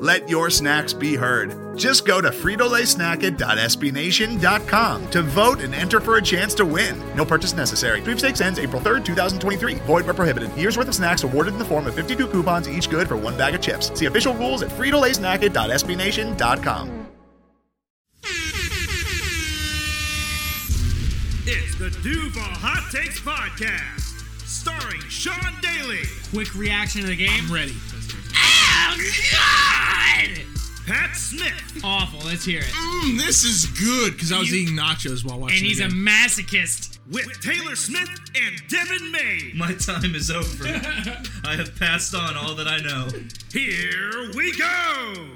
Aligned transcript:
Let 0.00 0.28
your 0.30 0.48
snacks 0.48 0.94
be 0.94 1.14
heard. 1.14 1.76
Just 1.76 2.06
go 2.06 2.22
to 2.22 2.30
fritolaysnacket.sbnation.com 2.30 5.10
to 5.10 5.20
vote 5.22 5.60
and 5.60 5.74
enter 5.74 6.00
for 6.00 6.16
a 6.16 6.22
chance 6.22 6.54
to 6.54 6.64
win. 6.64 6.98
No 7.14 7.26
purchase 7.26 7.52
necessary. 7.52 8.00
Sweepstakes 8.00 8.40
ends 8.40 8.58
April 8.58 8.80
3rd, 8.80 9.04
2023. 9.04 9.74
Void 9.86 10.06
where 10.06 10.14
prohibited. 10.14 10.50
Year's 10.56 10.78
worth 10.78 10.88
of 10.88 10.94
snacks 10.94 11.22
awarded 11.22 11.52
in 11.52 11.58
the 11.58 11.66
form 11.66 11.86
of 11.86 11.94
52 11.94 12.28
coupons, 12.28 12.66
each 12.66 12.88
good 12.88 13.08
for 13.08 13.16
one 13.16 13.36
bag 13.36 13.54
of 13.54 13.60
chips. 13.60 13.92
See 13.98 14.06
official 14.06 14.32
rules 14.34 14.62
at 14.62 14.70
fritolaysnacket.sbnation.com. 14.70 17.06
It's 21.46 21.74
the 21.78 21.90
Duval 22.02 22.42
Hot 22.42 22.90
Takes 22.90 23.20
Podcast, 23.20 24.22
starring 24.46 25.00
Sean 25.08 25.54
Daly, 25.60 26.04
Quick 26.32 26.54
reaction 26.54 27.02
to 27.02 27.08
the 27.08 27.16
game. 27.16 27.52
ready. 27.52 27.74
Pat 30.86 31.14
Smith, 31.16 31.80
Awful. 31.84 32.20
Let's 32.26 32.44
hear 32.44 32.60
it. 32.60 32.66
Mm, 32.66 33.16
this 33.18 33.44
is 33.44 33.66
good 33.66 34.14
because 34.14 34.32
I 34.32 34.38
was 34.40 34.52
eating 34.52 34.74
nachos 34.76 35.24
while 35.24 35.38
watching. 35.38 35.58
And 35.58 35.66
he's 35.66 35.78
the 35.78 35.84
a 35.84 35.88
game. 35.88 36.04
masochist. 36.06 36.98
with 37.12 37.40
Taylor 37.40 37.76
Smith 37.76 38.08
and 38.34 38.62
Devin 38.68 39.12
May. 39.12 39.52
My 39.54 39.72
time 39.74 40.14
is 40.16 40.30
over. 40.32 40.64
I 41.44 41.54
have 41.56 41.78
passed 41.78 42.14
on 42.14 42.36
all 42.36 42.54
that 42.56 42.66
I 42.66 42.78
know. 42.78 43.08
Here 43.52 44.32
we 44.34 44.56
go. 44.56 45.32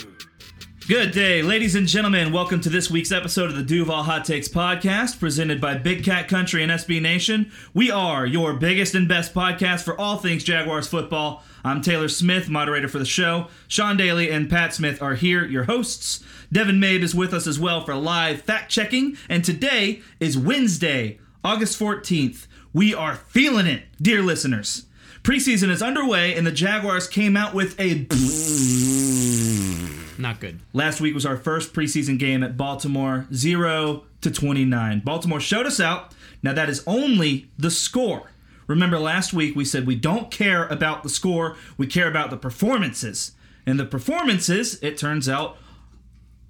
Good 0.87 1.13
day, 1.13 1.41
ladies 1.41 1.75
and 1.75 1.89
gentlemen. 1.89 2.31
Welcome 2.31 2.61
to 2.61 2.69
this 2.69 2.91
week's 2.91 3.11
episode 3.11 3.49
of 3.49 3.57
the 3.57 3.63
Duval 3.63 4.03
Hot 4.03 4.23
Takes 4.23 4.49
podcast, 4.49 5.19
presented 5.19 5.59
by 5.59 5.79
Big 5.79 6.05
Cat 6.05 6.29
Country 6.29 6.63
and 6.63 6.71
SB 6.71 7.01
Nation. 7.01 7.51
We 7.73 7.91
are 7.91 8.27
your 8.27 8.53
biggest 8.53 8.95
and 8.95 9.09
best 9.09 9.33
podcast 9.33 9.83
for 9.83 9.99
all 9.99 10.19
things 10.19 10.45
Jaguars 10.45 10.87
football. 10.87 11.43
I'm 11.65 11.81
Taylor 11.81 12.09
Smith, 12.09 12.51
moderator 12.51 12.89
for 12.89 12.99
the 12.99 13.07
show. 13.07 13.47
Sean 13.67 13.97
Daly 13.97 14.31
and 14.31 14.51
Pat 14.51 14.75
Smith 14.75 15.01
are 15.01 15.15
here, 15.15 15.47
your 15.47 15.65
hosts. 15.65 16.23
Devin 16.53 16.79
Mabe 16.79 17.03
is 17.03 17.15
with 17.15 17.33
us 17.33 17.47
as 17.47 17.59
well 17.59 17.83
for 17.83 17.95
live 17.95 18.43
fact 18.43 18.71
checking. 18.71 19.17
And 19.27 19.43
today 19.43 20.03
is 20.21 20.37
Wednesday, 20.37 21.19
August 21.43 21.81
14th. 21.81 22.47
We 22.75 22.93
are 22.93 23.15
feeling 23.15 23.67
it, 23.67 23.85
dear 24.03 24.21
listeners. 24.21 24.85
Preseason 25.23 25.71
is 25.71 25.81
underway, 25.83 26.35
and 26.35 26.47
the 26.47 26.53
Jaguars 26.53 27.09
came 27.09 27.39
out 27.39 27.55
with 27.55 27.81
a 27.81 28.05
Not 30.25 30.41
good. 30.41 30.61
Last 30.73 31.03
week 31.03 31.13
was 31.13 31.27
our 31.27 31.37
first 31.37 31.75
preseason 31.75 32.19
game 32.19 32.43
at 32.43 32.57
Baltimore, 32.57 33.27
0 33.31 34.05
to 34.23 34.31
29. 34.31 35.01
Baltimore 35.01 35.39
showed 35.39 35.67
us 35.67 35.79
out. 35.79 36.15
Now 36.43 36.55
that 36.55 36.71
is 36.71 36.83
only 36.87 37.51
the 37.59 37.71
score. 37.71 38.31
Remember 38.67 38.99
last 38.99 39.35
week 39.35 39.55
we 39.55 39.67
said 39.67 39.87
we 39.87 39.97
don't 39.97 40.31
care 40.31 40.67
about 40.69 41.03
the 41.03 41.11
score, 41.11 41.59
we 41.77 41.87
care 41.87 42.09
about 42.09 42.31
the 42.31 42.39
performances. 42.39 43.33
And 43.67 43.79
the 43.79 43.85
performances, 43.85 44.83
it 44.83 44.97
turns 44.97 45.29
out, 45.29 45.59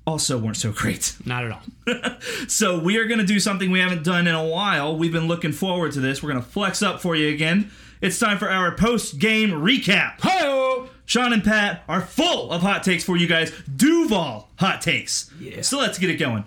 also 0.07 0.39
weren't 0.39 0.57
so 0.57 0.71
great. 0.71 1.17
Not 1.25 1.45
at 1.45 1.51
all. 1.51 2.17
So 2.47 2.79
we 2.79 2.97
are 2.99 3.07
going 3.07 3.19
to 3.19 3.27
do 3.27 3.41
something 3.41 3.73
we 3.73 3.81
haven't 3.81 4.05
done 4.05 4.29
in 4.29 4.37
a 4.37 4.47
while. 4.47 4.97
We've 4.97 5.11
been 5.11 5.27
looking 5.27 5.51
forward 5.51 5.91
to 5.95 6.01
this. 6.01 6.23
We're 6.23 6.31
going 6.31 6.45
to 6.45 6.49
flex 6.49 6.81
up 6.81 7.01
for 7.01 7.17
you 7.17 7.35
again. 7.35 7.73
It's 8.01 8.21
time 8.21 8.39
for 8.39 8.49
our 8.49 8.71
post-game 8.71 9.51
recap. 9.51 10.21
Ho! 10.21 10.91
Sean 11.07 11.33
and 11.33 11.45
Pat 11.45 11.83
are 11.89 12.01
full 12.01 12.51
of 12.51 12.63
hot 12.63 12.83
takes 12.83 13.05
for 13.05 13.17
you 13.17 13.27
guys. 13.27 13.53
Duval 13.77 14.49
hot 14.57 14.81
takes. 14.81 15.31
Yeah. 15.39 15.63
So 15.63 15.79
let's 15.79 15.99
get 15.99 16.11
it 16.11 16.17
going. 16.17 16.45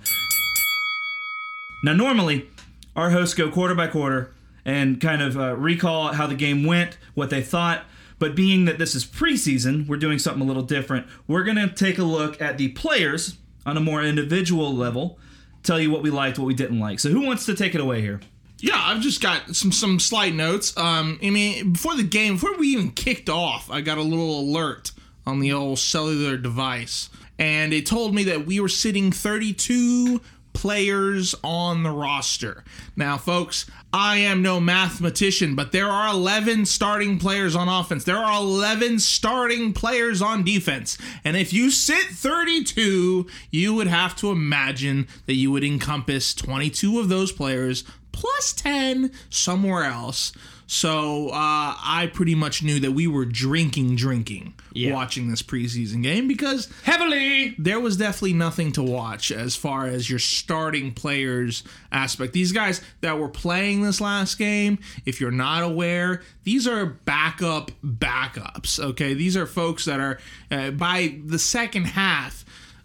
Now, 1.84 1.94
normally, 1.94 2.50
our 2.96 3.12
hosts 3.12 3.36
go 3.36 3.52
quarter 3.52 3.76
by 3.76 3.88
quarter 3.88 4.34
and 4.66 5.00
kind 5.00 5.22
of 5.22 5.38
uh, 5.38 5.56
recall 5.56 6.14
how 6.14 6.26
the 6.28 6.36
game 6.36 6.64
went, 6.66 6.98
what 7.14 7.30
they 7.30 7.42
thought. 7.42 7.86
But 8.20 8.36
being 8.36 8.66
that 8.66 8.80
this 8.80 8.96
is 8.96 9.06
preseason, 9.06 9.88
we're 9.88 9.98
doing 9.98 10.18
something 10.18 10.42
a 10.42 10.46
little 10.46 10.64
different. 10.64 11.06
We're 11.28 11.44
going 11.44 11.58
to 11.58 11.70
take 11.70 12.00
a 12.00 12.04
look 12.04 12.42
at 12.42 12.58
the 12.58 12.70
players 12.70 13.38
on 13.66 13.78
a 13.78 13.80
more 13.80 14.02
individual 14.04 14.74
level, 14.74 15.20
tell 15.62 15.80
you 15.80 15.92
what 15.92 16.02
we 16.02 16.10
liked, 16.10 16.40
what 16.40 16.48
we 16.48 16.56
didn't 16.56 16.80
like. 16.80 17.00
So, 17.00 17.10
who 17.10 17.22
wants 17.22 17.46
to 17.46 17.56
take 17.56 17.76
it 17.76 17.82
away 17.82 18.02
here? 18.02 18.22
Yeah, 18.60 18.82
I've 18.82 19.02
just 19.02 19.22
got 19.22 19.56
some 19.56 19.72
some 19.72 20.00
slight 20.00 20.34
notes. 20.34 20.76
Um, 20.78 21.20
I 21.22 21.30
mean, 21.30 21.74
before 21.74 21.96
the 21.96 22.04
game, 22.04 22.36
before 22.36 22.58
we 22.58 22.70
even 22.70 22.92
kicked 22.92 23.30
off, 23.30 23.70
I 23.70 23.82
got 23.82 23.98
a 23.98 24.04
little 24.04 24.40
alert 24.40 24.92
on 25.26 25.40
the 25.40 25.52
old 25.52 25.80
cellular 25.80 26.38
device, 26.38 27.10
and 27.38 27.72
it 27.72 27.86
told 27.86 28.16
me 28.16 28.24
that 28.26 28.46
we 28.46 28.60
were 28.60 28.70
sitting 28.70 29.12
32 29.12 30.22
players 30.54 31.36
on 31.44 31.84
the 31.84 31.92
roster. 31.92 32.64
Now, 32.96 33.18
folks, 33.18 33.68
I 33.94 34.18
am 34.18 34.42
no 34.42 34.60
mathematician, 34.60 35.54
but 35.54 35.72
there 35.72 35.88
are 35.88 36.12
11 36.12 36.66
starting 36.66 37.20
players 37.20 37.56
on 37.56 37.70
offense. 37.70 38.04
There 38.04 38.18
are 38.18 38.42
11 38.42 38.98
starting 39.00 39.72
players 39.72 40.20
on 40.20 40.44
defense. 40.44 40.98
And 41.24 41.38
if 41.38 41.54
you 41.54 41.70
sit 41.70 42.06
32, 42.08 43.28
you 43.52 43.74
would 43.76 43.86
have 43.86 44.16
to 44.16 44.32
imagine 44.32 45.08
that 45.28 45.36
you 45.36 45.52
would 45.52 45.64
encompass 45.64 46.34
22 46.34 47.00
of 47.00 47.08
those 47.08 47.32
players 47.32 47.84
plus 48.18 48.54
10 48.54 49.12
somewhere 49.30 49.84
else. 49.84 50.32
So 50.70 51.30
uh, 51.30 51.34
I 51.80 52.10
pretty 52.14 52.36
much 52.36 52.62
knew 52.62 52.80
that 52.82 52.92
we 52.92 53.08
were 53.08 53.24
drinking, 53.24 53.96
drinking 53.96 54.54
Yeah. 54.74 54.94
watching 54.94 55.30
this 55.30 55.42
preseason 55.42 56.04
game 56.04 56.28
because 56.28 56.68
Heavily. 56.84 57.56
there 57.58 57.80
was 57.80 57.96
definitely 57.96 58.34
nothing 58.34 58.74
to 58.74 58.84
watch 58.84 59.32
as 59.32 59.56
far 59.56 59.86
as 59.86 60.10
your 60.10 60.20
starting 60.20 60.94
players 60.94 61.64
aspect. 61.92 62.34
These 62.34 62.52
guys 62.52 62.82
that 63.00 63.18
were 63.18 63.30
playing 63.30 63.82
this 63.84 64.02
last 64.02 64.38
game, 64.38 64.80
if 65.06 65.22
you're 65.22 65.32
not 65.32 65.64
aware, 65.64 66.22
these 66.44 66.68
are 66.68 66.86
backup 66.86 67.72
backups. 67.82 68.78
Okay, 68.78 69.14
these 69.14 69.38
are 69.38 69.46
folks 69.46 69.86
that 69.86 70.02
are 70.02 70.20
uh, 70.52 70.72
by 70.72 71.18
the 71.26 71.40
second 71.40 71.86
half. 71.86 72.44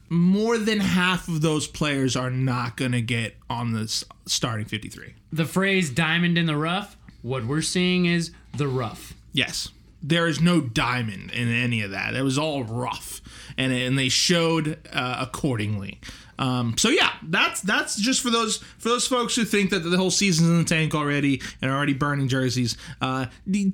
More 0.09 0.59
than 0.59 0.79
half 0.79 1.27
of 1.27 1.41
those 1.41 1.67
players 1.67 2.15
are 2.17 2.31
not 2.31 2.77
going 2.77 2.93
to 2.93 3.01
get 3.01 3.35
on 3.49 3.73
the 3.73 3.89
starting 4.27 4.67
53. 4.67 5.15
The 5.33 5.47
phrase 5.47 5.91
diamond 5.91 6.37
in 6.37 6.47
the 6.47 6.57
rough, 6.57 6.97
what 7.23 7.47
we're 7.47 7.63
seeing 7.63 8.07
is 8.07 8.33
the 8.57 8.69
rough. 8.69 9.15
Yes. 9.33 9.71
There 10.03 10.27
is 10.27 10.41
no 10.41 10.61
diamond 10.61 11.31
in 11.31 11.49
any 11.49 11.83
of 11.83 11.93
that. 11.93 12.15
It 12.15 12.23
was 12.23 12.37
all 12.37 12.65
rough, 12.65 13.21
and 13.57 13.73
and 13.73 13.97
they 13.97 14.09
showed 14.09 14.79
uh, 14.93 15.17
accordingly. 15.21 16.01
Um, 16.39 16.77
so 16.77 16.89
yeah, 16.89 17.13
that's 17.23 17.61
that's 17.61 17.97
just 17.97 18.21
for 18.21 18.31
those 18.31 18.57
for 18.79 18.89
those 18.89 19.07
folks 19.07 19.37
who 19.37 19.45
think 19.45 19.71
that 19.71 19.81
the 19.81 19.97
whole 19.97 20.11
season's 20.11 20.49
in 20.49 20.59
the 20.59 20.65
tank 20.65 20.93
already 20.93 21.41
and 21.61 21.71
are 21.71 21.77
already 21.77 21.95
burning 21.95 22.27
jerseys. 22.27 22.77
Uh, 23.01 23.27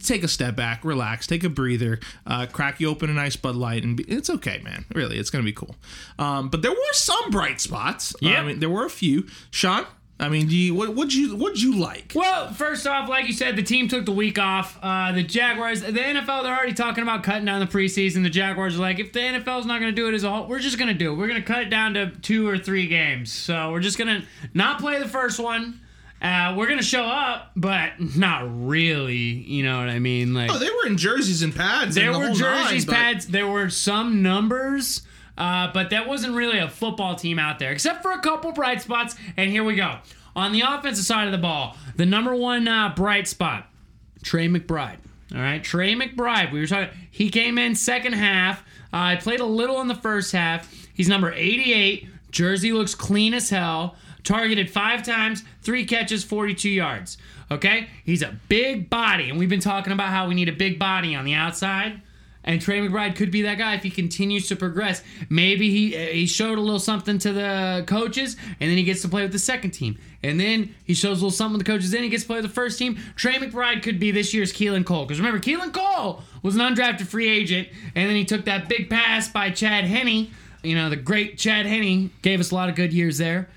take 0.03 0.23
a 0.23 0.29
step 0.29 0.55
back, 0.55 0.85
relax, 0.85 1.27
take 1.27 1.45
a 1.45 1.49
breather, 1.49 1.99
uh, 2.27 2.45
crack 2.53 2.79
you 2.79 2.89
open 2.91 3.09
a 3.09 3.15
nice 3.15 3.37
Bud 3.37 3.57
Light, 3.57 3.85
and 3.85 3.97
be, 3.97 4.05
it's 4.05 4.29
okay, 4.29 4.61
man. 4.63 4.85
Really, 4.95 5.19
it's 5.19 5.31
gonna 5.31 5.45
be 5.45 5.53
cool. 5.53 5.77
Um, 6.19 6.51
but 6.51 6.61
there 6.61 6.73
were 6.73 6.93
some 6.93 7.31
bright 7.31 7.59
spots. 7.59 8.15
Yeah. 8.21 8.43
I 8.43 8.45
mean, 8.45 8.61
there 8.61 8.69
were 8.69 8.85
a 8.85 8.91
few. 8.91 9.27
Sean, 9.51 9.87
I 10.21 10.29
mean, 10.29 10.49
do 10.49 10.57
you 10.57 10.75
what 10.75 10.95
would 10.97 11.15
you 11.15 11.37
what'd 11.37 11.63
you 11.63 11.77
like? 11.77 12.13
Well, 12.15 12.53
first 12.53 12.87
off, 12.89 13.09
like 13.09 13.27
you 13.29 13.33
said, 13.33 13.55
the 13.55 13.63
team 13.63 13.87
took 13.87 14.05
the 14.05 14.11
week 14.13 14.37
off. 14.39 14.77
Uh, 14.83 15.13
the 15.13 15.23
Jaguars, 15.23 15.81
the 15.83 15.93
NFL, 15.93 16.43
they're 16.43 16.57
already 16.57 16.73
talking 16.75 17.03
about 17.05 17.23
cutting 17.23 17.45
down 17.45 17.61
the 17.61 17.67
preseason. 17.67 18.25
The 18.25 18.31
Jaguars 18.31 18.77
are 18.77 18.81
like, 18.81 18.99
if 18.99 19.13
the 19.13 19.21
NFL's 19.21 19.65
not 19.65 19.79
going 19.81 19.93
to 19.95 19.97
do 19.97 20.09
it 20.09 20.15
as 20.15 20.25
a 20.25 20.31
whole, 20.31 20.49
we're 20.49 20.59
just 20.59 20.77
going 20.77 20.89
to 20.93 20.99
do 20.99 21.13
it. 21.13 21.17
We're 21.17 21.29
going 21.29 21.41
to 21.41 21.47
cut 21.47 21.63
it 21.63 21.71
down 21.71 21.95
to 21.95 22.11
two 22.11 22.49
or 22.49 22.59
three 22.59 22.89
games. 22.89 23.31
So 23.33 23.71
we're 23.71 23.79
just 23.81 23.97
going 23.97 24.23
to 24.23 24.27
not 24.55 24.81
play 24.81 24.99
the 24.99 25.09
first 25.09 25.39
one. 25.39 25.81
Uh, 26.21 26.53
we're 26.59 26.67
going 26.67 26.81
to 26.81 26.85
show 26.85 27.05
up, 27.05 27.53
but 27.55 27.93
not 28.17 28.43
really. 28.67 29.15
You 29.17 29.63
know 29.63 29.79
what 29.79 29.89
I 29.89 30.01
mean? 30.01 30.35
Like, 30.35 30.51
Oh, 30.51 30.59
they 30.59 30.69
were 30.69 30.87
in 30.89 30.97
jerseys 30.97 31.43
and 31.43 31.55
pads. 31.55 31.95
there 31.95 32.13
the 32.13 32.19
were 32.19 32.31
jerseys, 32.33 32.85
nine, 32.85 32.87
but- 32.87 32.95
pads. 32.97 33.27
There 33.29 33.47
were 33.47 33.71
some 33.71 34.21
numbers, 34.21 35.03
uh, 35.37 35.71
but 35.73 35.91
that 35.91 36.09
wasn't 36.09 36.35
really 36.35 36.59
a 36.59 36.69
football 36.69 37.15
team 37.15 37.39
out 37.39 37.61
there, 37.61 37.71
except 37.71 38.03
for 38.03 38.11
a 38.11 38.19
couple 38.19 38.51
bright 38.51 38.83
spots. 38.83 39.15
And 39.37 39.49
here 39.53 39.63
we 39.63 39.77
go. 39.77 39.99
On 40.39 40.53
the 40.53 40.61
offensive 40.61 41.05
side 41.05 41.27
of 41.27 41.33
the 41.33 41.39
ball, 41.39 41.77
the 41.97 42.07
number 42.07 42.33
one 42.33 42.69
uh, 42.69 42.93
bright 42.95 43.27
spot, 43.27 43.69
Tre 44.23 44.47
McBride. 44.47 44.99
All 45.35 45.41
right, 45.41 45.65
Tre 45.65 45.97
McBride. 45.97 46.53
We 46.53 46.61
were 46.61 46.67
talking. 46.69 46.97
He 47.11 47.29
came 47.29 47.59
in 47.59 47.75
second 47.75 48.13
half. 48.13 48.61
Uh, 48.93 48.99
I 48.99 49.17
played 49.17 49.41
a 49.41 49.45
little 49.45 49.81
in 49.81 49.89
the 49.89 49.97
first 49.97 50.31
half. 50.31 50.73
He's 50.95 51.09
number 51.09 51.33
88. 51.33 52.09
Jersey 52.31 52.73
looks 52.73 52.95
clean 52.95 53.35
as 53.35 53.51
hell. 53.51 53.97
Targeted 54.23 54.71
five 54.71 55.03
times, 55.03 55.43
three 55.63 55.85
catches, 55.85 56.23
42 56.23 56.69
yards. 56.69 57.19
Okay, 57.51 57.89
he's 58.05 58.23
a 58.23 58.39
big 58.49 58.89
body, 58.89 59.31
and 59.31 59.41
we've 59.41 59.49
been 59.49 59.59
talking 59.59 59.93
about 59.93 60.11
how 60.11 60.29
we 60.29 60.37
need 60.37 60.49
a 60.49 60.53
big 60.53 60.79
body 60.79 61.17
on 61.17 61.25
the 61.25 61.35
outside. 61.35 62.01
And 62.45 62.61
Tre 62.63 62.81
McBride 62.81 63.15
could 63.17 63.31
be 63.31 63.43
that 63.43 63.59
guy 63.59 63.75
if 63.75 63.83
he 63.83 63.91
continues 63.91 64.49
to 64.49 64.57
progress. 64.57 65.03
Maybe 65.29 65.71
he 65.71 65.97
he 66.13 66.27
showed 66.27 66.57
a 66.57 66.61
little 66.61 66.79
something 66.79 67.19
to 67.19 67.33
the 67.33 67.85
coaches, 67.87 68.37
and 68.61 68.71
then 68.71 68.77
he 68.79 68.85
gets 68.85 69.03
to 69.03 69.09
play 69.09 69.23
with 69.23 69.33
the 69.33 69.39
second 69.39 69.73
team. 69.73 69.99
And 70.23 70.41
then 70.41 70.75
he 70.85 70.95
shows 70.95 71.21
a 71.21 71.25
little 71.25 71.31
something 71.31 71.61
to 71.61 71.65
the 71.65 71.71
coaches, 71.71 71.91
then 71.91 72.03
he 72.03 72.09
gets 72.09 72.25
to 72.25 72.27
play 72.27 72.37
with 72.39 72.47
the 72.47 72.55
first 72.55 72.79
team. 72.79 72.99
Tre 73.17 73.35
McBride 73.35 73.83
could 73.83 74.01
be 74.01 74.11
this 74.11 74.35
year's 74.35 74.53
Keelan 74.53 74.85
Cole. 74.85 75.05
Because 75.05 75.21
remember, 75.21 75.39
Keelan 75.39 75.73
Cole 75.73 76.23
was 76.43 76.57
an 76.57 76.61
undrafted 76.63 77.07
free 77.07 77.29
agent, 77.29 77.69
and 77.95 78.09
then 78.09 78.17
he 78.17 78.25
took 78.25 78.45
that 78.47 78.69
big 78.69 78.91
pass 78.91 79.29
by 79.29 79.51
Chad 79.51 79.85
Henne. 79.85 80.31
You 80.63 80.75
know, 80.75 80.91
the 80.91 80.97
great 80.97 81.39
Chad 81.39 81.67
Henne 81.67 82.11
gave 82.23 82.41
us 82.41 82.51
a 82.51 82.55
lot 82.55 82.69
of 82.69 82.75
good 82.75 82.93
years 82.93 83.19
there. 83.19 83.49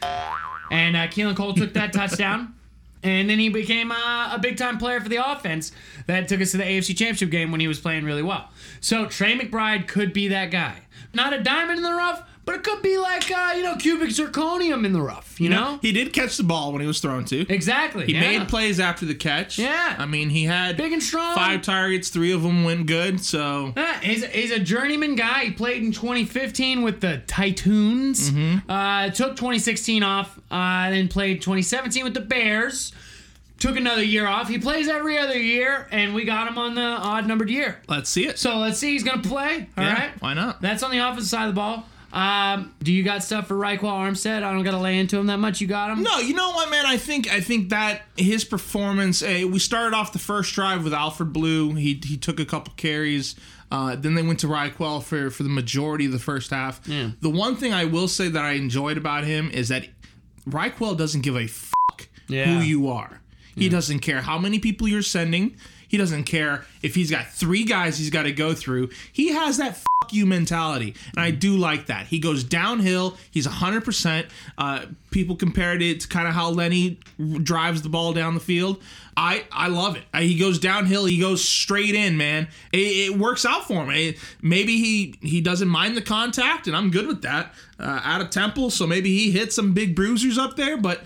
And 0.69 0.95
uh, 0.95 1.07
Keelan 1.07 1.36
Cole 1.36 1.54
took 1.54 1.74
that 1.74 1.94
touchdown. 1.94 2.54
And 3.03 3.30
then 3.30 3.39
he 3.39 3.50
became 3.50 3.92
uh, 3.92 4.30
a 4.33 4.39
big 4.39 4.57
time 4.57 4.77
player 4.77 5.00
for 5.00 5.09
the 5.09 5.18
offense 5.18 5.71
that 6.06 6.27
took 6.27 6.42
us 6.42 6.51
to 6.51 6.57
the 6.57 6.63
AFC 6.63 6.95
Championship 6.95 7.31
game 7.31 7.51
when 7.51 7.59
he 7.59 7.68
was 7.68 7.80
playing 7.80 8.06
really 8.06 8.21
well. 8.21 8.50
So 8.80 9.06
Tre 9.06 9.38
McBride 9.38 9.88
could 9.88 10.13
be 10.13 10.27
that 10.27 10.51
guy. 10.51 10.81
Not 11.13 11.33
a 11.33 11.42
diamond 11.42 11.77
in 11.77 11.83
the 11.83 11.94
rough, 11.94 12.24
but 12.43 12.55
it 12.55 12.63
could 12.63 12.81
be 12.81 12.97
like, 12.97 13.29
uh, 13.31 13.53
you 13.55 13.63
know, 13.63 13.75
cubic 13.75 14.09
zirconium 14.09 14.85
in 14.85 14.93
the 14.93 15.01
rough, 15.01 15.39
you 15.39 15.49
know? 15.49 15.79
He 15.81 15.91
did 15.91 16.11
catch 16.11 16.38
the 16.38 16.43
ball 16.43 16.71
when 16.71 16.81
he 16.81 16.88
was 16.88 16.99
thrown 16.99 17.23
to. 17.25 17.41
Exactly. 17.53 18.05
He 18.07 18.13
yeah. 18.13 18.21
made 18.21 18.47
plays 18.49 18.79
after 18.79 19.05
the 19.05 19.13
catch. 19.13 19.59
Yeah. 19.59 19.95
I 19.97 20.05
mean, 20.05 20.29
he 20.29 20.45
had 20.45 20.75
Big 20.77 20.91
and 20.91 21.03
strong. 21.03 21.35
five 21.35 21.61
targets, 21.61 22.09
three 22.09 22.31
of 22.31 22.41
them 22.41 22.63
went 22.63 22.88
good. 22.88 23.23
So 23.23 23.73
Yeah, 23.77 23.99
he's, 23.99 24.25
he's 24.25 24.51
a 24.51 24.59
journeyman 24.59 25.15
guy. 25.15 25.45
He 25.45 25.51
played 25.51 25.83
in 25.83 25.91
2015 25.91 26.81
with 26.81 27.01
the 27.01 27.21
Titans. 27.27 28.31
Mm-hmm. 28.31 28.69
Uh, 28.69 29.09
took 29.11 29.35
2016 29.35 30.03
off, 30.03 30.39
uh, 30.49 30.89
then 30.89 31.07
played 31.07 31.41
2017 31.41 32.03
with 32.03 32.13
the 32.13 32.21
Bears. 32.21 32.91
Took 33.59 33.77
another 33.77 34.03
year 34.03 34.25
off. 34.25 34.49
He 34.49 34.57
plays 34.57 34.87
every 34.87 35.19
other 35.19 35.37
year, 35.37 35.87
and 35.91 36.15
we 36.15 36.25
got 36.25 36.47
him 36.47 36.57
on 36.57 36.73
the 36.73 36.81
odd 36.81 37.27
numbered 37.27 37.51
year. 37.51 37.79
let's 37.87 38.09
see 38.09 38.25
it. 38.27 38.39
So 38.39 38.57
let's 38.57 38.79
see. 38.79 38.94
He's 38.94 39.03
gonna 39.03 39.21
play. 39.21 39.69
All 39.77 39.83
right. 39.83 39.97
Yeah, 39.99 40.11
why 40.19 40.33
not? 40.33 40.63
That's 40.63 40.81
on 40.81 40.89
the 40.89 40.97
offensive 40.97 41.29
side 41.29 41.47
of 41.47 41.53
the 41.53 41.59
ball. 41.61 41.85
Um, 42.13 42.73
do 42.83 42.91
you 42.91 43.03
got 43.03 43.23
stuff 43.23 43.47
for 43.47 43.55
Ryquell 43.55 43.83
Armstead? 43.83 44.43
I 44.43 44.51
don't 44.51 44.63
gotta 44.63 44.77
lay 44.79 44.99
into 44.99 45.17
him 45.17 45.27
that 45.27 45.37
much. 45.39 45.61
You 45.61 45.67
got 45.67 45.91
him. 45.91 46.03
No, 46.03 46.17
you 46.19 46.33
know 46.33 46.51
what, 46.51 46.69
man? 46.69 46.85
I 46.85 46.97
think 46.97 47.31
I 47.31 47.39
think 47.41 47.69
that 47.69 48.01
his 48.17 48.43
performance. 48.43 49.21
eh, 49.21 49.43
we 49.45 49.59
started 49.59 49.95
off 49.95 50.11
the 50.13 50.19
first 50.19 50.53
drive 50.53 50.83
with 50.83 50.93
Alfred 50.93 51.31
Blue. 51.31 51.73
He 51.75 51.99
he 52.03 52.17
took 52.17 52.39
a 52.39 52.45
couple 52.45 52.73
carries. 52.75 53.35
Uh, 53.71 53.95
then 53.95 54.15
they 54.15 54.21
went 54.21 54.39
to 54.41 54.47
Ryquell 54.47 55.01
for 55.03 55.29
for 55.29 55.43
the 55.43 55.49
majority 55.49 56.05
of 56.05 56.11
the 56.11 56.19
first 56.19 56.51
half. 56.51 56.81
Yeah. 56.85 57.11
The 57.21 57.29
one 57.29 57.55
thing 57.55 57.71
I 57.73 57.85
will 57.85 58.09
say 58.09 58.27
that 58.27 58.43
I 58.43 58.51
enjoyed 58.53 58.97
about 58.97 59.23
him 59.23 59.49
is 59.51 59.69
that 59.69 59.87
Ryquell 60.49 60.97
doesn't 60.97 61.21
give 61.21 61.37
a 61.37 61.47
fuck 61.47 62.07
Yeah. 62.27 62.45
who 62.45 62.59
you 62.61 62.89
are. 62.89 63.21
He 63.55 63.69
doesn't 63.69 63.99
care 63.99 64.21
how 64.21 64.37
many 64.39 64.59
people 64.59 64.87
you're 64.87 65.01
sending. 65.01 65.55
He 65.91 65.97
doesn't 65.97 66.23
care 66.23 66.63
if 66.81 66.95
he's 66.95 67.11
got 67.11 67.27
three 67.27 67.65
guys 67.65 67.97
he's 67.97 68.09
got 68.09 68.23
to 68.23 68.31
go 68.31 68.53
through. 68.53 68.91
He 69.11 69.33
has 69.33 69.57
that 69.57 69.75
fuck 69.75 70.13
you 70.13 70.25
mentality. 70.25 70.95
And 71.09 71.19
I 71.19 71.31
do 71.31 71.57
like 71.57 71.88
that. 71.88 72.07
He 72.07 72.17
goes 72.17 72.45
downhill. 72.45 73.17
He's 73.29 73.45
100%. 73.45 74.29
Uh, 74.57 74.85
people 75.11 75.35
compared 75.35 75.81
it 75.81 75.99
to 75.99 76.07
kind 76.07 76.29
of 76.29 76.33
how 76.33 76.49
Lenny 76.49 76.97
drives 77.43 77.81
the 77.81 77.89
ball 77.89 78.13
down 78.13 78.35
the 78.35 78.39
field. 78.39 78.81
I, 79.17 79.43
I 79.51 79.67
love 79.67 79.97
it. 79.97 80.03
He 80.17 80.39
goes 80.39 80.59
downhill. 80.59 81.03
He 81.03 81.19
goes 81.19 81.43
straight 81.43 81.94
in, 81.94 82.15
man. 82.15 82.47
It, 82.71 82.77
it 83.11 83.17
works 83.17 83.45
out 83.45 83.67
for 83.67 83.83
him. 83.83 83.89
It- 83.89 84.17
maybe 84.41 84.77
he, 84.77 85.15
he 85.19 85.41
doesn't 85.41 85.67
mind 85.67 85.97
the 85.97 86.01
contact, 86.01 86.67
and 86.67 86.75
I'm 86.75 86.89
good 86.89 87.05
with 87.05 87.21
that. 87.23 87.53
Uh, 87.77 87.99
out 88.05 88.21
of 88.21 88.29
Temple, 88.29 88.69
so 88.69 88.87
maybe 88.87 89.09
he 89.09 89.31
hit 89.31 89.51
some 89.51 89.73
big 89.73 89.94
bruisers 89.94 90.37
up 90.37 90.55
there, 90.55 90.77
but 90.77 91.01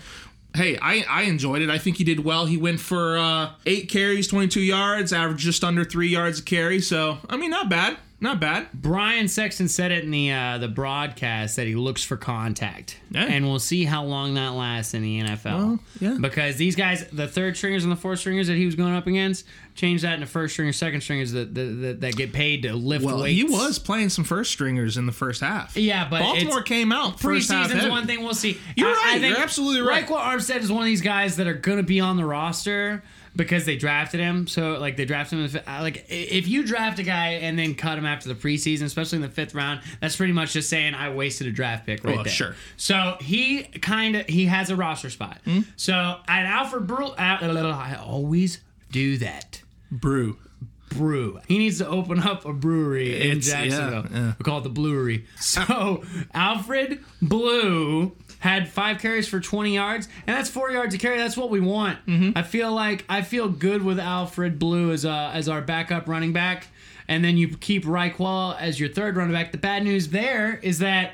hey, 0.56 0.78
I, 0.80 1.04
I 1.08 1.22
enjoyed 1.22 1.62
it. 1.62 1.70
I 1.70 1.78
think 1.78 1.96
he 1.96 2.04
did 2.04 2.24
well. 2.24 2.46
He 2.46 2.56
went 2.56 2.80
for 2.80 3.18
uh, 3.18 3.50
eight 3.66 3.88
carries, 3.88 4.26
22 4.26 4.60
yards, 4.60 5.12
averaged 5.12 5.42
just 5.42 5.62
under 5.62 5.84
three 5.84 6.08
yards 6.08 6.40
a 6.40 6.42
carry. 6.42 6.80
So, 6.80 7.18
I 7.28 7.36
mean, 7.36 7.50
not 7.50 7.68
bad. 7.68 7.98
Not 8.18 8.40
bad. 8.40 8.68
Brian 8.72 9.28
Sexton 9.28 9.68
said 9.68 9.92
it 9.92 10.02
in 10.02 10.10
the 10.10 10.32
uh, 10.32 10.56
the 10.56 10.68
broadcast 10.68 11.56
that 11.56 11.66
he 11.66 11.74
looks 11.74 12.02
for 12.02 12.16
contact, 12.16 12.98
Yeah. 13.10 13.24
and 13.26 13.44
we'll 13.44 13.58
see 13.58 13.84
how 13.84 14.04
long 14.04 14.32
that 14.34 14.54
lasts 14.54 14.94
in 14.94 15.02
the 15.02 15.20
NFL. 15.20 15.44
Well, 15.44 15.78
yeah. 16.00 16.16
Because 16.18 16.56
these 16.56 16.76
guys, 16.76 17.06
the 17.12 17.28
third 17.28 17.58
stringers 17.58 17.82
and 17.84 17.92
the 17.92 17.96
fourth 17.96 18.20
stringers 18.20 18.46
that 18.46 18.56
he 18.56 18.64
was 18.64 18.74
going 18.74 18.94
up 18.94 19.06
against, 19.06 19.44
changed 19.74 20.02
that 20.04 20.14
into 20.14 20.24
first 20.26 20.54
stringers, 20.54 20.76
second 20.76 21.02
stringers 21.02 21.32
that 21.32 21.54
that, 21.54 21.60
that, 21.82 22.00
that 22.00 22.16
get 22.16 22.32
paid 22.32 22.62
to 22.62 22.72
lift 22.72 23.04
Well, 23.04 23.20
weights. 23.20 23.36
he 23.36 23.44
was 23.44 23.78
playing 23.78 24.08
some 24.08 24.24
first 24.24 24.50
stringers 24.50 24.96
in 24.96 25.04
the 25.04 25.12
first 25.12 25.42
half. 25.42 25.76
Yeah, 25.76 26.08
but 26.08 26.20
Baltimore 26.20 26.62
came 26.62 26.92
out 26.92 27.20
first 27.20 27.50
half 27.50 27.70
Preseason's 27.70 27.90
one 27.90 28.06
thing 28.06 28.22
we'll 28.24 28.32
see. 28.32 28.56
You're 28.76 28.88
I- 28.88 28.92
I 28.92 28.94
right. 29.12 29.20
think 29.20 29.34
You're 29.34 29.44
absolutely 29.44 29.82
right. 29.82 30.06
Ryquell 30.06 30.18
Armstead 30.18 30.60
is 30.62 30.72
one 30.72 30.80
of 30.80 30.86
these 30.86 31.02
guys 31.02 31.36
that 31.36 31.46
are 31.46 31.52
going 31.54 31.76
to 31.78 31.84
be 31.84 32.00
on 32.00 32.16
the 32.16 32.24
roster 32.24 33.02
because 33.36 33.64
they 33.66 33.76
drafted 33.76 34.18
him. 34.20 34.46
So 34.46 34.78
like 34.78 34.96
they 34.96 35.04
drafted 35.04 35.38
him. 35.38 35.44
in 35.44 35.52
the 35.52 35.62
Like 35.66 36.06
if 36.08 36.48
you 36.48 36.64
draft 36.66 36.98
a 36.98 37.02
guy 37.02 37.32
and 37.34 37.58
then 37.58 37.74
cut 37.74 37.98
him 37.98 38.06
after 38.06 38.28
the 38.28 38.34
preseason, 38.34 38.82
especially 38.84 39.16
in 39.16 39.22
the 39.22 39.28
fifth 39.28 39.54
round, 39.54 39.82
that's 40.00 40.16
pretty 40.16 40.32
much 40.32 40.52
just 40.54 40.68
saying 40.70 40.94
I 40.94 41.10
wasted 41.14 41.46
a 41.46 41.52
draft 41.52 41.86
pick 41.86 42.02
right 42.02 42.14
Well, 42.16 42.24
there. 42.24 42.32
sure. 42.32 42.54
So 42.76 43.16
he 43.20 43.64
kind 43.64 44.16
of 44.16 44.26
he 44.26 44.46
has 44.46 44.70
a 44.70 44.76
roster 44.76 45.10
spot. 45.10 45.38
Hmm? 45.44 45.60
So 45.76 45.92
at 46.26 46.46
Alfred 46.46 46.86
Brew, 46.86 47.08
I 47.18 47.96
always 48.02 48.60
do 48.90 49.18
that. 49.18 49.62
Brew. 49.90 50.38
brew. 50.90 51.40
He 51.48 51.58
needs 51.58 51.78
to 51.78 51.86
open 51.88 52.20
up 52.20 52.44
a 52.46 52.52
brewery 52.52 53.20
in 53.20 53.38
It's- 53.38 53.48
yeah, 53.48 53.64
Jacksonville. 53.66 54.06
yeah. 54.12 54.32
We 54.38 54.44
call 54.44 54.58
it 54.58 54.62
the 54.64 54.70
Bluery. 54.70 55.26
So 55.40 56.02
Alfred 56.32 57.00
Blue 57.20 58.16
had 58.38 58.68
five 58.68 59.00
carries 59.00 59.28
for 59.28 59.40
20 59.40 59.74
yards, 59.74 60.08
and 60.26 60.36
that's 60.36 60.50
four 60.50 60.70
yards 60.70 60.94
a 60.94 60.98
carry. 60.98 61.18
That's 61.18 61.36
what 61.36 61.50
we 61.50 61.60
want. 61.60 62.04
Mm-hmm. 62.06 62.36
I 62.36 62.42
feel 62.42 62.72
like 62.72 63.04
I 63.08 63.22
feel 63.22 63.48
good 63.48 63.82
with 63.82 63.98
Alfred 63.98 64.58
Blue 64.58 64.92
as 64.92 65.04
uh, 65.04 65.30
as 65.32 65.48
our 65.48 65.60
backup 65.62 66.08
running 66.08 66.32
back, 66.32 66.68
and 67.08 67.24
then 67.24 67.36
you 67.36 67.48
keep 67.56 67.84
Ryquell 67.84 68.58
as 68.60 68.78
your 68.78 68.88
third 68.88 69.16
running 69.16 69.32
back. 69.32 69.52
The 69.52 69.58
bad 69.58 69.84
news 69.84 70.08
there 70.08 70.58
is 70.62 70.78
that. 70.80 71.12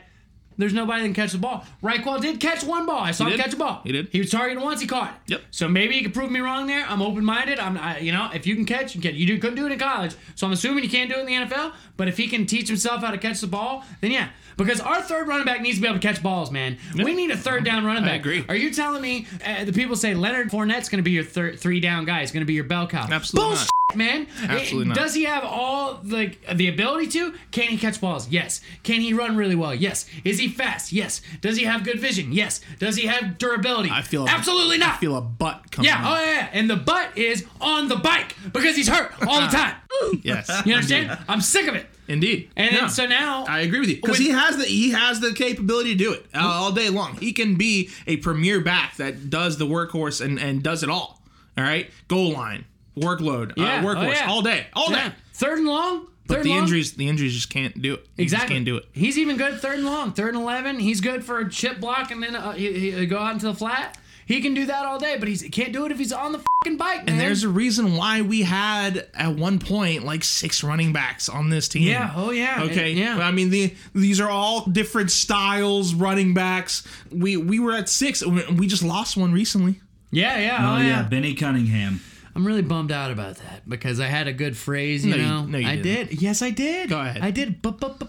There's 0.63 0.73
nobody 0.73 1.03
that 1.03 1.09
can 1.09 1.15
catch 1.15 1.33
the 1.33 1.39
ball. 1.39 1.65
Ryquell 1.83 2.21
did 2.21 2.39
catch 2.39 2.63
one 2.63 2.87
ball. 2.87 3.01
I 3.01 3.11
saw 3.11 3.27
him 3.27 3.37
catch 3.37 3.53
a 3.53 3.57
ball. 3.57 3.81
He 3.83 3.91
did. 3.91 4.11
He 4.13 4.21
was 4.21 4.31
targeted 4.31 4.63
once. 4.63 4.81
He 4.81 4.87
caught. 4.87 5.09
it. 5.27 5.33
Yep. 5.33 5.41
So 5.51 5.67
maybe 5.67 5.97
you 5.97 6.03
can 6.03 6.13
prove 6.13 6.31
me 6.31 6.39
wrong 6.39 6.69
there. 6.69 6.87
I'm 6.87 7.03
open 7.03 7.25
minded. 7.25 7.59
I'm, 7.59 7.77
I, 7.77 7.99
you 7.99 8.13
know, 8.13 8.31
if 8.33 8.47
you 8.47 8.55
can 8.55 8.65
catch, 8.65 8.95
you 8.95 9.01
can. 9.03 9.17
You 9.17 9.27
do, 9.27 9.39
couldn't 9.41 9.57
do 9.57 9.67
it 9.67 9.73
in 9.73 9.79
college, 9.81 10.15
so 10.37 10.47
I'm 10.47 10.53
assuming 10.53 10.85
you 10.85 10.91
can't 10.91 11.11
do 11.11 11.17
it 11.17 11.21
in 11.21 11.27
the 11.27 11.33
NFL. 11.33 11.73
But 11.97 12.07
if 12.07 12.17
he 12.17 12.29
can 12.29 12.47
teach 12.47 12.69
himself 12.69 13.01
how 13.01 13.11
to 13.11 13.19
catch 13.19 13.41
the 13.41 13.49
ball, 13.49 13.83
then 14.01 14.13
yeah. 14.13 14.29
Because 14.57 14.81
our 14.81 15.03
third 15.03 15.27
running 15.27 15.47
back 15.47 15.63
needs 15.63 15.79
to 15.79 15.83
be 15.83 15.89
able 15.89 15.99
to 15.99 16.07
catch 16.07 16.23
balls, 16.23 16.53
man. 16.53 16.79
We 16.95 17.15
need 17.15 17.33
a 17.33 17.37
third 17.37 17.65
down 17.65 17.85
running 17.85 18.05
back. 18.05 18.21
agree. 18.21 18.45
Are 18.49 18.55
you 18.55 18.71
telling 18.71 19.03
me 19.03 19.27
uh, 19.45 19.65
the 19.65 19.73
people 19.73 19.97
say 19.97 20.15
Leonard 20.15 20.51
Fournette's 20.51 20.89
going 20.89 20.99
to 20.99 21.03
be 21.03 21.11
your 21.11 21.25
third 21.25 21.59
three 21.59 21.81
down 21.81 22.05
guy? 22.05 22.21
He's 22.21 22.31
going 22.31 22.43
to 22.43 22.47
be 22.47 22.55
your 22.55 22.65
bell 22.65 22.87
cow? 22.87 23.09
Absolutely 23.11 23.51
Bullshit, 23.51 23.71
man. 23.97 24.27
Absolutely 24.43 24.89
not. 24.89 24.97
Does 24.97 25.15
he 25.15 25.25
have 25.25 25.45
all 25.45 25.95
the 26.03 26.35
the 26.53 26.69
ability 26.69 27.09
to? 27.09 27.35
Can 27.51 27.69
he 27.69 27.77
catch 27.77 28.01
balls? 28.01 28.29
Yes. 28.29 28.61
Can 28.83 29.01
he 29.01 29.13
run 29.13 29.37
really 29.37 29.55
well? 29.55 29.75
Yes. 29.75 30.07
Is 30.25 30.39
he 30.39 30.49
fast? 30.49 30.93
Yes. 30.93 31.21
Does 31.41 31.57
he 31.57 31.65
have 31.65 31.85
good 31.85 32.01
vision? 32.01 32.33
Yes. 32.33 32.61
Does 32.79 32.97
he 32.97 33.07
have 33.07 33.39
durability? 33.39 33.91
I 33.91 34.03
feel 34.03 34.29
absolutely 34.29 34.79
not. 34.79 34.97
I 34.97 34.99
feel 34.99 35.17
a 35.17 35.21
butt 35.21 35.71
coming. 35.71 35.89
Yeah, 35.89 36.03
oh 36.05 36.25
yeah, 36.25 36.33
yeah. 36.33 36.49
and 36.53 36.69
the 36.69 36.77
butt 36.77 37.17
is 37.17 37.47
on 37.61 37.89
the 37.89 37.97
bike 37.97 38.37
because 38.53 38.77
he's 38.77 38.89
hurt 38.89 39.13
all 39.27 39.41
the 39.41 39.47
time. 39.57 39.77
Yes. 40.23 40.51
You 40.65 40.75
understand? 40.75 41.19
I'm 41.29 41.41
sick 41.41 41.69
of 41.69 41.75
it. 41.75 41.87
Indeed. 42.09 42.51
And 42.57 42.77
then, 42.77 42.91
so 42.91 43.07
now, 43.07 43.45
I 43.45 43.61
agree 43.61 43.81
with 43.81 43.89
you 43.89 43.97
because 43.97 44.19
he 44.19 44.31
has 44.31 44.57
the 44.57 44.65
he 44.65 44.91
has 44.91 45.21
the 45.21 45.33
capability 45.33 45.93
to 45.93 45.97
do 45.97 46.13
it 46.13 46.27
uh, 46.35 46.41
all 46.41 46.73
day 46.73 46.91
long. 46.91 47.17
He 47.17 47.33
can 47.33 47.55
be 47.55 47.91
a 48.07 48.17
premier 48.19 48.61
back 48.61 48.97
that 48.97 49.31
does 49.31 49.57
the 49.57 49.67
workhorse 49.67 50.21
and 50.21 50.39
and 50.39 50.63
does 50.63 50.83
it 50.83 50.91
all. 50.91 51.23
All 51.57 51.65
right, 51.65 51.91
goal 52.09 52.33
line, 52.33 52.65
workload, 52.97 53.53
Yeah, 53.57 53.85
uh, 53.85 53.95
oh, 53.97 54.03
yeah. 54.11 54.27
all 54.29 54.43
day, 54.43 54.67
all 54.75 54.91
yeah, 54.91 55.09
day. 55.11 55.15
third 55.35 55.59
and 55.59 55.67
long. 55.67 56.07
But 56.27 56.37
third 56.37 56.45
the 56.45 56.51
long. 56.51 56.59
injuries, 56.61 56.93
the 56.93 57.09
injuries 57.09 57.35
just 57.35 57.51
can't 57.51 57.81
do 57.83 57.95
it. 57.95 58.07
He 58.17 58.25
just 58.25 58.35
Exactly. 58.35 58.55
can't 58.57 58.65
do 58.65 58.77
it. 58.77 58.85
He's 58.93 59.19
even 59.19 59.37
good 59.37 59.61
third 59.61 59.77
and 59.79 59.85
long, 59.87 60.13
third 60.13 60.35
and 60.35 60.43
eleven. 60.43 60.79
He's 60.79 61.01
good 61.01 61.25
for 61.25 61.39
a 61.41 61.51
chip 61.51 61.81
block 61.81 62.11
and 62.11 62.23
then 62.23 62.37
uh, 62.37 62.53
he, 62.53 62.93
he 62.93 63.07
go 63.07 63.19
out 63.19 63.33
into 63.35 63.47
the 63.47 63.55
flat. 63.55 63.99
He 64.25 64.41
can 64.41 64.55
do 64.55 64.65
that 64.67 64.87
all 64.87 65.01
day, 65.01 65.17
but 65.19 65.27
he 65.29 65.37
can't 65.51 65.73
do 65.73 65.85
it 65.85 65.91
if 65.91 65.99
he's 65.99 66.13
on 66.13 66.31
the 66.31 66.39
fucking 66.39 66.79
bike, 66.79 66.99
man. 67.01 67.09
And 67.09 67.21
there's 67.21 67.43
a 67.43 67.49
reason 67.49 67.97
why 67.97 68.23
we 68.23 68.43
had 68.43 69.09
at 69.15 69.35
one 69.35 69.59
point 69.59 70.05
like 70.05 70.23
six 70.23 70.63
running 70.63 70.93
backs 70.93 71.29
on 71.29 71.51
this 71.51 71.67
team. 71.69 71.89
Yeah, 71.89 72.13
oh, 72.15 72.31
yeah, 72.31 72.63
Okay. 72.63 72.91
and- 72.93 73.01
yeah. 73.01 73.19
I 73.19 73.33
mean 73.33 73.51
the 73.51 73.75
these 73.93 74.21
are 74.21 74.31
all 74.31 74.65
different 74.67 75.11
styles 75.11 75.93
running 75.93 76.35
backs. 76.35 76.87
We 77.11 77.37
we 77.37 77.59
were 77.59 77.73
at 77.73 77.89
six. 77.89 78.25
We 78.25 78.69
just 78.69 78.85
lost 78.85 79.17
one 79.17 79.33
recently. 79.33 79.81
yeah, 80.13 80.39
yeah, 80.39 80.57
Oh, 80.71 80.75
oh, 80.75 80.79
yeah, 80.79 80.87
yeah. 80.87 81.03
Benny 81.03 81.35
Cunningham. 81.35 82.01
I'm 82.35 82.47
really 82.47 82.63
bummed 82.63 82.91
out 82.93 83.11
about 83.11 83.37
that 83.37 83.69
because 83.69 84.01
I 84.01 84.07
had 84.07 84.27
a 84.27 84.33
good 84.33 84.57
phrase, 84.57 85.05
you 85.05 85.11
No, 85.13 85.17
you- 85.17 85.23
know. 85.23 85.45
no, 85.45 85.59
you 85.59 85.69
I 85.69 85.77
didn't. 85.77 86.09
did. 86.11 86.23
Yes, 86.23 86.41
I 86.41 86.51
did. 86.51 86.89
Go 86.89 86.99
ahead. 87.01 87.21
I 87.23 87.31
did. 87.31 87.61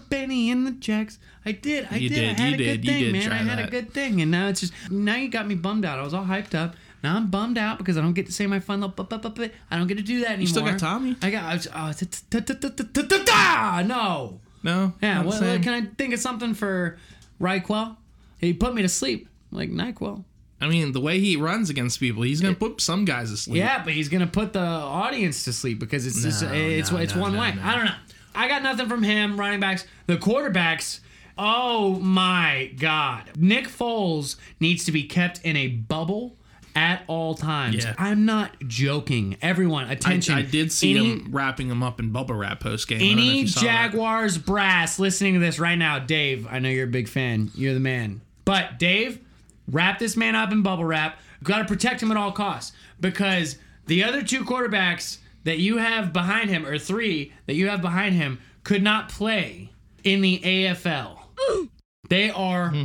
Benny 0.08 0.50
and 0.50 0.66
the 0.66 0.70
Jacks. 0.72 1.18
I 1.44 1.52
did. 1.52 1.86
I 1.90 1.96
You 1.96 2.08
did. 2.08 2.14
did, 2.14 2.24
I 2.24 2.42
had 2.42 2.48
you 2.48 2.54
a 2.54 2.58
did, 2.58 2.64
good 2.82 2.84
you 2.86 2.90
thing, 2.92 3.02
did 3.02 3.12
man. 3.12 3.32
I 3.32 3.36
had 3.36 3.58
a 3.66 3.70
good 3.70 3.92
thing, 3.92 4.22
and 4.22 4.30
now 4.30 4.48
it's 4.48 4.60
just 4.60 4.72
now 4.90 5.16
you 5.16 5.28
got 5.28 5.46
me 5.46 5.54
bummed 5.54 5.84
out. 5.84 5.98
I 5.98 6.02
was 6.02 6.14
all 6.14 6.24
hyped 6.24 6.54
up. 6.54 6.74
Now 7.02 7.16
I'm 7.16 7.26
bummed 7.26 7.58
out 7.58 7.76
because 7.76 7.98
I 7.98 8.00
don't 8.00 8.14
get 8.14 8.24
to 8.26 8.32
say 8.32 8.46
my 8.46 8.60
fun 8.60 8.80
little. 8.80 8.94
bu- 8.94 9.04
bu- 9.04 9.18
bu- 9.18 9.28
bu- 9.28 9.48
I 9.70 9.76
don't 9.76 9.86
get 9.86 9.98
to 9.98 10.02
do 10.02 10.20
that 10.20 10.28
anymore. 10.30 10.40
You 10.40 10.46
still 10.46 10.64
got 10.64 10.78
Tommy? 10.78 11.16
I 11.20 11.30
got. 11.30 11.44
I 11.44 11.54
was- 11.54 11.68
oh, 11.74 11.92
t- 11.92 12.06
t- 12.06 12.40
t- 12.40 12.54
t- 12.54 12.70
t- 12.70 12.84
t- 13.02 13.02
t- 13.08 13.24
ah, 13.28 13.82
No. 13.86 14.40
No. 14.62 14.94
Yeah. 15.02 15.16
not 15.16 15.22
the 15.24 15.28
What, 15.28 15.38
same. 15.38 15.62
can 15.62 15.74
I 15.74 15.86
think 15.98 16.14
of 16.14 16.20
something 16.20 16.54
for 16.54 16.96
Ryquell? 17.38 17.96
He 18.38 18.54
put 18.54 18.74
me 18.74 18.80
to 18.80 18.88
sleep 18.88 19.28
like 19.50 19.70
Nyquil. 19.70 20.24
I 20.60 20.68
mean, 20.68 20.92
the 20.92 21.00
way 21.00 21.20
he 21.20 21.36
runs 21.36 21.68
against 21.70 22.00
people, 22.00 22.22
he's 22.22 22.40
gonna 22.40 22.54
put 22.54 22.80
some 22.80 23.04
guys 23.04 23.30
to 23.30 23.36
sleep. 23.36 23.56
Yeah, 23.58 23.82
but 23.84 23.92
he's 23.92 24.08
gonna 24.08 24.26
put 24.26 24.52
the 24.52 24.60
audience 24.60 25.44
to 25.44 25.52
sleep 25.52 25.78
because 25.78 26.06
it's 26.06 26.22
just 26.22 26.42
No, 26.42 26.52
it's 26.52 26.90
no, 26.90 26.98
it's 26.98 27.14
no, 27.14 27.20
one 27.20 27.34
no, 27.34 27.40
way. 27.40 27.54
no. 27.54 27.62
I 27.62 27.74
don't 27.74 27.84
know. 27.86 27.94
I 28.34 28.48
got 28.48 28.62
nothing 28.62 28.88
from 28.88 29.02
him. 29.02 29.38
Running 29.38 29.60
backs, 29.60 29.84
the 30.06 30.16
quarterbacks. 30.16 31.00
Oh 31.36 31.96
my 31.96 32.70
God, 32.78 33.24
Nick 33.36 33.66
Foles 33.68 34.36
needs 34.60 34.84
to 34.84 34.92
be 34.92 35.02
kept 35.02 35.40
in 35.44 35.56
a 35.56 35.66
bubble 35.68 36.36
at 36.76 37.02
all 37.08 37.34
times. 37.34 37.84
Yeah. 37.84 37.94
I'm 37.98 38.24
not 38.24 38.52
joking. 38.66 39.36
Everyone, 39.42 39.86
I, 39.86 39.92
attention. 39.92 40.34
I 40.36 40.42
did 40.42 40.70
see 40.72 40.96
Any- 40.96 41.10
him 41.10 41.28
wrapping 41.30 41.68
him 41.68 41.82
up 41.82 41.98
in 42.00 42.10
bubble 42.10 42.36
wrap 42.36 42.60
post 42.60 42.86
game. 42.88 42.98
I 43.00 43.06
don't 43.08 43.16
know 43.16 43.22
if 43.22 43.28
any. 43.30 43.44
Jaguars 43.44 44.38
brass 44.38 44.98
listening 44.98 45.34
to 45.34 45.40
this 45.40 45.58
right 45.58 45.76
now, 45.76 45.98
Dave, 45.98 46.46
I 46.48 46.58
know 46.60 46.68
you're 46.68 46.84
a 46.84 46.90
big 46.90 47.08
fan. 47.08 47.50
You're 47.54 47.74
the 47.74 47.80
man. 47.80 48.20
But 48.44 48.78
Dave, 48.78 49.18
wrap 49.70 49.98
this 49.98 50.16
man 50.16 50.34
up 50.34 50.52
in 50.52 50.62
bubble 50.62 50.84
wrap. 50.84 51.18
Got 51.42 51.58
to 51.58 51.64
protect 51.64 52.02
him 52.02 52.10
at 52.10 52.16
all 52.16 52.32
costs 52.32 52.72
because 53.00 53.58
the 53.86 54.02
other 54.04 54.22
two 54.22 54.44
quarterbacks 54.44 55.18
that 55.44 55.58
you 55.58 55.76
have 55.76 56.12
behind 56.12 56.48
him, 56.50 56.64
or 56.66 56.78
three 56.78 57.32
that 57.46 57.54
you 57.54 57.68
have 57.68 57.82
behind 57.82 58.14
him, 58.14 58.40
could 58.62 58.82
not 58.82 59.08
play 59.10 59.70
in 60.02 60.20
the 60.22 60.38
AFL. 60.40 61.18
They 62.10 62.30
are 62.30 62.68
Hmm. 62.70 62.84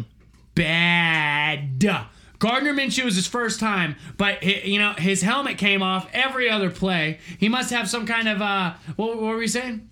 bad. 0.55 1.85
Gardner 2.39 2.73
Minshew 2.73 3.03
was 3.03 3.15
his 3.17 3.27
first 3.27 3.59
time, 3.59 3.97
but 4.17 4.41
hi- 4.41 4.61
you 4.63 4.79
know 4.79 4.93
his 4.97 5.21
helmet 5.21 5.57
came 5.57 5.83
off 5.83 6.07
every 6.13 6.49
other 6.49 6.69
play. 6.69 7.19
He 7.37 7.49
must 7.49 7.69
have 7.71 7.89
some 7.89 8.05
kind 8.05 8.29
of 8.29 8.41
uh, 8.41 8.73
what, 8.95 9.15
what 9.17 9.21
were 9.23 9.37
we 9.37 9.47
saying? 9.47 9.88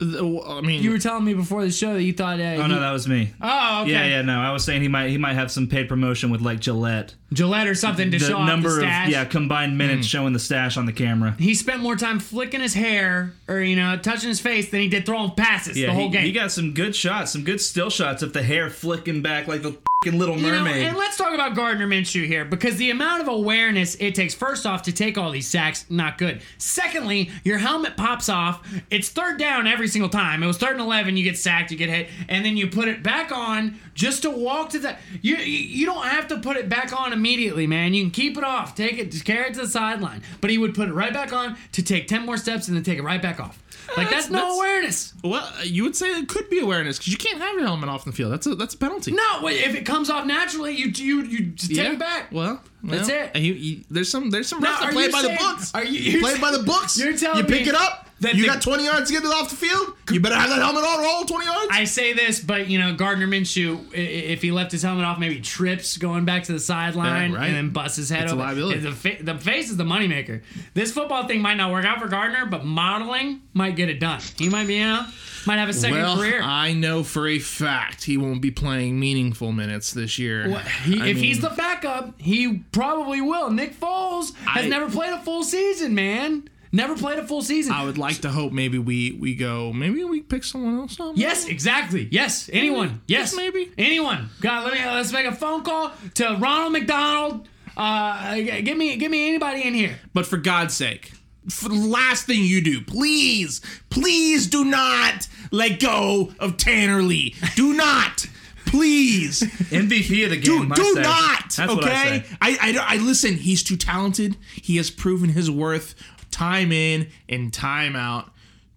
The- 0.00 0.42
I 0.48 0.60
mean, 0.62 0.82
You 0.82 0.90
were 0.92 0.98
telling 0.98 1.24
me 1.24 1.34
before 1.34 1.62
the 1.62 1.70
show 1.70 1.92
that 1.94 2.02
you 2.02 2.12
thought. 2.14 2.40
Uh, 2.40 2.56
Oh 2.58 2.66
no, 2.66 2.80
that 2.80 2.90
was 2.92 3.06
me. 3.06 3.30
oh, 3.40 3.82
okay. 3.82 3.92
Yeah, 3.92 4.06
yeah, 4.06 4.22
no. 4.22 4.40
I 4.40 4.50
was 4.52 4.64
saying 4.64 4.80
he 4.82 4.88
might 4.88 5.10
he 5.10 5.18
might 5.18 5.34
have 5.34 5.50
some 5.50 5.66
paid 5.66 5.88
promotion 5.88 6.30
with 6.30 6.40
like 6.40 6.58
Gillette. 6.60 7.14
Gillette 7.32 7.68
or 7.68 7.74
something 7.74 8.10
to 8.10 8.18
The 8.18 8.24
show 8.26 8.36
off 8.38 8.46
number 8.46 8.70
the 8.70 8.76
of 8.76 8.82
stash. 8.82 9.08
yeah 9.10 9.24
combined 9.24 9.78
minutes 9.78 10.06
hmm. 10.06 10.10
showing 10.10 10.32
the 10.32 10.38
stash 10.38 10.76
on 10.76 10.86
the 10.86 10.92
camera. 10.92 11.36
He 11.38 11.54
spent 11.54 11.80
more 11.80 11.96
time 11.96 12.18
flicking 12.18 12.60
his 12.60 12.74
hair 12.74 13.32
or 13.48 13.60
you 13.60 13.76
know 13.76 13.96
touching 13.98 14.28
his 14.28 14.40
face 14.40 14.70
than 14.70 14.80
he 14.80 14.88
did 14.88 15.06
throwing 15.06 15.30
passes 15.32 15.76
Yeah, 15.78 15.86
the 15.88 15.92
whole 15.92 16.04
he, 16.06 16.10
game. 16.10 16.22
he 16.24 16.32
got 16.32 16.50
some 16.52 16.72
good 16.74 16.94
shots, 16.96 17.32
some 17.32 17.44
good 17.44 17.60
still 17.60 17.90
shots 17.90 18.22
of 18.22 18.32
the 18.32 18.42
hair 18.42 18.68
flicking 18.70 19.22
back 19.22 19.46
like 19.46 19.62
the 19.62 19.72
fing 20.02 20.18
Little 20.18 20.38
You 20.38 20.50
know, 20.50 20.64
Mermaid. 20.64 20.86
and 20.86 20.96
let's 20.96 21.18
talk 21.18 21.34
about 21.34 21.54
Gardner 21.54 21.86
Minshew 21.86 22.26
here 22.26 22.46
because 22.46 22.76
the 22.78 22.88
amount 22.90 23.20
of 23.20 23.28
awareness 23.28 23.96
it 23.96 24.14
takes, 24.14 24.32
first 24.34 24.64
off, 24.64 24.80
to 24.84 24.92
take 24.92 25.18
all 25.18 25.30
these 25.30 25.46
sacks, 25.46 25.84
not 25.90 26.16
good. 26.16 26.40
Secondly, 26.56 27.30
your 27.44 27.58
helmet 27.58 27.98
pops 27.98 28.30
off. 28.30 28.66
It's 28.90 29.10
third 29.10 29.38
down 29.38 29.66
every 29.66 29.88
single 29.88 30.08
time. 30.08 30.42
It 30.42 30.46
was 30.46 30.56
third 30.56 30.72
and 30.72 30.80
11, 30.80 31.18
you 31.18 31.22
get 31.24 31.36
sacked, 31.36 31.70
you 31.70 31.76
get 31.76 31.90
hit, 31.90 32.08
and 32.30 32.42
then 32.46 32.56
you 32.56 32.68
put 32.68 32.88
it 32.88 33.02
back 33.02 33.30
on 33.30 33.78
just 34.00 34.22
to 34.22 34.30
walk 34.30 34.70
to 34.70 34.78
the. 34.78 34.96
You, 35.20 35.36
you, 35.36 35.58
you 35.80 35.86
don't 35.86 36.06
have 36.06 36.26
to 36.28 36.38
put 36.38 36.56
it 36.56 36.68
back 36.68 36.98
on 36.98 37.12
immediately, 37.12 37.66
man. 37.66 37.92
You 37.92 38.02
can 38.04 38.10
keep 38.10 38.38
it 38.38 38.44
off, 38.44 38.74
take 38.74 38.98
it, 38.98 39.10
just 39.12 39.24
carry 39.26 39.48
it 39.50 39.54
to 39.54 39.60
the 39.60 39.68
sideline. 39.68 40.22
But 40.40 40.50
he 40.50 40.56
would 40.58 40.74
put 40.74 40.88
it 40.88 40.92
right 40.92 41.12
back 41.12 41.32
on 41.32 41.56
to 41.72 41.82
take 41.82 42.08
10 42.08 42.24
more 42.24 42.36
steps 42.38 42.68
and 42.68 42.76
then 42.76 42.82
take 42.84 42.98
it 42.98 43.02
right 43.02 43.20
back 43.20 43.38
off. 43.38 43.62
Like, 43.96 44.08
that's, 44.08 44.26
That's- 44.26 44.30
no 44.30 44.38
that's- 44.38 44.56
awareness. 44.56 45.14
well, 45.24 45.52
you 45.64 45.82
would 45.82 45.96
say 45.96 46.06
it 46.08 46.28
could 46.28 46.48
be 46.48 46.60
awareness 46.60 46.98
because 46.98 47.12
you 47.12 47.18
can't 47.18 47.38
have 47.40 47.54
your 47.54 47.64
helmet 47.64 47.88
off 47.88 48.06
in 48.06 48.12
the 48.12 48.16
field. 48.16 48.32
That's 48.32 48.46
a 48.46 48.54
that's 48.54 48.74
a 48.74 48.78
penalty. 48.78 49.10
No, 49.12 49.48
if 49.48 49.74
it 49.74 49.84
comes 49.84 50.08
off 50.10 50.26
naturally, 50.26 50.74
you 50.76 50.86
you 50.94 51.22
you 51.22 51.40
just 51.46 51.74
take 51.74 51.94
it 51.94 51.98
back. 51.98 52.30
Well, 52.32 52.62
That's 52.84 53.08
well, 53.08 53.24
it. 53.24 53.30
and 53.34 53.44
You, 53.44 53.54
you, 53.54 53.84
there's 53.90 54.08
some 54.10 54.30
there's 54.30 54.46
some 54.48 54.60
refs 54.62 54.80
that 54.80 54.92
play 54.92 55.08
by 55.10 55.22
saying- 55.22 55.36
the 55.36 55.42
books. 55.42 55.74
are 55.74 55.84
you- 55.84 56.20
play 56.20 56.38
by 56.38 56.52
the 56.52 56.62
books? 56.62 56.98
You're 56.98 57.16
telling 57.16 57.38
you 57.38 57.44
pick 57.44 57.62
me 57.64 57.68
it 57.70 57.74
up. 57.74 58.09
That 58.20 58.34
you 58.34 58.42
the- 58.42 58.48
got 58.48 58.62
20 58.62 58.84
yards 58.84 59.08
to 59.10 59.14
get 59.14 59.24
it 59.24 59.28
off 59.28 59.50
the 59.50 59.56
field. 59.56 59.94
You 60.10 60.20
better 60.20 60.34
have 60.34 60.50
that 60.50 60.58
helmet 60.60 60.82
on 60.84 61.04
all 61.04 61.24
20 61.24 61.44
yards. 61.46 61.68
I 61.70 61.84
say 61.84 62.12
this, 62.12 62.40
but 62.40 62.68
you 62.68 62.78
know 62.78 62.94
Gardner 62.94 63.26
Minshew, 63.26 63.86
if 63.92 64.42
he 64.42 64.50
left 64.50 64.72
his 64.72 64.82
helmet 64.82 65.04
off, 65.04 65.18
maybe 65.18 65.40
trips 65.40 65.96
going 65.96 66.24
back 66.24 66.44
to 66.44 66.52
the 66.52 66.58
sideline 66.60 67.32
right. 67.32 67.46
and 67.46 67.56
then 67.56 67.70
busts 67.70 67.96
his 67.96 68.10
head 68.10 68.24
It's 68.24 68.32
a 68.32 68.34
over. 68.34 68.44
liability. 68.44 68.80
The, 68.80 68.92
fa- 68.92 69.16
the 69.22 69.36
face 69.38 69.70
is 69.70 69.76
the 69.76 69.84
moneymaker. 69.84 70.42
This 70.74 70.92
football 70.92 71.26
thing 71.26 71.40
might 71.40 71.54
not 71.54 71.70
work 71.70 71.84
out 71.84 72.00
for 72.00 72.08
Gardner, 72.08 72.46
but 72.46 72.64
modeling 72.64 73.42
might 73.54 73.76
get 73.76 73.88
it 73.88 74.00
done. 74.00 74.20
He 74.36 74.48
might 74.48 74.66
be, 74.66 74.74
you 74.76 74.84
know, 74.84 75.06
might 75.46 75.56
have 75.56 75.68
a 75.68 75.72
second 75.72 75.98
well, 75.98 76.16
career. 76.18 76.40
I 76.42 76.72
know 76.74 77.02
for 77.04 77.26
a 77.28 77.38
fact 77.38 78.04
he 78.04 78.16
won't 78.16 78.42
be 78.42 78.50
playing 78.50 78.98
meaningful 79.00 79.52
minutes 79.52 79.92
this 79.92 80.18
year. 80.18 80.50
Well, 80.50 80.58
he, 80.84 81.00
if 81.10 81.16
he's 81.18 81.40
the 81.40 81.50
backup, 81.50 82.20
he 82.20 82.58
probably 82.72 83.20
will. 83.20 83.50
Nick 83.50 83.78
Foles 83.78 84.34
has 84.44 84.64
I- 84.64 84.68
never 84.68 84.90
played 84.90 85.12
a 85.12 85.18
full 85.20 85.44
season, 85.44 85.94
man. 85.94 86.48
Never 86.72 86.96
played 86.96 87.18
a 87.18 87.26
full 87.26 87.42
season. 87.42 87.72
I 87.72 87.84
would 87.84 87.98
like 87.98 88.18
to 88.20 88.30
hope 88.30 88.52
maybe 88.52 88.78
we 88.78 89.12
we 89.12 89.34
go 89.34 89.72
maybe 89.72 90.04
we 90.04 90.20
pick 90.22 90.44
someone 90.44 90.78
else 90.78 91.00
up. 91.00 91.14
Yes, 91.16 91.46
exactly. 91.46 92.08
Yes, 92.12 92.48
anyone. 92.52 93.02
Yes, 93.08 93.32
Just 93.32 93.36
maybe. 93.36 93.72
anyone. 93.76 94.30
God, 94.40 94.64
let 94.64 94.74
me 94.74 94.84
let's 94.84 95.12
make 95.12 95.26
a 95.26 95.34
phone 95.34 95.64
call 95.64 95.92
to 96.14 96.36
Ronald 96.38 96.72
McDonald. 96.72 97.48
Uh, 97.76 98.36
give 98.36 98.76
me 98.76 98.96
give 98.96 99.10
me 99.10 99.28
anybody 99.28 99.62
in 99.66 99.74
here. 99.74 99.98
But 100.14 100.26
for 100.26 100.36
God's 100.36 100.74
sake, 100.74 101.12
for 101.48 101.68
the 101.68 101.74
last 101.74 102.26
thing 102.26 102.44
you 102.44 102.60
do, 102.62 102.82
please, 102.82 103.60
please 103.90 104.46
do 104.46 104.64
not 104.64 105.26
let 105.50 105.80
go 105.80 106.32
of 106.38 106.56
Tanner 106.56 107.02
Lee. 107.02 107.34
Do 107.56 107.72
not. 107.74 108.26
Please 108.66 109.40
MVP 109.72 110.22
of 110.24 110.30
the 110.30 110.40
do, 110.40 110.60
game. 110.60 110.70
I 110.70 110.74
do 110.76 110.94
say. 110.94 111.02
not. 111.02 111.50
That's 111.56 111.58
what 111.74 111.84
I 111.84 111.88
okay, 111.88 112.20
say. 112.28 112.36
I, 112.40 112.58
I 112.60 112.94
I 112.94 112.96
listen. 112.98 113.34
He's 113.34 113.64
too 113.64 113.76
talented. 113.76 114.36
He 114.54 114.76
has 114.76 114.90
proven 114.90 115.30
his 115.30 115.50
worth 115.50 115.96
time 116.30 116.72
in 116.72 117.08
and 117.28 117.52
time 117.52 117.96
out. 117.96 118.30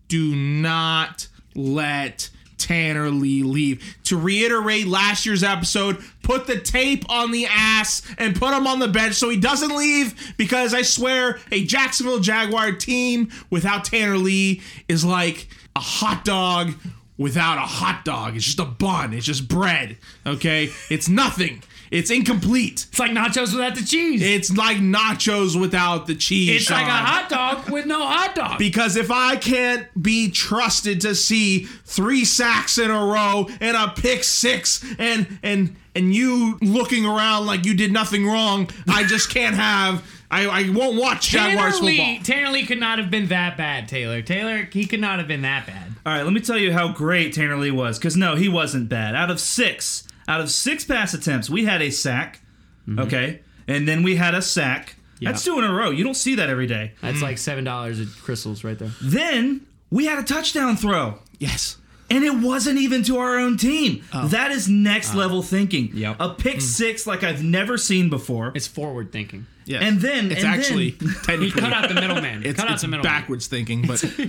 Do 0.07 0.36
not 0.36 1.27
let 1.55 2.29
Tanner 2.57 3.10
Lee 3.10 3.43
leave. 3.43 3.98
To 4.05 4.17
reiterate 4.17 4.88
last 4.88 5.25
year's 5.25 5.43
episode, 5.43 6.03
put 6.22 6.48
the 6.48 6.60
tape 6.60 7.03
on 7.10 7.31
the 7.31 7.45
ass 7.45 8.01
and 8.17 8.36
put 8.36 8.53
him 8.53 8.67
on 8.67 8.79
the 8.79 8.88
bench 8.88 9.15
so 9.15 9.29
he 9.29 9.38
doesn't 9.38 9.75
leave 9.75 10.33
because 10.38 10.74
I 10.74 10.81
swear 10.81 11.39
a 11.51 11.63
Jacksonville 11.65 12.19
Jaguar 12.19 12.72
team 12.74 13.29
without 13.50 13.86
Tanner 13.86 14.17
Lee 14.17 14.62
is 14.88 15.03
like 15.03 15.48
a 15.75 15.81
hot 15.81 16.24
dog 16.24 16.74
without 17.17 17.57
a 17.57 17.62
hot 17.62 18.05
dog. 18.05 18.36
It's 18.36 18.45
just 18.45 18.60
a 18.60 18.65
bun. 18.65 19.13
It's 19.13 19.25
just 19.25 19.48
bread. 19.48 19.98
Okay? 20.25 20.69
It's 20.89 21.10
nothing. 21.10 21.63
It's 21.93 22.09
incomplete. 22.09 22.88
It's 22.89 23.00
like 23.00 23.12
nachos 23.12 23.53
without 23.53 23.75
the 23.75 23.83
cheese. 23.83 24.23
It's 24.23 24.55
like 24.57 24.77
nachos 24.77 25.59
without 25.59 26.07
the 26.07 26.15
cheese. 26.15 26.62
it's 26.62 26.71
like 26.71 26.88
a 26.88 26.89
hot 26.89 27.29
dog 27.29 27.69
with 27.69 27.85
no 27.85 28.03
hot 28.03 28.33
dog. 28.33 28.57
Because 28.57 28.95
if 28.95 29.12
I 29.12 29.35
can't 29.35 29.85
be 30.01 30.31
trusted 30.31 31.01
to 31.01 31.13
see 31.13 31.65
three 31.85 32.25
sacks 32.25 32.79
in 32.79 32.89
a 32.89 33.05
row 33.05 33.47
and 33.62 33.77
a 33.77 33.89
pick 33.89 34.23
six 34.23 34.83
and 34.97 35.39
and 35.43 35.75
and 35.93 36.15
you 36.15 36.57
looking 36.63 37.05
around 37.05 37.45
like 37.45 37.63
you 37.63 37.75
did 37.75 37.93
nothing 37.93 38.25
wrong, 38.25 38.71
I 38.88 39.03
just 39.03 39.29
can't 39.29 39.55
have 39.55 40.03
I, 40.31 40.47
I 40.47 40.69
won't 40.71 41.00
watch 41.00 41.29
Jaguars 41.29 41.75
Tanner 41.75 41.85
Lee, 41.85 41.97
football. 41.97 42.23
Tanner 42.23 42.50
Lee 42.50 42.65
could 42.65 42.79
not 42.79 42.97
have 42.97 43.12
been 43.12 43.27
that 43.27 43.55
bad. 43.55 43.88
Taylor, 43.88 44.23
Taylor, 44.23 44.67
he 44.71 44.88
could 44.88 45.00
not 45.00 45.19
have 45.19 45.27
been 45.27 45.43
that 45.43 45.67
bad. 45.67 45.91
All 46.07 46.12
right, 46.12 46.23
let 46.23 46.33
me 46.33 46.41
tell 46.41 46.57
you 46.57 46.73
how 46.73 46.91
great 46.91 47.33
Tanner 47.33 47.55
Lee 47.55 47.69
was. 47.69 48.00
Because 48.00 48.17
no, 48.17 48.33
he 48.35 48.50
wasn't 48.50 48.89
bad. 48.89 49.13
Out 49.13 49.29
of 49.29 49.39
six, 49.39 50.07
out 50.27 50.42
of 50.42 50.50
six 50.50 50.84
pass 50.86 51.13
attempts, 51.13 51.50
we 51.50 51.65
had 51.65 51.82
a 51.82 51.89
sack. 51.89 52.42
Mm-hmm. 52.88 53.00
Okay, 53.00 53.42
and 53.68 53.88
then 53.88 54.03
we 54.03 54.15
had 54.15 54.36
a 54.36 54.42
sack. 54.42 54.96
That's 55.22 55.44
two 55.46 55.58
in 55.58 55.63
a 55.63 55.74
row. 55.74 55.89
You 55.89 56.03
don't 56.03 56.15
see 56.15 56.36
that 56.36 56.50
every 56.50 56.68
day. 56.68 56.92
That's 57.01 57.22
like 57.22 57.38
seven 57.38 57.63
dollars 57.63 58.01
at 58.01 58.08
Krystals 58.08 58.63
right 58.65 58.77
there. 58.77 58.92
Then 59.01 59.65
we 59.89 60.06
had 60.06 60.20
a 60.20 60.24
touchdown 60.24 60.75
throw. 60.75 61.20
Yes. 61.39 61.77
And 62.10 62.25
it 62.25 62.36
wasn't 62.36 62.77
even 62.77 63.03
to 63.03 63.18
our 63.18 63.39
own 63.39 63.56
team. 63.56 64.03
That 64.13 64.51
is 64.51 64.68
next 64.68 65.15
level 65.15 65.42
thinking. 65.42 65.92
Oh. 65.94 65.98
Yep. 65.98 66.18
Mm. 66.18 66.32
A 66.32 66.34
pick 66.36 66.60
six 66.62 67.08
like 67.08 67.24
I've 67.24 67.42
never 67.42 67.77
seen 67.77 68.10
before. 68.10 68.51
It's 68.53 68.68
forward 68.68 69.13
thinking. 69.13 69.46
Yeah. 69.65 69.80
And 69.80 70.01
then- 70.01 70.30
it's 70.32 70.44
and 70.44 70.53
actually 70.53 70.89
then- 71.00 71.13
technically 71.24 71.46
He 71.46 71.51
cut 71.51 71.72
out 71.72 71.88
the 71.88 71.96
middleman. 71.96 72.44
it's, 72.46 72.60
cut 72.60 72.68
out 72.68 72.74
it's 72.74 72.82
the 72.82 72.89
middleman. 72.89 73.10
backwards 73.10 73.48
thinking, 73.48 73.88
but 73.88 74.03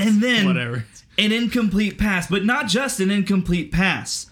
and 0.00 0.22
then 0.22 0.46
Whatever. 0.46 0.86
an 1.18 1.32
incomplete 1.32 1.98
pass, 1.98 2.28
but 2.28 2.46
not 2.46 2.66
just 2.66 2.98
an 3.00 3.10
incomplete 3.10 3.70
pass. 3.72 4.26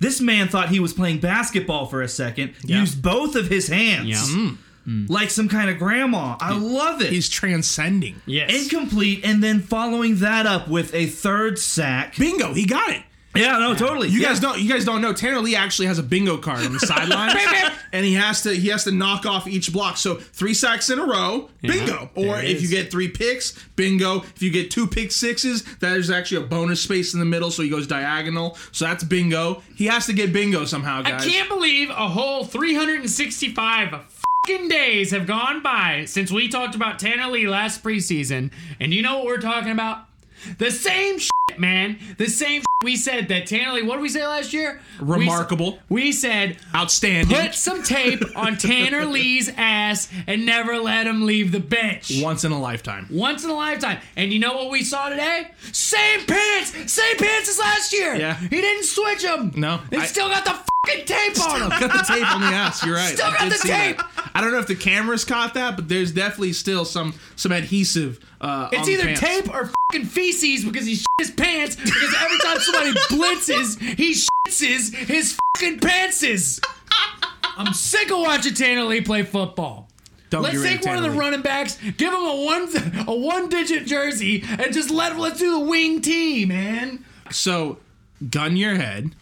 This 0.00 0.20
man 0.20 0.48
thought 0.48 0.68
he 0.68 0.80
was 0.80 0.92
playing 0.92 1.18
basketball 1.20 1.86
for 1.86 2.02
a 2.02 2.08
second, 2.08 2.54
used 2.64 3.02
both 3.02 3.34
of 3.34 3.48
his 3.48 3.68
hands 3.68 4.06
Yeah. 4.08 4.38
Mm. 4.38 4.56
Mm. 4.86 5.10
like 5.10 5.28
some 5.28 5.48
kind 5.48 5.68
of 5.68 5.78
grandma. 5.78 6.36
I 6.40 6.56
love 6.56 7.02
it. 7.02 7.10
he's 7.12 7.28
transcending. 7.28 8.22
Yes. 8.24 8.50
incomplete, 8.64 9.20
and 9.24 9.42
then 9.42 9.60
following 9.60 10.16
that 10.20 10.46
up 10.46 10.68
with 10.68 10.94
a 10.94 11.06
third 11.06 11.58
sack. 11.58 12.16
Bingo, 12.16 12.54
he 12.54 12.64
got 12.64 12.90
it. 12.90 13.02
Yeah, 13.38 13.58
no, 13.58 13.74
totally. 13.74 14.08
You 14.08 14.20
Yeah. 14.20 14.28
guys 14.28 14.40
don't. 14.40 14.58
You 14.58 14.68
guys 14.68 14.84
don't 14.84 15.00
know. 15.00 15.12
Tanner 15.12 15.40
Lee 15.40 15.54
actually 15.56 15.86
has 15.86 15.98
a 15.98 16.02
bingo 16.02 16.36
card 16.38 16.64
on 16.66 16.72
the 16.72 16.80
sideline, 16.80 17.36
and 17.92 18.04
he 18.04 18.14
has 18.14 18.42
to. 18.42 18.54
He 18.54 18.68
has 18.68 18.84
to 18.84 18.90
knock 18.92 19.26
off 19.26 19.46
each 19.46 19.72
block. 19.72 19.96
So 19.96 20.16
three 20.16 20.54
sacks 20.54 20.90
in 20.90 20.98
a 20.98 21.04
row, 21.06 21.48
bingo. 21.62 22.10
Or 22.14 22.40
if 22.40 22.60
you 22.62 22.68
get 22.68 22.90
three 22.90 23.08
picks, 23.08 23.52
bingo. 23.76 24.22
If 24.22 24.42
you 24.42 24.50
get 24.50 24.70
two 24.70 24.86
pick 24.86 25.12
sixes, 25.12 25.62
there's 25.80 26.10
actually 26.10 26.44
a 26.44 26.46
bonus 26.46 26.80
space 26.80 27.14
in 27.14 27.20
the 27.20 27.26
middle, 27.26 27.50
so 27.50 27.62
he 27.62 27.68
goes 27.68 27.86
diagonal. 27.86 28.56
So 28.72 28.84
that's 28.84 29.04
bingo. 29.04 29.62
He 29.76 29.86
has 29.86 30.06
to 30.06 30.12
get 30.12 30.32
bingo 30.32 30.64
somehow, 30.64 31.02
I 31.04 31.12
can't 31.24 31.48
believe 31.48 31.90
a 31.90 32.08
whole 32.08 32.44
365 32.44 33.90
fucking 34.46 34.68
days 34.68 35.10
have 35.10 35.26
gone 35.26 35.62
by 35.62 36.04
since 36.06 36.30
we 36.30 36.48
talked 36.48 36.74
about 36.74 36.98
Tanner 36.98 37.28
Lee 37.30 37.46
last 37.48 37.82
preseason. 37.82 38.50
And 38.80 38.92
you 38.92 39.02
know 39.02 39.16
what 39.18 39.26
we're 39.26 39.40
talking 39.40 39.70
about? 39.72 40.04
The 40.58 40.70
same 40.70 41.18
shit 41.18 41.30
shit, 41.58 41.60
man. 41.60 41.98
The 42.16 42.26
same 42.26 42.62
we 42.84 42.94
said 42.96 43.26
that 43.28 43.46
Tanner 43.46 43.72
Lee. 43.72 43.82
What 43.82 43.96
did 43.96 44.02
we 44.02 44.08
say 44.08 44.24
last 44.24 44.52
year? 44.52 44.80
Remarkable. 45.00 45.80
We, 45.88 46.12
said 46.12 46.58
Outstanding. 46.74 47.36
put 47.36 47.54
some 47.54 47.82
tape 47.82 48.22
on 48.36 48.56
Tanner 48.56 49.04
Lee's 49.04 49.50
ass 49.56 50.08
and 50.28 50.46
never 50.46 50.78
let 50.78 51.06
him 51.06 51.26
leave 51.26 51.50
the 51.50 51.58
bench. 51.60 52.12
Once 52.22 52.44
in 52.44 52.52
a 52.52 52.60
lifetime. 52.60 53.08
Once 53.10 53.42
in 53.42 53.50
a 53.50 53.54
lifetime. 53.54 53.98
And 54.16 54.32
you 54.32 54.38
know 54.38 54.54
what 54.54 54.70
we 54.70 54.84
saw 54.84 55.08
today? 55.08 55.50
Same 55.72 56.24
pants, 56.24 56.92
same 56.92 57.16
pants 57.16 57.48
as 57.48 57.58
last 57.58 57.92
year. 57.92 58.14
Yeah. 58.14 58.36
he 58.36 58.48
didn't 58.60 58.84
switch 58.84 59.22
them. 59.22 59.52
No, 59.56 59.80
they 59.90 59.98
I- 59.98 60.06
still 60.06 60.28
got 60.28 60.44
the 60.44 60.52
fucking 60.86 61.04
tape 61.04 61.40
on 61.48 61.60
them. 61.60 61.68
got 61.70 61.80
the 61.80 62.04
tape 62.14 62.32
on 62.32 62.40
the 62.42 62.46
ass. 62.46 62.84
You're 62.86 62.94
right. 62.94 63.14
Still 63.14 63.26
I 63.26 63.38
got 63.38 63.48
the 63.50 63.56
see 63.56 63.68
that. 63.70 63.96
tape. 63.98 64.30
I 64.36 64.40
don't 64.40 64.52
know 64.52 64.58
if 64.60 64.68
the 64.68 64.76
cameras 64.76 65.24
caught 65.24 65.54
that, 65.54 65.74
but 65.74 65.88
there's 65.88 66.12
definitely 66.12 66.52
still 66.52 66.84
some 66.84 67.14
some 67.34 67.50
adhesive. 67.50 68.20
Uh, 68.40 68.68
It's 68.72 68.88
either 68.88 69.14
tape 69.16 69.52
or 69.52 69.70
fucking 69.90 70.06
feces 70.06 70.64
because 70.64 70.86
he 70.86 70.94
shit 70.94 71.06
his 71.18 71.30
pants 71.30 71.76
because 71.76 72.14
every 72.20 72.38
time 72.38 72.58
somebody 72.60 72.92
blitzes, 73.10 73.80
he 73.80 74.12
shits 74.12 74.60
his, 74.60 74.94
his 74.94 75.38
fucking 75.56 75.80
pantses. 75.80 76.64
I'm 77.56 77.74
sick 77.74 78.10
of 78.12 78.18
watching 78.18 78.54
Tanner 78.54 78.84
Lee 78.84 79.00
play 79.00 79.24
football. 79.24 79.88
Don't 80.30 80.42
Let's 80.42 80.62
take 80.62 80.84
one 80.84 80.96
of 80.98 81.02
the 81.02 81.10
running 81.10 81.40
backs, 81.42 81.76
give 81.96 82.12
him 82.12 82.20
a 82.20 82.44
one 82.44 82.68
a 83.08 83.14
one 83.16 83.48
digit 83.48 83.86
jersey, 83.86 84.44
and 84.46 84.72
just 84.74 84.90
let 84.90 85.18
let's 85.18 85.38
do 85.38 85.50
the 85.58 85.60
wing 85.60 86.00
T, 86.02 86.44
man. 86.44 87.04
So, 87.30 87.78
gun 88.30 88.56
your 88.56 88.74
head. 88.74 89.14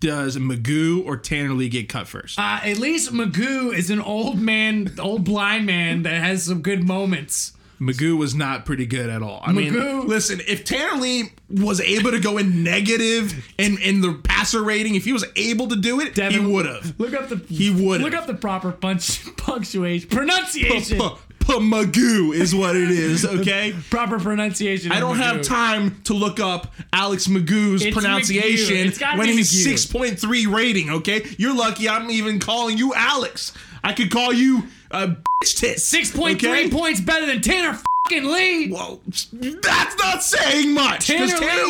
Does 0.00 0.36
Magoo 0.36 1.04
or 1.04 1.16
Tanner 1.16 1.52
Lee 1.54 1.68
get 1.68 1.88
cut 1.88 2.06
first? 2.08 2.38
Uh, 2.38 2.60
at 2.62 2.78
least 2.78 3.12
Magoo 3.12 3.72
is 3.74 3.90
an 3.90 4.00
old 4.00 4.38
man, 4.38 4.94
old 4.98 5.24
blind 5.24 5.66
man 5.66 6.02
that 6.02 6.22
has 6.22 6.44
some 6.44 6.62
good 6.62 6.86
moments. 6.86 7.52
Magoo 7.80 8.16
was 8.16 8.34
not 8.34 8.64
pretty 8.64 8.86
good 8.86 9.10
at 9.10 9.22
all. 9.22 9.40
I 9.44 9.52
Magoo- 9.52 9.72
mean, 9.72 10.06
listen, 10.08 10.40
if 10.46 10.64
Tanner 10.64 11.00
Lee 11.00 11.30
was 11.50 11.80
able 11.80 12.10
to 12.10 12.20
go 12.20 12.38
in 12.38 12.62
negative 12.64 13.44
in 13.58 13.78
in 13.78 14.00
the 14.00 14.14
passer 14.24 14.62
rating, 14.62 14.94
if 14.94 15.04
he 15.04 15.12
was 15.12 15.24
able 15.36 15.68
to 15.68 15.76
do 15.76 16.00
it, 16.00 16.14
Devin, 16.14 16.40
he 16.40 16.46
would 16.52 16.66
have. 16.66 16.94
Look 16.98 17.12
up 17.14 17.28
the 17.28 17.36
He 17.48 17.70
would've. 17.70 18.02
look 18.02 18.14
up 18.14 18.26
the 18.26 18.34
proper 18.34 18.72
punch 18.72 19.24
punctuation 19.36 20.08
pronunciation. 20.08 20.98
Magoo 21.46 22.34
is 22.34 22.54
what 22.54 22.74
it 22.74 22.90
is, 22.90 23.24
okay? 23.24 23.72
proper 23.90 24.18
pronunciation. 24.18 24.90
I 24.90 24.98
don't 25.00 25.16
have 25.18 25.42
time 25.42 26.00
to 26.04 26.14
look 26.14 26.40
up 26.40 26.74
Alex 26.92 27.28
McGough's 27.28 27.84
It's 27.84 27.94
pronunciation. 27.96 28.92
When 29.16 29.28
he's 29.28 29.52
6.3 29.66 30.52
rating, 30.52 30.90
okay? 30.90 31.24
You're 31.38 31.54
lucky 31.54 31.88
I'm 31.88 32.10
even 32.10 32.40
calling 32.40 32.78
you 32.78 32.92
Alex. 32.94 33.52
I 33.84 33.92
could 33.92 34.10
call 34.10 34.32
you 34.32 34.64
uh, 34.90 35.14
bitch 35.42 35.58
tits. 35.58 35.82
Six 35.82 36.10
point 36.10 36.40
three 36.40 36.66
okay? 36.66 36.70
points 36.70 37.00
better 37.00 37.26
than 37.26 37.40
Tanner 37.40 37.78
fucking 38.04 38.24
Lee. 38.24 38.70
Well, 38.70 39.00
that's 39.32 39.96
not 39.98 40.22
saying 40.22 40.72
much. 40.72 41.06
Tanner, 41.06 41.26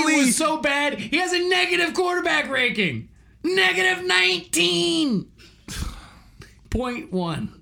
Lee, 0.07 0.27
was 0.27 0.37
so 0.37 0.59
bad. 0.59 0.99
He 0.99 1.19
has 1.19 1.33
a 1.33 1.49
negative 1.49 1.95
quarterback 1.95 2.51
ranking. 2.51 3.09
Negative 3.43 4.05
nineteen 4.05 5.31
point 6.71 7.13
one. 7.13 7.53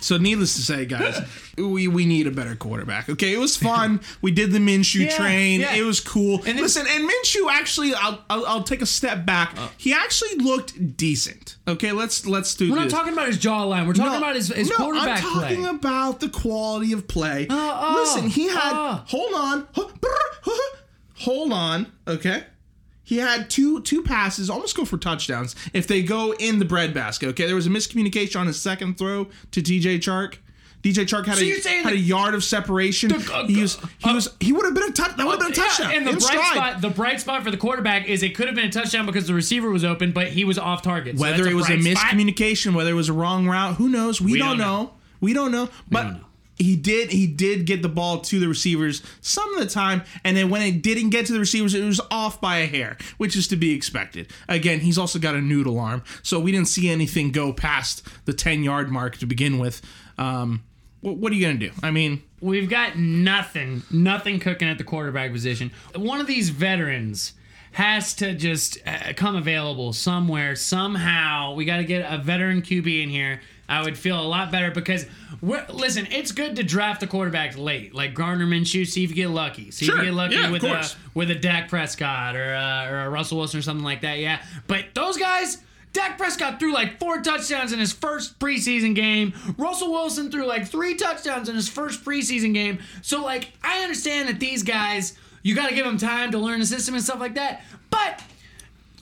So 0.00 0.16
needless 0.16 0.54
to 0.54 0.62
say, 0.62 0.86
guys, 0.86 1.20
we 1.60 1.88
we 1.88 2.06
need 2.06 2.26
a 2.26 2.30
better 2.30 2.54
quarterback. 2.56 3.08
Okay, 3.08 3.32
it 3.32 3.38
was 3.38 3.56
fun. 3.56 4.00
We 4.22 4.30
did 4.32 4.52
the 4.52 4.58
Minshew 4.58 5.04
Yeah, 5.06 5.16
train. 5.16 5.60
yeah. 5.60 5.74
It 5.74 5.82
was 5.82 6.00
cool. 6.00 6.42
And 6.46 6.58
Listen, 6.58 6.86
and 6.88 7.08
Minshew 7.08 7.50
actually, 7.50 7.94
I'll, 7.94 8.22
I'll 8.30 8.46
I'll 8.46 8.62
take 8.62 8.82
a 8.82 8.86
step 8.86 9.24
back. 9.26 9.54
Uh. 9.56 9.68
he 9.76 9.92
actually 9.92 10.36
looked 10.36 10.96
decent. 10.96 11.56
Okay, 11.66 11.92
let's 11.92 12.26
let's 12.26 12.54
do 12.54 12.70
We're 12.70 12.76
not 12.78 12.90
talking 12.90 13.12
about 13.12 13.26
his 13.28 13.38
jawline. 13.38 13.86
We're 13.86 13.92
talking 13.94 14.16
about 14.18 14.34
his, 14.36 14.48
his 14.48 14.70
no, 14.70 14.76
quarterback 14.76 15.22
I'm 15.24 15.32
talking 15.32 15.60
play. 15.62 15.70
about 15.70 16.20
the 16.20 16.28
quality 16.28 16.92
of 16.92 17.06
play. 17.08 17.46
oh, 17.50 17.94
Listen, 18.00 18.28
he 18.30 18.48
had. 18.48 18.72
oh. 18.74 19.02
Hold 19.06 19.34
on. 19.34 19.68
Hold 21.20 21.52
on. 21.52 21.92
Okay. 22.06 22.44
He 23.02 23.16
had 23.18 23.48
two 23.48 23.80
two 23.82 24.02
passes, 24.02 24.50
almost 24.50 24.76
go 24.76 24.84
for 24.84 24.98
touchdowns 24.98 25.56
if 25.72 25.86
they 25.86 26.02
go 26.02 26.32
in 26.34 26.58
the 26.58 26.64
breadbasket. 26.66 27.30
Okay, 27.30 27.46
there 27.46 27.54
was 27.54 27.66
a 27.66 27.70
miscommunication 27.70 28.38
on 28.38 28.46
his 28.46 28.60
second 28.60 28.98
throw 28.98 29.28
to 29.52 29.62
DJ 29.62 29.96
Chark. 29.98 30.36
DJ 30.92 31.04
Chark 31.06 31.26
had 31.26 31.36
So 31.38 31.44
a 31.44 31.82
had 31.82 31.92
a 31.92 31.96
yard 31.96 32.34
of 32.34 32.42
separation. 32.44 33.10
The- 33.10 33.32
uh, 33.34 33.46
he 33.46 33.60
was 33.60 33.78
he 33.98 34.10
uh, 34.10 34.14
was 34.14 34.34
he 34.40 34.52
would 34.52 34.64
have 34.64 34.74
been 34.74 34.90
a 34.90 34.92
touch. 34.92 35.16
That 35.16 35.26
would 35.26 35.40
have 35.40 35.52
been 35.52 35.52
a 35.52 35.66
touchdown. 35.66 35.92
And 35.94 36.06
the 36.06 36.12
bright 36.12 36.22
stride. 36.22 36.54
spot, 36.54 36.80
the 36.80 36.90
bright 36.90 37.20
spot 37.20 37.42
for 37.42 37.50
the 37.50 37.56
quarterback 37.56 38.06
is 38.08 38.22
it 38.22 38.34
could 38.34 38.46
have 38.46 38.54
been 38.54 38.66
a 38.66 38.72
touchdown 38.72 39.06
because 39.06 39.26
the 39.26 39.34
receiver 39.34 39.70
was 39.70 39.84
open, 39.84 40.12
but 40.12 40.28
he 40.28 40.44
was 40.44 40.58
off 40.58 40.82
target. 40.82 41.16
So 41.18 41.22
Whether 41.22 41.46
it 41.46 41.54
was 41.54 41.68
a 41.70 41.76
bright 41.78 41.96
spot. 41.96 42.12
miscommunication, 42.12 42.74
whether 42.74 42.90
it 42.90 42.94
was 42.94 43.08
a 43.08 43.12
wrong 43.12 43.46
route, 43.46 43.76
who 43.76 43.88
knows? 43.88 44.20
We, 44.20 44.38
don't, 44.38 44.50
don't 44.50 44.58
know. 44.58 44.82
know. 44.84 44.90
We 45.20 45.32
don't 45.32 45.52
know. 45.52 45.68
But 45.90 46.02
don't 46.04 46.12
know. 46.14 46.24
he 46.56 46.76
did 46.76 47.10
he 47.10 47.26
did 47.26 47.66
get 47.66 47.82
the 47.82 47.88
ball 47.88 48.20
to 48.20 48.38
the 48.40 48.48
receivers 48.48 49.02
some 49.20 49.52
of 49.54 49.60
the 49.60 49.66
time, 49.68 50.02
and 50.24 50.36
then 50.36 50.48
when 50.50 50.62
it 50.62 50.82
didn't 50.82 51.10
get 51.10 51.26
to 51.26 51.32
the 51.32 51.40
receivers, 51.40 51.74
it 51.74 51.84
was 51.84 52.00
off 52.10 52.40
by 52.40 52.58
a 52.58 52.66
hair, 52.66 52.96
which 53.16 53.36
is 53.36 53.46
to 53.48 53.56
be 53.56 53.72
expected. 53.74 54.30
Again, 54.48 54.80
he's 54.80 54.98
also 54.98 55.18
got 55.18 55.34
a 55.34 55.40
noodle 55.40 55.78
arm, 55.78 56.02
so 56.22 56.38
we 56.40 56.52
didn't 56.52 56.68
see 56.68 56.88
anything 56.88 57.30
go 57.32 57.52
past 57.52 58.02
the 58.26 58.32
ten 58.32 58.62
yard 58.62 58.90
mark 58.90 59.16
to 59.18 59.26
begin 59.26 59.58
with. 59.58 59.82
Um, 60.18 60.64
what, 61.00 61.32
are 61.32 61.34
you 61.34 61.46
gonna 61.46 61.58
do? 61.58 61.70
I 61.82 61.90
mean, 61.90 62.22
We've 62.40 62.70
got 62.70 62.96
nothing, 62.96 63.82
nothing 63.90 64.38
cooking 64.38 64.68
at 64.68 64.78
the 64.78 64.84
quarterback 64.84 65.32
position. 65.32 65.72
One 65.96 66.20
of 66.20 66.28
these 66.28 66.50
veterans 66.50 67.32
has 67.72 68.14
to 68.14 68.32
just 68.32 68.78
uh, 68.86 69.12
come 69.16 69.34
available 69.34 69.92
somewhere, 69.92 70.54
somehow. 70.54 71.54
We 71.54 71.64
got 71.64 71.78
to 71.78 71.84
get 71.84 72.06
a 72.08 72.16
veteran 72.18 72.62
QB 72.62 73.02
in 73.02 73.08
here. 73.08 73.40
I 73.68 73.82
would 73.82 73.98
feel 73.98 74.20
a 74.20 74.22
lot 74.22 74.52
better 74.52 74.70
because, 74.70 75.04
listen, 75.42 76.06
it's 76.12 76.30
good 76.30 76.54
to 76.56 76.62
draft 76.62 77.00
the 77.00 77.06
quarterback 77.08 77.58
late, 77.58 77.92
like 77.92 78.14
Gardner 78.14 78.46
Minshew. 78.46 78.86
See 78.86 79.02
if 79.02 79.10
you 79.10 79.16
get 79.16 79.30
lucky. 79.30 79.72
See 79.72 79.86
Sure. 79.86 79.96
if 79.96 80.00
you 80.02 80.06
get 80.10 80.14
lucky 80.14 80.34
Yeah, 80.36 80.50
with 80.50 80.62
a 80.62 80.90
with 81.14 81.30
a 81.32 81.34
Dak 81.34 81.68
Prescott 81.68 82.36
or 82.36 82.54
a, 82.54 82.86
or 82.88 82.98
a 83.06 83.10
Russell 83.10 83.38
Wilson 83.38 83.58
or 83.58 83.62
something 83.62 83.84
like 83.84 84.02
that. 84.02 84.20
Yeah, 84.20 84.40
but 84.68 84.86
those 84.94 85.16
guys. 85.16 85.58
Dak 85.98 86.16
Prescott 86.16 86.60
threw 86.60 86.72
like 86.72 87.00
four 87.00 87.20
touchdowns 87.22 87.72
in 87.72 87.80
his 87.80 87.92
first 87.92 88.38
preseason 88.38 88.94
game. 88.94 89.32
Russell 89.58 89.90
Wilson 89.90 90.30
threw 90.30 90.46
like 90.46 90.68
three 90.68 90.94
touchdowns 90.94 91.48
in 91.48 91.56
his 91.56 91.68
first 91.68 92.04
preseason 92.04 92.54
game. 92.54 92.78
So, 93.02 93.22
like, 93.24 93.48
I 93.64 93.82
understand 93.82 94.28
that 94.28 94.38
these 94.38 94.62
guys, 94.62 95.18
you 95.42 95.56
got 95.56 95.68
to 95.70 95.74
give 95.74 95.84
them 95.84 95.98
time 95.98 96.30
to 96.30 96.38
learn 96.38 96.60
the 96.60 96.66
system 96.66 96.94
and 96.94 97.02
stuff 97.02 97.18
like 97.18 97.34
that. 97.34 97.62
But 97.90 98.22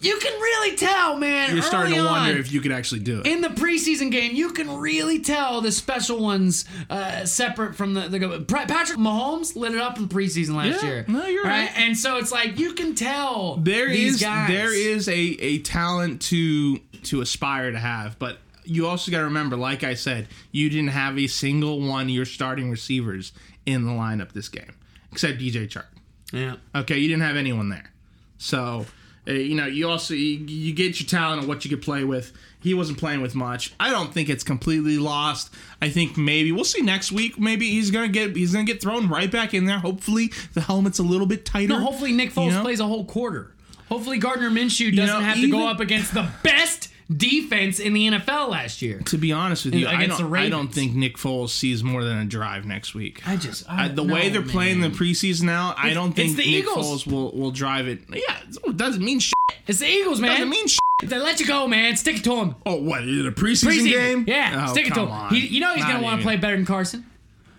you 0.02 0.18
can 0.18 0.32
really 0.34 0.76
tell, 0.76 1.16
man. 1.16 1.54
you're 1.54 1.62
starting 1.62 1.94
to 1.94 2.04
wonder 2.04 2.32
on, 2.34 2.36
if 2.38 2.52
you 2.52 2.60
could 2.60 2.70
actually 2.70 3.00
do 3.00 3.20
it. 3.20 3.26
in 3.26 3.40
the 3.40 3.48
preseason 3.48 4.10
game, 4.12 4.34
you 4.36 4.50
can 4.50 4.76
really 4.78 5.20
tell 5.20 5.62
the 5.62 5.72
special 5.72 6.18
ones 6.22 6.66
uh, 6.90 7.24
separate 7.24 7.74
from 7.74 7.94
the, 7.94 8.02
the 8.08 8.44
Patrick 8.46 8.98
Mahomes 8.98 9.56
lit 9.56 9.72
it 9.74 9.80
up 9.80 9.96
in 9.98 10.06
preseason 10.06 10.54
last 10.54 10.82
Yeah, 10.82 10.88
year. 10.88 11.04
no, 11.08 11.26
you're 11.26 11.44
right. 11.44 11.70
And 11.76 11.96
so 11.96 12.18
it's 12.18 12.30
like 12.30 12.58
you 12.58 12.74
can 12.74 12.94
tell 12.94 13.56
There 13.56 13.88
these 13.88 14.16
is 14.16 14.20
guys. 14.20 14.48
there 14.50 14.72
is 14.74 15.08
a 15.08 15.12
a 15.14 15.58
talent 15.60 16.20
to 16.22 16.78
to 17.06 17.20
aspire 17.20 17.70
to 17.72 17.78
have, 17.78 18.18
but 18.18 18.38
you 18.64 18.86
also 18.86 19.10
got 19.12 19.18
to 19.18 19.24
remember, 19.24 19.56
like 19.56 19.84
I 19.84 19.94
said, 19.94 20.26
you 20.52 20.68
didn't 20.68 20.88
have 20.88 21.18
a 21.18 21.26
single 21.28 21.80
one 21.80 22.04
of 22.04 22.10
your 22.10 22.24
starting 22.24 22.70
receivers 22.70 23.32
in 23.64 23.84
the 23.84 23.92
lineup 23.92 24.32
this 24.32 24.48
game, 24.48 24.74
except 25.12 25.38
DJ 25.38 25.68
Chark. 25.68 25.86
yeah. 26.32 26.56
Okay, 26.74 26.98
you 26.98 27.08
didn't 27.08 27.22
have 27.22 27.36
anyone 27.36 27.68
there, 27.68 27.92
so. 28.38 28.86
Uh, 29.28 29.32
you 29.32 29.56
know, 29.56 29.66
you 29.66 29.88
also 29.88 30.14
you, 30.14 30.38
you 30.46 30.72
get 30.72 31.00
your 31.00 31.08
talent 31.08 31.40
and 31.40 31.48
what 31.48 31.64
you 31.64 31.68
could 31.68 31.82
play 31.82 32.04
with. 32.04 32.32
He 32.60 32.74
wasn't 32.74 32.98
playing 32.98 33.22
with 33.22 33.34
much. 33.34 33.74
I 33.80 33.90
don't 33.90 34.14
think 34.14 34.28
it's 34.28 34.44
completely 34.44 34.98
lost. 34.98 35.52
I 35.82 35.88
think 35.88 36.16
maybe 36.16 36.52
we'll 36.52 36.62
see 36.62 36.80
next 36.80 37.10
week. 37.10 37.36
Maybe 37.36 37.68
he's 37.68 37.90
gonna 37.90 38.06
get 38.06 38.36
he's 38.36 38.52
gonna 38.52 38.64
get 38.64 38.80
thrown 38.80 39.08
right 39.08 39.28
back 39.28 39.52
in 39.52 39.64
there. 39.64 39.80
Hopefully 39.80 40.30
the 40.54 40.60
helmet's 40.60 41.00
a 41.00 41.02
little 41.02 41.26
bit 41.26 41.44
tighter. 41.44 41.70
No, 41.70 41.80
hopefully 41.80 42.12
Nick 42.12 42.32
Foles 42.32 42.46
You 42.46 42.52
know? 42.52 42.62
plays 42.62 42.78
a 42.78 42.86
whole 42.86 43.04
quarter. 43.04 43.50
Hopefully 43.88 44.18
Gardner 44.18 44.48
Minshew 44.48 44.94
doesn't 44.94 45.18
know, 45.18 45.26
have 45.26 45.38
to 45.38 45.50
go 45.50 45.66
up 45.66 45.80
against 45.80 46.14
the 46.14 46.28
best 46.44 46.90
defense 47.14 47.78
in 47.78 47.92
the 47.92 48.08
NFL 48.08 48.48
last 48.48 48.82
year. 48.82 48.98
To 49.06 49.18
be 49.18 49.32
honest 49.32 49.64
with 49.64 49.74
you, 49.74 49.86
I 49.86 50.06
don't, 50.06 50.34
I 50.34 50.48
don't 50.48 50.68
think 50.72 50.94
Nick 50.94 51.16
Foles 51.16 51.50
sees 51.50 51.84
more 51.84 52.02
than 52.04 52.18
a 52.18 52.24
drive 52.24 52.64
next 52.66 52.94
week. 52.94 53.26
I 53.26 53.36
just 53.36 53.68
I- 53.70 53.88
the 53.88 54.02
way 54.02 54.28
they're 54.28 54.42
playing 54.42 54.80
the 54.80 54.88
preseason 54.88 55.42
now, 55.44 55.74
I 55.76 55.94
don't 55.94 56.12
think 56.12 56.36
the 56.36 56.44
Nick 56.44 56.64
Eagles. 56.64 57.04
Foles 57.04 57.10
will, 57.10 57.32
will 57.32 57.50
drive 57.52 57.86
it. 57.88 58.00
Yeah, 58.08 58.20
it 58.64 58.76
doesn't 58.76 59.04
mean 59.04 59.20
shit. 59.20 59.32
It's 59.66 59.78
the 59.80 59.86
Eagles, 59.88 60.20
man. 60.20 60.30
It 60.30 60.34
doesn't 60.34 60.50
mean 60.50 60.66
shit. 60.66 60.80
They 61.04 61.18
let 61.18 61.38
you 61.40 61.46
go, 61.46 61.68
man. 61.68 61.96
Stick 61.96 62.16
it 62.16 62.24
to 62.24 62.36
him. 62.36 62.54
Oh, 62.64 62.76
what? 62.76 63.02
Is 63.04 63.18
it 63.20 63.26
a 63.26 63.30
preseason, 63.32 63.68
Preseason. 63.68 63.90
game? 63.90 64.24
Yeah, 64.26 64.66
Oh, 64.68 64.72
stick 64.72 64.86
it 64.88 64.94
to 64.94 65.00
him. 65.02 65.08
on. 65.10 65.34
He, 65.34 65.46
you 65.46 65.60
know 65.60 65.74
he's 65.74 65.84
Not 65.84 65.92
gonna 65.92 66.02
want 66.04 66.20
to 66.20 66.24
play 66.24 66.36
better 66.36 66.56
than 66.56 66.64
Carson. 66.66 67.04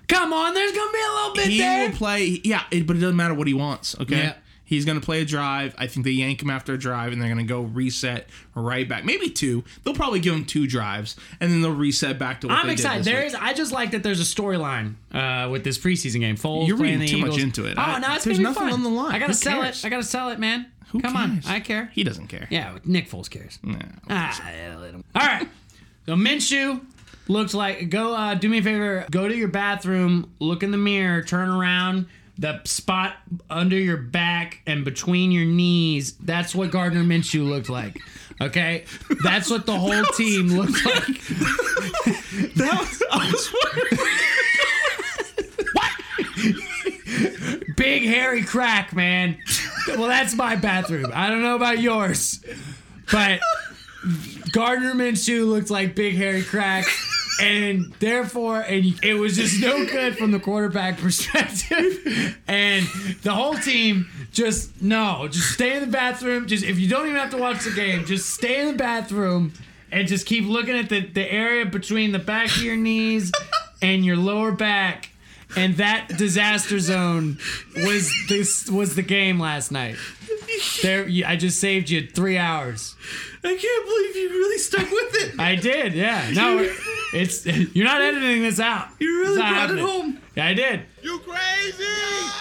Come 0.07 0.31
on, 0.33 0.53
there's 0.53 0.71
gonna 0.71 0.91
be 0.91 0.99
a 0.99 1.13
little 1.13 1.33
bit 1.35 1.47
He 1.47 1.57
there. 1.59 1.89
will 1.89 1.95
play. 1.95 2.41
Yeah, 2.43 2.63
it, 2.71 2.87
but 2.87 2.95
it 2.95 2.99
doesn't 2.99 3.15
matter 3.15 3.33
what 3.33 3.47
he 3.47 3.53
wants. 3.53 3.95
Okay. 3.99 4.17
Yeah. 4.17 4.33
He's 4.67 4.83
going 4.85 4.99
to 4.99 5.03
play 5.05 5.21
a 5.21 5.25
drive. 5.25 5.73
I 5.77 5.87
think 5.87 6.03
they 6.05 6.11
yank 6.11 6.41
him 6.43 6.49
after 6.49 6.73
a 6.73 6.77
drive, 6.77 7.13
and 7.13 7.21
they're 7.21 7.33
going 7.33 7.43
to 7.45 7.49
go 7.51 7.61
reset 7.61 8.27
right 8.53 8.87
back. 8.87 9.05
Maybe 9.05 9.29
two. 9.29 9.63
They'll 9.83 9.93
probably 9.95 10.19
give 10.19 10.35
him 10.35 10.43
two 10.45 10.67
drives, 10.67 11.15
and 11.39 11.49
then 11.49 11.61
they'll 11.61 11.71
reset 11.73 12.19
back 12.19 12.41
to 12.41 12.47
what 12.47 12.57
I'm 12.57 12.67
they 12.67 12.73
excited. 12.73 13.05
did. 13.05 13.13
There 13.13 13.23
this 13.23 13.33
is. 13.33 13.39
week. 13.39 13.47
I 13.49 13.53
just 13.53 13.71
like 13.71 13.91
that 13.91 14.03
there's 14.03 14.19
a 14.19 14.23
storyline 14.23 14.95
uh, 15.13 15.49
with 15.49 15.63
this 15.63 15.77
preseason 15.77 16.19
game. 16.19 16.35
Foles 16.35 16.67
You're 16.67 16.75
reading 16.77 17.07
too 17.07 17.17
much 17.17 17.39
into 17.39 17.65
it. 17.65 17.75
Oh 17.77 17.81
I- 17.81 17.99
no, 17.99 18.13
it's 18.15 18.25
there's 18.25 18.37
gonna 18.37 18.49
be 18.49 18.53
nothing 18.53 18.69
fun. 18.69 18.73
on 18.73 18.83
the 18.83 18.89
line. 18.89 19.15
I 19.15 19.19
gotta 19.19 19.33
sell 19.33 19.61
cares? 19.61 19.83
it. 19.83 19.87
I 19.87 19.89
gotta 19.89 20.03
sell 20.03 20.29
it, 20.29 20.37
man. 20.39 20.65
Who 20.89 21.01
Come 21.01 21.15
on. 21.15 21.41
I 21.47 21.59
care. 21.61 21.89
He 21.93 22.03
doesn't 22.03 22.27
care. 22.27 22.47
Yeah, 22.49 22.77
Nick 22.85 23.09
Foles 23.09 23.29
cares. 23.29 23.59
No. 23.63 23.77
Ah, 24.09 24.51
yeah, 24.51 24.77
let 24.77 24.93
him. 24.93 25.03
All 25.15 25.25
right. 25.25 25.47
So 26.05 26.15
Minshew 26.15 26.81
looks 27.27 27.53
like 27.53 27.89
go. 27.89 28.13
Uh, 28.13 28.35
do 28.35 28.47
me 28.49 28.59
a 28.59 28.63
favor. 28.63 29.05
Go 29.11 29.27
to 29.27 29.35
your 29.35 29.47
bathroom. 29.49 30.31
Look 30.39 30.63
in 30.63 30.71
the 30.71 30.77
mirror. 30.77 31.21
Turn 31.23 31.49
around. 31.49 32.07
The 32.37 32.61
spot 32.65 33.15
under 33.49 33.77
your 33.77 33.97
back 33.97 34.61
and 34.67 34.85
between 34.85 35.31
your 35.31 35.45
knees, 35.45 36.13
that's 36.13 36.53
what 36.53 36.71
Gardner 36.71 37.03
Minshew 37.03 37.47
looked 37.47 37.69
like. 37.69 37.99
Okay? 38.39 38.85
That's 39.23 39.49
what 39.49 39.65
the 39.65 39.77
whole 39.77 40.03
team 40.15 40.49
looked 40.49 40.85
like. 40.85 41.21
That 42.55 42.79
was, 42.79 43.03
I 43.11 43.31
was 43.31 43.53
wondering. 43.63 43.97
Big 47.75 48.03
hairy 48.03 48.43
crack, 48.43 48.95
man. 48.95 49.37
Well, 49.87 50.07
that's 50.07 50.35
my 50.35 50.55
bathroom. 50.55 51.11
I 51.13 51.29
don't 51.29 51.41
know 51.41 51.55
about 51.55 51.79
yours. 51.79 52.43
But 53.11 53.39
Gardner 54.51 54.93
Minshew 54.93 55.47
looked 55.47 55.69
like 55.69 55.95
big 55.95 56.15
hairy 56.15 56.43
crack. 56.43 56.85
And 57.41 57.93
therefore, 57.99 58.61
and 58.61 58.99
it 59.03 59.13
was 59.13 59.35
just 59.35 59.61
no 59.61 59.85
good 59.91 60.17
from 60.17 60.31
the 60.31 60.39
quarterback 60.39 60.97
perspective. 60.99 62.37
And 62.47 62.85
the 63.23 63.33
whole 63.33 63.55
team 63.55 64.07
just 64.31 64.81
no, 64.81 65.27
just 65.27 65.51
stay 65.51 65.77
in 65.77 65.81
the 65.81 65.91
bathroom. 65.91 66.47
Just 66.47 66.63
if 66.63 66.79
you 66.79 66.87
don't 66.87 67.05
even 67.07 67.17
have 67.17 67.31
to 67.31 67.37
watch 67.37 67.63
the 67.63 67.71
game, 67.71 68.05
just 68.05 68.29
stay 68.29 68.61
in 68.61 68.67
the 68.67 68.77
bathroom 68.77 69.53
and 69.91 70.07
just 70.07 70.25
keep 70.25 70.45
looking 70.45 70.77
at 70.77 70.89
the, 70.89 71.05
the 71.05 71.31
area 71.31 71.65
between 71.65 72.11
the 72.11 72.19
back 72.19 72.47
of 72.47 72.61
your 72.61 72.75
knees 72.75 73.31
and 73.81 74.05
your 74.05 74.17
lower 74.17 74.51
back. 74.51 75.11
And 75.55 75.77
that 75.77 76.09
disaster 76.17 76.77
zone 76.79 77.37
was 77.75 78.13
this 78.27 78.69
was 78.69 78.95
the 78.95 79.01
game 79.01 79.39
last 79.39 79.71
night. 79.71 79.95
There, 80.81 81.07
I 81.25 81.35
just 81.35 81.59
saved 81.59 81.89
you 81.89 82.05
three 82.05 82.37
hours. 82.37 82.95
I 83.47 83.55
can't 83.55 83.85
believe 83.85 84.15
you 84.15 84.29
really 84.29 84.57
stuck 84.57 84.89
with 84.91 85.15
it. 85.15 85.39
I 85.39 85.55
did, 85.55 85.93
yeah. 85.93 86.29
No, 86.33 86.69
it's 87.13 87.45
you're 87.45 87.85
not 87.85 88.01
editing 88.01 88.41
this 88.41 88.59
out. 88.59 88.89
You 88.99 89.19
really 89.21 89.33
It's 89.33 89.39
not 89.39 89.49
brought 89.49 89.57
it 89.71 89.79
happening. 89.79 89.85
home. 89.85 90.17
Yeah, 90.35 90.47
I 90.47 90.53
did. 90.53 90.81
You 91.01 91.19
crazy? 91.19 91.83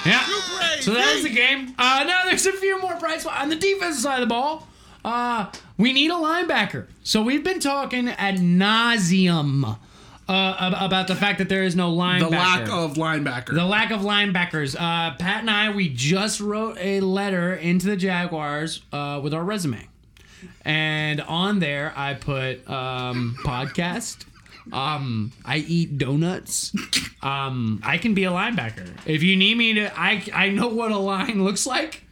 Yeah. 0.04 0.26
You 0.28 0.34
crazy? 0.40 0.82
So 0.82 0.94
that 0.94 1.14
was 1.14 1.22
the 1.22 1.30
game. 1.34 1.74
Uh, 1.78 2.04
no, 2.06 2.22
there's 2.26 2.46
a 2.46 2.52
few 2.52 2.80
more 2.80 2.96
bright 2.96 3.20
spots 3.20 3.40
on 3.42 3.48
the 3.48 3.56
defensive 3.56 4.02
side 4.02 4.22
of 4.22 4.28
the 4.28 4.32
ball. 4.32 4.66
Uh, 5.04 5.50
we 5.78 5.92
need 5.92 6.10
a 6.10 6.14
linebacker. 6.14 6.86
So 7.04 7.22
we've 7.22 7.44
been 7.44 7.60
talking 7.60 8.08
at 8.08 8.36
nauseum 8.36 9.78
uh, 10.28 10.72
about 10.80 11.06
the 11.06 11.14
fact 11.14 11.38
that 11.38 11.48
there 11.48 11.62
is 11.62 11.76
no 11.76 11.92
linebacker. 11.94 12.20
The 12.20 12.30
lack 12.30 12.68
of 12.68 12.94
linebacker. 12.94 13.54
The 13.54 13.64
lack 13.64 13.90
of 13.92 14.00
linebackers. 14.00 14.74
Uh, 14.74 15.14
Pat 15.16 15.40
and 15.42 15.50
I, 15.50 15.70
we 15.74 15.88
just 15.88 16.40
wrote 16.40 16.76
a 16.80 17.00
letter 17.00 17.54
into 17.54 17.86
the 17.86 17.96
Jaguars 17.96 18.82
uh, 18.92 19.20
with 19.22 19.32
our 19.32 19.44
resume. 19.44 19.86
And 20.64 21.20
on 21.20 21.58
there, 21.60 21.92
I 21.96 22.14
put 22.14 22.68
um, 22.68 23.36
podcast. 23.44 24.24
Um, 24.72 25.32
I 25.44 25.58
eat 25.58 25.96
donuts. 25.98 26.72
Um, 27.22 27.80
I 27.84 27.98
can 27.98 28.14
be 28.14 28.24
a 28.24 28.30
linebacker. 28.30 28.88
If 29.06 29.22
you 29.22 29.36
need 29.36 29.56
me 29.56 29.74
to, 29.74 29.98
I, 29.98 30.24
I 30.34 30.48
know 30.48 30.68
what 30.68 30.90
a 30.90 30.98
line 30.98 31.44
looks 31.44 31.66
like, 31.66 32.02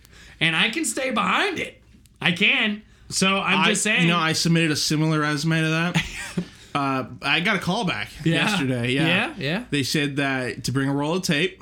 and 0.41 0.55
I 0.55 0.71
can 0.71 0.85
stay 0.85 1.11
behind 1.11 1.59
it. 1.59 1.81
I 2.21 2.31
can. 2.33 2.83
So 3.11 3.39
I'm 3.39 3.61
I, 3.61 3.69
just 3.71 3.83
saying. 3.83 4.03
You 4.03 4.09
know, 4.09 4.19
I 4.19 4.33
submitted 4.35 4.71
a 4.71 4.77
similar 4.77 5.21
resume 5.21 5.63
to 5.63 5.69
that. 5.69 6.05
uh, 6.75 7.05
I 7.23 7.41
got 7.41 7.57
a 7.57 7.59
call 7.61 7.85
back 7.85 8.09
Yeah. 8.25 8.35
yesterday. 8.49 8.93
Yeah. 8.93 9.07
Yeah, 9.07 9.35
yeah. 9.39 9.65
They 9.71 9.83
said 9.83 10.17
that 10.17 10.65
to 10.65 10.73
bring 10.73 10.89
a 10.89 10.95
roll 10.95 11.17
of 11.17 11.23
tape, 11.23 11.61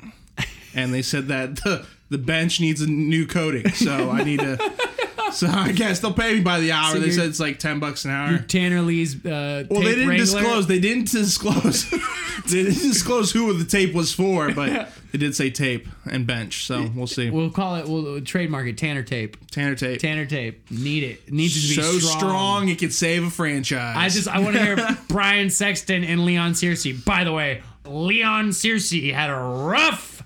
and 0.74 0.92
they 0.92 1.02
said 1.02 1.28
that 1.28 1.56
the, 1.56 1.86
the 2.10 2.18
bench 2.18 2.60
needs 2.60 2.80
a 2.82 2.86
new 2.86 3.26
coating. 3.26 3.70
So 3.70 4.10
I 4.10 4.24
need 4.24 4.40
to. 4.40 4.58
So 5.42 5.46
I 5.48 5.72
guess 5.72 6.00
they'll 6.00 6.12
pay 6.12 6.34
me 6.34 6.40
by 6.40 6.60
the 6.60 6.72
hour. 6.72 6.92
So 6.92 7.00
they 7.00 7.10
said 7.10 7.26
it's 7.28 7.40
like 7.40 7.58
ten 7.58 7.78
bucks 7.80 8.04
an 8.04 8.10
hour. 8.10 8.38
Tanner 8.38 8.82
Lee's. 8.82 9.14
Uh, 9.24 9.64
Well, 9.70 9.80
they 9.80 9.94
didn't 9.94 10.08
wrangler. 10.08 10.24
disclose. 10.24 10.66
They 10.66 10.78
didn't 10.78 11.10
disclose. 11.10 11.90
they 12.48 12.64
didn't 12.64 12.74
disclose 12.82 13.32
who 13.32 13.52
the 13.54 13.64
tape 13.64 13.94
was 13.94 14.12
for, 14.14 14.52
but 14.52 14.88
they 15.10 15.18
did 15.18 15.34
say 15.34 15.50
tape 15.50 15.88
and 16.10 16.26
bench. 16.26 16.64
So 16.66 16.90
we'll 16.94 17.06
see. 17.06 17.30
We'll 17.30 17.50
call 17.50 17.76
it. 17.76 17.88
We'll 17.88 18.20
trademark 18.20 18.66
it. 18.66 18.76
Tanner 18.78 19.02
tape. 19.02 19.36
Tanner 19.50 19.74
tape. 19.74 20.00
Tanner 20.00 20.26
tape. 20.26 20.70
Need 20.70 21.04
it. 21.04 21.20
It 21.26 21.32
needs 21.32 21.56
it 21.56 21.62
to 21.74 21.80
be 21.80 21.82
so 21.82 21.98
strong. 21.98 22.68
it 22.68 22.78
could 22.78 22.92
save 22.92 23.24
a 23.24 23.30
franchise. 23.30 23.96
I 23.96 24.08
just 24.08 24.28
I 24.28 24.38
want 24.40 24.56
to 24.56 24.62
hear 24.64 24.98
Brian 25.08 25.48
Sexton 25.50 26.04
and 26.04 26.24
Leon 26.24 26.52
Searcy. 26.52 27.02
By 27.04 27.24
the 27.24 27.32
way, 27.32 27.62
Leon 27.86 28.50
Searcy 28.50 29.12
had 29.12 29.30
a 29.30 29.34
rough 29.34 30.22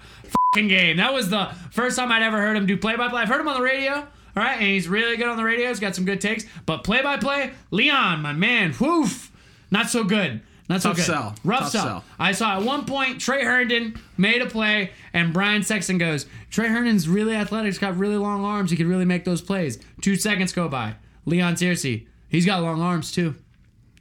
fucking 0.52 0.68
game. 0.68 0.96
That 0.98 1.14
was 1.14 1.30
the 1.30 1.50
first 1.70 1.96
time 1.96 2.10
I'd 2.12 2.22
ever 2.22 2.38
heard 2.38 2.56
him 2.56 2.66
do 2.66 2.76
play 2.76 2.96
by 2.96 3.08
play. 3.08 3.22
I've 3.22 3.28
heard 3.28 3.40
him 3.40 3.48
on 3.48 3.54
the 3.56 3.62
radio. 3.62 4.06
All 4.36 4.42
right, 4.42 4.58
and 4.58 4.66
he's 4.66 4.86
really 4.86 5.16
good 5.16 5.28
on 5.28 5.36
the 5.38 5.44
radio. 5.44 5.68
He's 5.68 5.80
got 5.80 5.94
some 5.94 6.04
good 6.04 6.20
takes. 6.20 6.44
But 6.66 6.84
play 6.84 7.02
by 7.02 7.16
play, 7.16 7.52
Leon, 7.70 8.20
my 8.20 8.32
man, 8.34 8.72
whoof, 8.74 9.32
not 9.70 9.88
so 9.88 10.04
good. 10.04 10.42
Not 10.68 10.82
so 10.82 10.88
Tough 10.90 10.96
good. 10.96 11.06
sell. 11.06 11.34
Rough 11.44 11.60
Tough 11.60 11.70
sell. 11.70 11.84
sell. 11.84 12.04
I 12.18 12.32
saw 12.32 12.56
at 12.58 12.62
one 12.62 12.84
point 12.86 13.20
Tre 13.20 13.44
Herndon 13.44 13.98
made 14.18 14.42
a 14.42 14.46
play, 14.46 14.90
and 15.12 15.32
Brian 15.32 15.62
Sexton 15.62 15.96
goes, 15.96 16.26
Tre 16.50 16.68
Herndon's 16.68 17.08
really 17.08 17.34
athletic, 17.36 17.66
he's 17.72 17.78
got 17.78 17.96
really 17.96 18.16
long 18.16 18.44
arms. 18.44 18.70
He 18.72 18.76
could 18.76 18.86
really 18.86 19.04
make 19.04 19.24
those 19.24 19.40
plays. 19.40 19.78
Two 20.02 20.16
seconds 20.16 20.52
go 20.52 20.68
by. 20.68 20.96
Leon 21.24 21.54
Searcy, 21.54 22.06
he's 22.28 22.44
got 22.44 22.62
long 22.62 22.80
arms 22.82 23.12
too. 23.12 23.36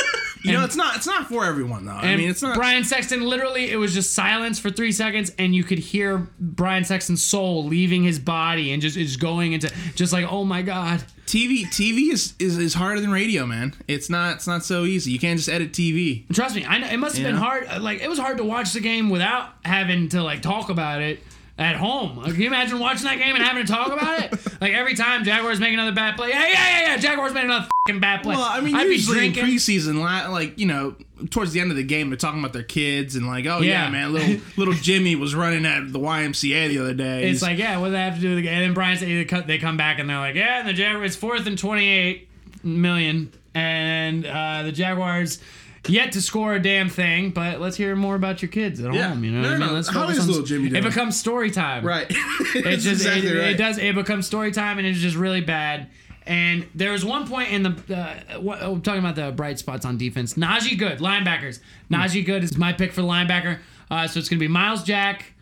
you 0.46 0.54
know, 0.54 0.64
it's 0.64 0.76
not. 0.76 0.96
It's 0.96 1.08
not 1.08 1.28
for 1.28 1.46
everyone 1.46 1.86
though. 1.86 1.92
I 1.92 2.16
mean, 2.16 2.30
it's 2.30 2.42
not. 2.42 2.56
Brian 2.56 2.84
Sexton 2.84 3.22
literally 3.22 3.72
it 3.72 3.78
was 3.78 3.94
just 3.94 4.14
silence 4.14 4.60
for 4.60 4.70
three 4.70 4.92
seconds 4.92 5.32
and 5.38 5.56
you 5.56 5.64
could 5.64 5.80
hear 5.80 6.28
Brian 6.40 6.84
Sexton's 6.84 7.24
soul 7.24 7.66
leaving 7.66 8.04
his 8.04 8.20
body 8.20 8.72
and 8.72 8.82
just 8.82 8.98
is 8.98 9.18
going 9.18 9.54
into 9.54 9.72
just 9.96 10.14
like 10.14 10.26
oh 10.32 10.44
my 10.44 10.62
god. 10.62 11.04
TV 11.26 11.64
TV 11.66 12.14
is, 12.14 12.36
is 12.38 12.58
is 12.60 12.76
harder 12.76 13.02
than 13.02 13.12
radio, 13.12 13.46
man. 13.48 13.74
It's 13.88 14.10
not 14.12 14.36
it's 14.36 14.48
not 14.48 14.64
so 14.64 14.86
easy. 14.86 15.12
You 15.12 15.20
can't 15.20 15.38
just 15.38 15.50
edit 15.50 15.72
TV. 15.72 16.24
Trust 16.34 16.56
me, 16.56 16.64
I 16.66 16.78
know 16.78 16.88
it 16.88 16.98
must 16.98 17.18
have 17.18 17.26
been 17.26 17.36
Yeah. 17.36 17.42
hard 17.42 17.82
like 17.82 18.02
it 18.02 18.08
was 18.10 18.20
hard 18.20 18.38
to 18.38 18.44
watch 18.44 18.74
the 18.74 18.80
game 18.80 19.10
without 19.10 19.50
having 19.66 20.10
to 20.10 20.22
like 20.22 20.42
talk 20.44 20.70
about 20.70 21.02
it 21.02 21.20
at 21.58 21.76
home. 21.78 22.18
Like, 22.18 22.34
can 22.34 22.42
you 22.42 22.48
imagine 22.48 22.80
watching 22.80 23.06
that 23.06 23.18
game 23.18 23.34
and 23.36 23.44
having 23.44 23.66
to 23.66 23.72
talk 23.72 23.88
about 23.88 24.20
it? 24.20 24.62
like 24.62 24.74
every 24.74 24.94
time 24.96 25.24
Jaguars 25.24 25.60
make 25.60 25.74
another 25.74 25.94
bad 25.94 26.18
play, 26.18 26.32
hey, 26.32 26.52
yeah, 26.52 26.80
yeah, 26.82 26.82
yeah, 26.88 26.98
Jaguars 26.98 27.34
made 27.34 27.46
another 27.46 27.68
fucking 27.88 28.02
bad 28.02 28.24
play. 28.24 28.36
Well, 28.36 28.44
I 28.44 28.60
mean, 28.62 28.76
I'd 28.76 28.84
be 28.86 28.96
usually 28.96 29.28
in 29.28 29.32
drinking. 29.34 29.56
preseason, 29.56 30.02
like 30.32 30.60
you 30.60 30.66
know, 30.66 30.96
towards 31.30 31.54
the 31.54 31.62
end 31.62 31.72
of 31.72 31.78
the 31.78 31.84
game, 31.84 32.10
they're 32.10 32.18
talking 32.18 32.40
about 32.40 32.52
their 32.52 32.64
kids 32.64 33.16
and 33.16 33.26
like, 33.26 33.46
oh 33.46 33.62
yeah, 33.62 33.86
Yeah. 33.86 33.90
man, 33.90 34.12
little 34.14 34.42
little 34.58 34.74
Jimmy 34.74 35.16
was 35.16 35.34
running 35.34 35.66
at 35.66 35.94
the 35.94 36.00
YMCA 36.00 36.68
the 36.68 36.80
other 36.80 36.94
day. 36.94 37.24
It's 37.30 37.40
He's- 37.40 37.42
like, 37.42 37.58
yeah, 37.58 37.78
what 37.78 37.88
do 37.88 37.92
they 37.94 38.00
have 38.00 38.16
to 38.16 38.22
do 38.22 38.30
with 38.30 38.38
the 38.38 38.42
game? 38.44 38.54
And 38.56 38.64
then 38.64 38.74
Brian 38.74 38.98
said 38.98 39.48
they 39.48 39.58
come 39.58 39.78
back 39.78 40.00
and 40.00 40.10
they're 40.10 40.18
like, 40.20 40.36
yeah, 40.36 40.60
and 40.60 40.68
the 40.68 40.74
Jaguars 40.74 41.16
fourth 41.16 41.48
and 41.48 41.58
twenty 41.58 41.88
eight 41.88 42.28
million, 42.64 43.32
and 43.54 44.26
uh, 44.26 44.64
the 44.64 44.72
Jaguars 44.74 45.40
yet 45.88 46.12
to 46.14 46.22
score 46.22 46.54
a 46.56 46.62
damn 46.62 46.90
thing. 46.90 47.32
But 47.32 47.60
let's 47.62 47.78
hear 47.78 47.96
more 47.96 48.16
about 48.16 48.42
your 48.42 48.50
kids 48.50 48.80
at 48.80 48.94
Yeah. 48.94 49.10
home. 49.10 49.24
You 49.24 49.32
know, 49.32 49.42
No, 49.42 49.48
what 49.50 49.56
I 49.56 49.58
mean? 49.60 49.68
no, 49.68 49.74
let's 49.74 49.88
how 49.90 50.02
focus 50.02 50.18
is 50.18 50.24
on- 50.24 50.28
little 50.30 50.44
Jimmy 50.46 50.78
It 50.78 50.84
becomes 50.84 51.18
story 51.18 51.52
time. 51.52 51.86
right. 51.86 52.08
It 52.56 52.78
just 52.78 52.88
exactly 52.88 53.30
it, 53.30 53.38
right. 53.38 53.50
it 53.52 53.58
does 53.58 53.78
it 53.78 53.96
becomes 53.96 54.26
story 54.26 54.52
time 54.52 54.78
and 54.78 54.88
it's 54.88 55.00
just 55.00 55.16
really 55.18 55.42
bad. 55.42 55.88
And 56.28 56.66
there 56.74 56.92
was 56.92 57.06
one 57.06 57.28
point 57.28 57.52
in 57.52 57.62
the 57.64 57.76
uh, 57.96 58.40
what, 58.40 58.60
oh, 58.62 58.80
talking 58.80 59.00
about 59.00 59.16
the 59.16 59.32
bright 59.32 59.60
spots 59.60 59.86
on 59.86 59.98
defense. 59.98 60.34
Najee 60.34 60.76
Goode, 60.78 60.98
linebackers. 61.00 61.60
Najee 61.92 62.26
Goode 62.26 62.44
is 62.44 62.58
my 62.58 62.74
pick 62.74 62.92
for 62.94 63.02
linebacker. 63.02 63.60
Uh, 63.92 64.08
so 64.08 64.20
it's 64.20 64.28
gonna 64.30 64.40
be 64.40 64.48
Myles 64.48 64.84
Jack 64.84 65.34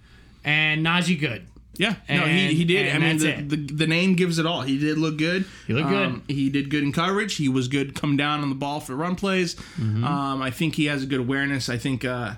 and 0.44 0.86
Najee 0.86 1.18
Goode. 1.20 1.46
Yeah, 1.76 1.96
no, 2.08 2.26
he, 2.26 2.46
And- 2.48 2.52
he 2.58 2.66
did. 2.66 2.86
and 2.88 3.04
I 3.04 3.08
mean, 3.14 3.18
the, 3.48 3.56
the 3.56 3.74
the 3.74 3.88
name 3.88 4.16
gives 4.16 4.38
it 4.38 4.46
all. 4.46 4.62
He 4.62 4.78
did 4.78 4.98
look 5.00 5.18
good. 5.18 5.46
He 5.66 5.74
looked 5.74 5.90
good. 5.90 6.06
Um, 6.08 6.24
he 6.28 6.50
did 6.50 6.70
good 6.70 6.84
in 6.84 6.92
coverage. 6.92 7.36
He 7.36 7.50
was 7.50 7.68
good 7.68 7.96
coming 7.96 8.16
down 8.18 8.42
on 8.42 8.50
the 8.50 8.56
ball 8.56 8.80
for 8.80 8.96
run 8.96 9.16
plays. 9.16 9.56
Mm-hmm. 9.56 10.04
Um, 10.04 10.42
I 10.42 10.52
think 10.52 10.76
he 10.76 10.86
has 10.86 11.02
a 11.02 11.06
good 11.08 11.20
awareness. 11.22 11.70
I 11.70 11.78
think 11.78 12.06
uh, 12.06 12.34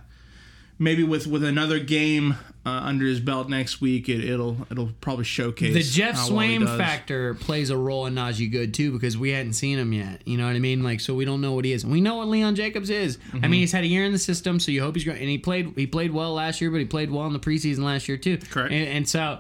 maybe 0.80 1.04
with 1.04 1.28
with 1.28 1.44
another 1.44 1.80
game 1.80 2.36
uh, 2.66 2.70
under 2.70 3.06
his 3.06 3.20
belt 3.20 3.50
next 3.50 3.80
week, 3.80 4.10
it, 4.10 4.24
it'll 4.24 4.58
it'll 4.72 4.92
probably 5.02 5.24
showcase 5.24 5.74
The 5.74 5.84
Jeff 5.84 6.16
how 6.16 6.34
well 6.34 6.78
factor 6.78 7.36
plays 7.36 7.70
a 7.70 7.78
role 7.78 8.06
in 8.06 8.16
Najee 8.16 8.52
Goode 8.52 8.74
too 8.74 8.92
because 8.92 9.18
we 9.18 9.30
hadn't 9.30 9.54
seen 9.54 9.78
him 9.78 9.94
yet. 9.94 10.22
You 10.26 10.38
know 10.38 10.48
what 10.48 10.56
I 10.56 10.60
mean? 10.60 10.84
Like, 10.84 11.00
so 11.00 11.14
we 11.14 11.26
don't 11.26 11.42
know 11.42 11.54
what 11.54 11.66
he 11.66 11.74
is. 11.74 11.84
And 11.84 11.92
we 11.92 12.02
know 12.02 12.16
what 12.16 12.28
Leon 12.28 12.56
Jacobs 12.56 12.90
is. 12.90 13.18
Mm-hmm. 13.18 13.46
I 13.46 13.48
mean, 13.48 13.60
he's 13.60 13.72
had 13.72 13.84
a 13.84 13.88
year 13.88 14.04
in 14.04 14.12
the 14.12 14.20
system, 14.20 14.60
so 14.60 14.72
you 14.72 14.82
hope 14.82 14.96
he's 14.96 15.04
great. 15.04 15.20
And 15.20 15.30
he 15.30 15.38
played 15.38 15.74
he 15.76 15.88
played 15.88 16.12
well 16.12 16.34
last 16.34 16.62
year, 16.62 16.72
but 16.72 16.80
he 16.80 16.86
played 16.86 17.12
well 17.12 17.28
in 17.28 17.34
the 17.34 17.40
preseason 17.40 17.80
last 17.80 18.08
year 18.08 18.18
too. 18.18 18.38
Correct. 18.38 18.72
And, 18.72 18.88
and 18.88 19.10
so 19.10 19.40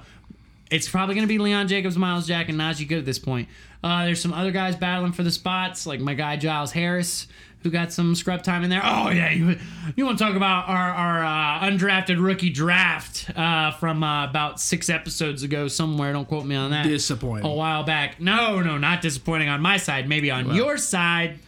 it's 0.71 0.89
probably 0.89 1.15
going 1.15 1.27
to 1.27 1.31
be 1.31 1.37
Leon 1.37 1.67
Jacobs, 1.67 1.97
Myles 1.97 2.27
Jack, 2.27 2.49
and 2.49 2.59
Najee 2.59 2.87
Goode 2.87 2.99
at 2.99 3.05
this 3.05 3.19
point. 3.19 3.49
Uh, 3.83 4.05
there's 4.05 4.19
some 4.19 4.33
other 4.33 4.51
guys 4.51 4.75
battling 4.75 5.11
for 5.11 5.21
the 5.21 5.31
spots, 5.31 5.85
like 5.85 5.99
my 5.99 6.15
guy 6.15 6.37
Giles 6.37 6.71
Harris, 6.71 7.27
who 7.65 7.71
got 7.71 7.91
some 7.91 8.15
scrub 8.15 8.43
time 8.43 8.63
in 8.63 8.69
there. 8.69 8.81
Oh 8.83 9.09
yeah, 9.09 9.31
you 9.31 9.57
you 9.95 10.05
want 10.05 10.17
to 10.17 10.23
talk 10.23 10.35
about 10.35 10.69
our 10.69 10.91
our 10.91 11.25
uh, 11.25 11.69
undrafted 11.69 12.23
rookie 12.23 12.51
draft 12.51 13.29
uh, 13.35 13.71
from 13.71 14.03
uh, 14.03 14.29
about 14.29 14.59
six 14.61 14.89
episodes 14.89 15.43
ago 15.43 15.67
somewhere? 15.67 16.13
Don't 16.13 16.27
quote 16.27 16.45
me 16.45 16.55
on 16.55 16.71
that. 16.71 16.83
Disappointing. 16.83 17.45
A 17.45 17.53
while 17.53 17.83
back. 17.83 18.21
No, 18.21 18.61
no, 18.61 18.77
not 18.77 19.01
disappointing 19.01 19.49
on 19.49 19.61
my 19.61 19.77
side. 19.77 20.07
Maybe 20.07 20.31
on 20.31 20.55
your 20.55 20.77
side. 20.77 21.39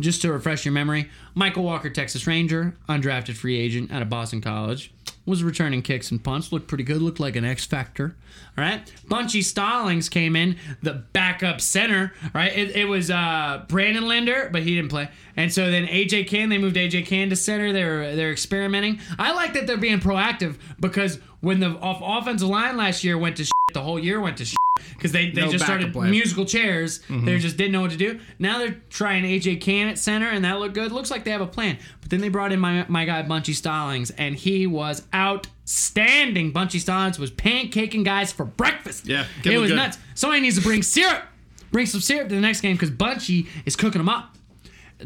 Just 0.00 0.22
to 0.22 0.32
refresh 0.32 0.64
your 0.64 0.72
memory, 0.72 1.10
Michael 1.34 1.64
Walker, 1.64 1.90
Texas 1.90 2.26
Ranger, 2.26 2.74
undrafted 2.88 3.34
free 3.34 3.58
agent 3.58 3.92
out 3.92 4.00
of 4.00 4.08
Boston 4.08 4.40
College. 4.40 4.90
Was 5.24 5.44
returning 5.44 5.82
kicks 5.82 6.10
and 6.10 6.22
punts. 6.22 6.50
Looked 6.50 6.66
pretty 6.66 6.82
good. 6.82 7.00
Looked 7.00 7.20
like 7.20 7.36
an 7.36 7.44
X 7.44 7.64
factor. 7.64 8.16
All 8.58 8.64
right. 8.64 8.92
Bunchy 9.08 9.42
Stallings 9.42 10.08
came 10.08 10.34
in, 10.34 10.56
the 10.82 11.04
backup 11.12 11.60
center. 11.60 12.12
Right. 12.34 12.52
It, 12.56 12.74
it 12.74 12.84
was 12.86 13.10
uh, 13.10 13.64
Brandon 13.68 14.08
Linder, 14.08 14.48
but 14.52 14.62
he 14.62 14.74
didn't 14.74 14.90
play. 14.90 15.08
And 15.36 15.52
so 15.52 15.70
then 15.70 15.86
AJ 15.86 16.26
Cann, 16.26 16.48
they 16.48 16.58
moved 16.58 16.76
AJ 16.76 17.06
Cann 17.06 17.30
to 17.30 17.36
center. 17.36 17.72
They're 17.72 18.16
they're 18.16 18.32
experimenting. 18.32 18.98
I 19.18 19.32
like 19.32 19.52
that 19.54 19.66
they're 19.66 19.76
being 19.76 20.00
proactive 20.00 20.56
because 20.80 21.20
when 21.40 21.60
the 21.60 21.68
off- 21.78 22.02
offensive 22.22 22.48
line 22.48 22.76
last 22.76 23.04
year 23.04 23.16
went 23.16 23.36
to 23.36 23.44
shit, 23.44 23.52
the 23.72 23.82
whole 23.82 23.98
year 23.98 24.20
went 24.20 24.38
to 24.38 24.44
shit 24.44 24.58
because 24.74 25.12
they, 25.12 25.30
they 25.30 25.42
No 25.42 25.50
just 25.52 25.64
started 25.64 25.92
plan. 25.92 26.10
musical 26.10 26.44
chairs. 26.44 27.00
Mm-hmm. 27.00 27.24
They 27.26 27.38
just 27.38 27.56
didn't 27.56 27.72
know 27.72 27.82
what 27.82 27.90
to 27.90 27.96
do. 27.96 28.20
Now 28.38 28.58
they're 28.58 28.76
trying 28.90 29.24
AJ 29.24 29.60
Cann 29.60 29.88
at 29.88 29.98
center, 29.98 30.28
and 30.28 30.44
that 30.44 30.58
looked 30.58 30.74
good. 30.74 30.92
Looks 30.92 31.10
like 31.10 31.24
they 31.24 31.30
have 31.30 31.40
a 31.40 31.46
plan. 31.46 31.78
But 32.00 32.10
then 32.10 32.20
they 32.20 32.28
brought 32.28 32.52
in 32.52 32.60
my 32.60 32.86
my 32.88 33.04
guy 33.04 33.22
Bunchy 33.22 33.52
Stallings, 33.52 34.10
and 34.12 34.34
he 34.34 34.66
was 34.66 35.02
outstanding. 35.14 36.52
Bunchy 36.52 36.78
Stallings 36.78 37.18
was 37.18 37.30
pancaking 37.30 38.04
guys 38.04 38.32
for 38.32 38.44
breakfast. 38.44 39.06
Yeah, 39.06 39.26
it 39.44 39.58
was 39.58 39.70
good. 39.70 39.76
nuts. 39.76 39.98
Somebody 40.14 40.40
needs 40.42 40.56
to 40.56 40.62
bring 40.62 40.82
syrup. 40.82 41.22
Bring 41.70 41.86
some 41.86 42.00
syrup 42.00 42.28
to 42.28 42.34
the 42.34 42.40
next 42.40 42.60
game 42.60 42.76
because 42.76 42.90
Bunchy 42.90 43.46
is 43.64 43.76
cooking 43.76 43.98
them 44.00 44.08
up. 44.08 44.36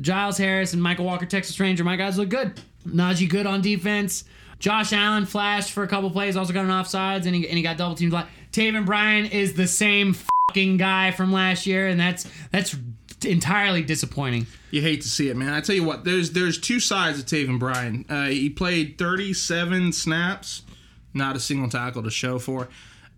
Giles 0.00 0.36
Harris 0.36 0.72
and 0.74 0.82
Michael 0.82 1.04
Walker, 1.06 1.24
Texas 1.24 1.58
Ranger, 1.58 1.84
my 1.84 1.96
guys 1.96 2.18
look 2.18 2.28
good. 2.28 2.60
Najee 2.86 3.28
good 3.28 3.46
on 3.46 3.62
defense. 3.62 4.24
Josh 4.58 4.92
Allen 4.92 5.26
flashed 5.26 5.72
for 5.72 5.82
a 5.82 5.88
couple 5.88 6.10
plays, 6.10 6.36
also 6.36 6.52
got 6.52 6.64
an 6.64 6.70
offsides, 6.70 7.26
and 7.26 7.34
he, 7.34 7.46
and 7.46 7.56
he 7.56 7.62
got 7.62 7.76
double 7.76 7.94
teamed. 7.94 8.12
a 8.12 8.16
lot. 8.16 8.28
Taven 8.52 8.86
Bryan 8.86 9.26
is 9.26 9.54
the 9.54 9.66
same 9.66 10.14
fucking 10.48 10.78
guy 10.78 11.10
from 11.10 11.32
last 11.32 11.66
year, 11.66 11.88
and 11.88 12.00
that's 12.00 12.26
that's 12.50 12.74
entirely 13.24 13.82
disappointing. 13.82 14.46
You 14.70 14.82
hate 14.82 15.02
to 15.02 15.08
see 15.08 15.28
it, 15.28 15.36
man. 15.36 15.52
I 15.52 15.60
tell 15.60 15.74
you 15.74 15.84
what, 15.84 16.04
there's 16.04 16.32
there's 16.32 16.58
two 16.58 16.80
sides 16.80 17.18
of 17.18 17.26
Taven 17.26 17.58
Bryan. 17.58 18.04
Uh, 18.08 18.26
he 18.26 18.48
played 18.48 18.98
37 18.98 19.92
snaps, 19.92 20.62
not 21.12 21.36
a 21.36 21.40
single 21.40 21.68
tackle 21.68 22.02
to 22.02 22.10
show 22.10 22.38
for. 22.38 22.68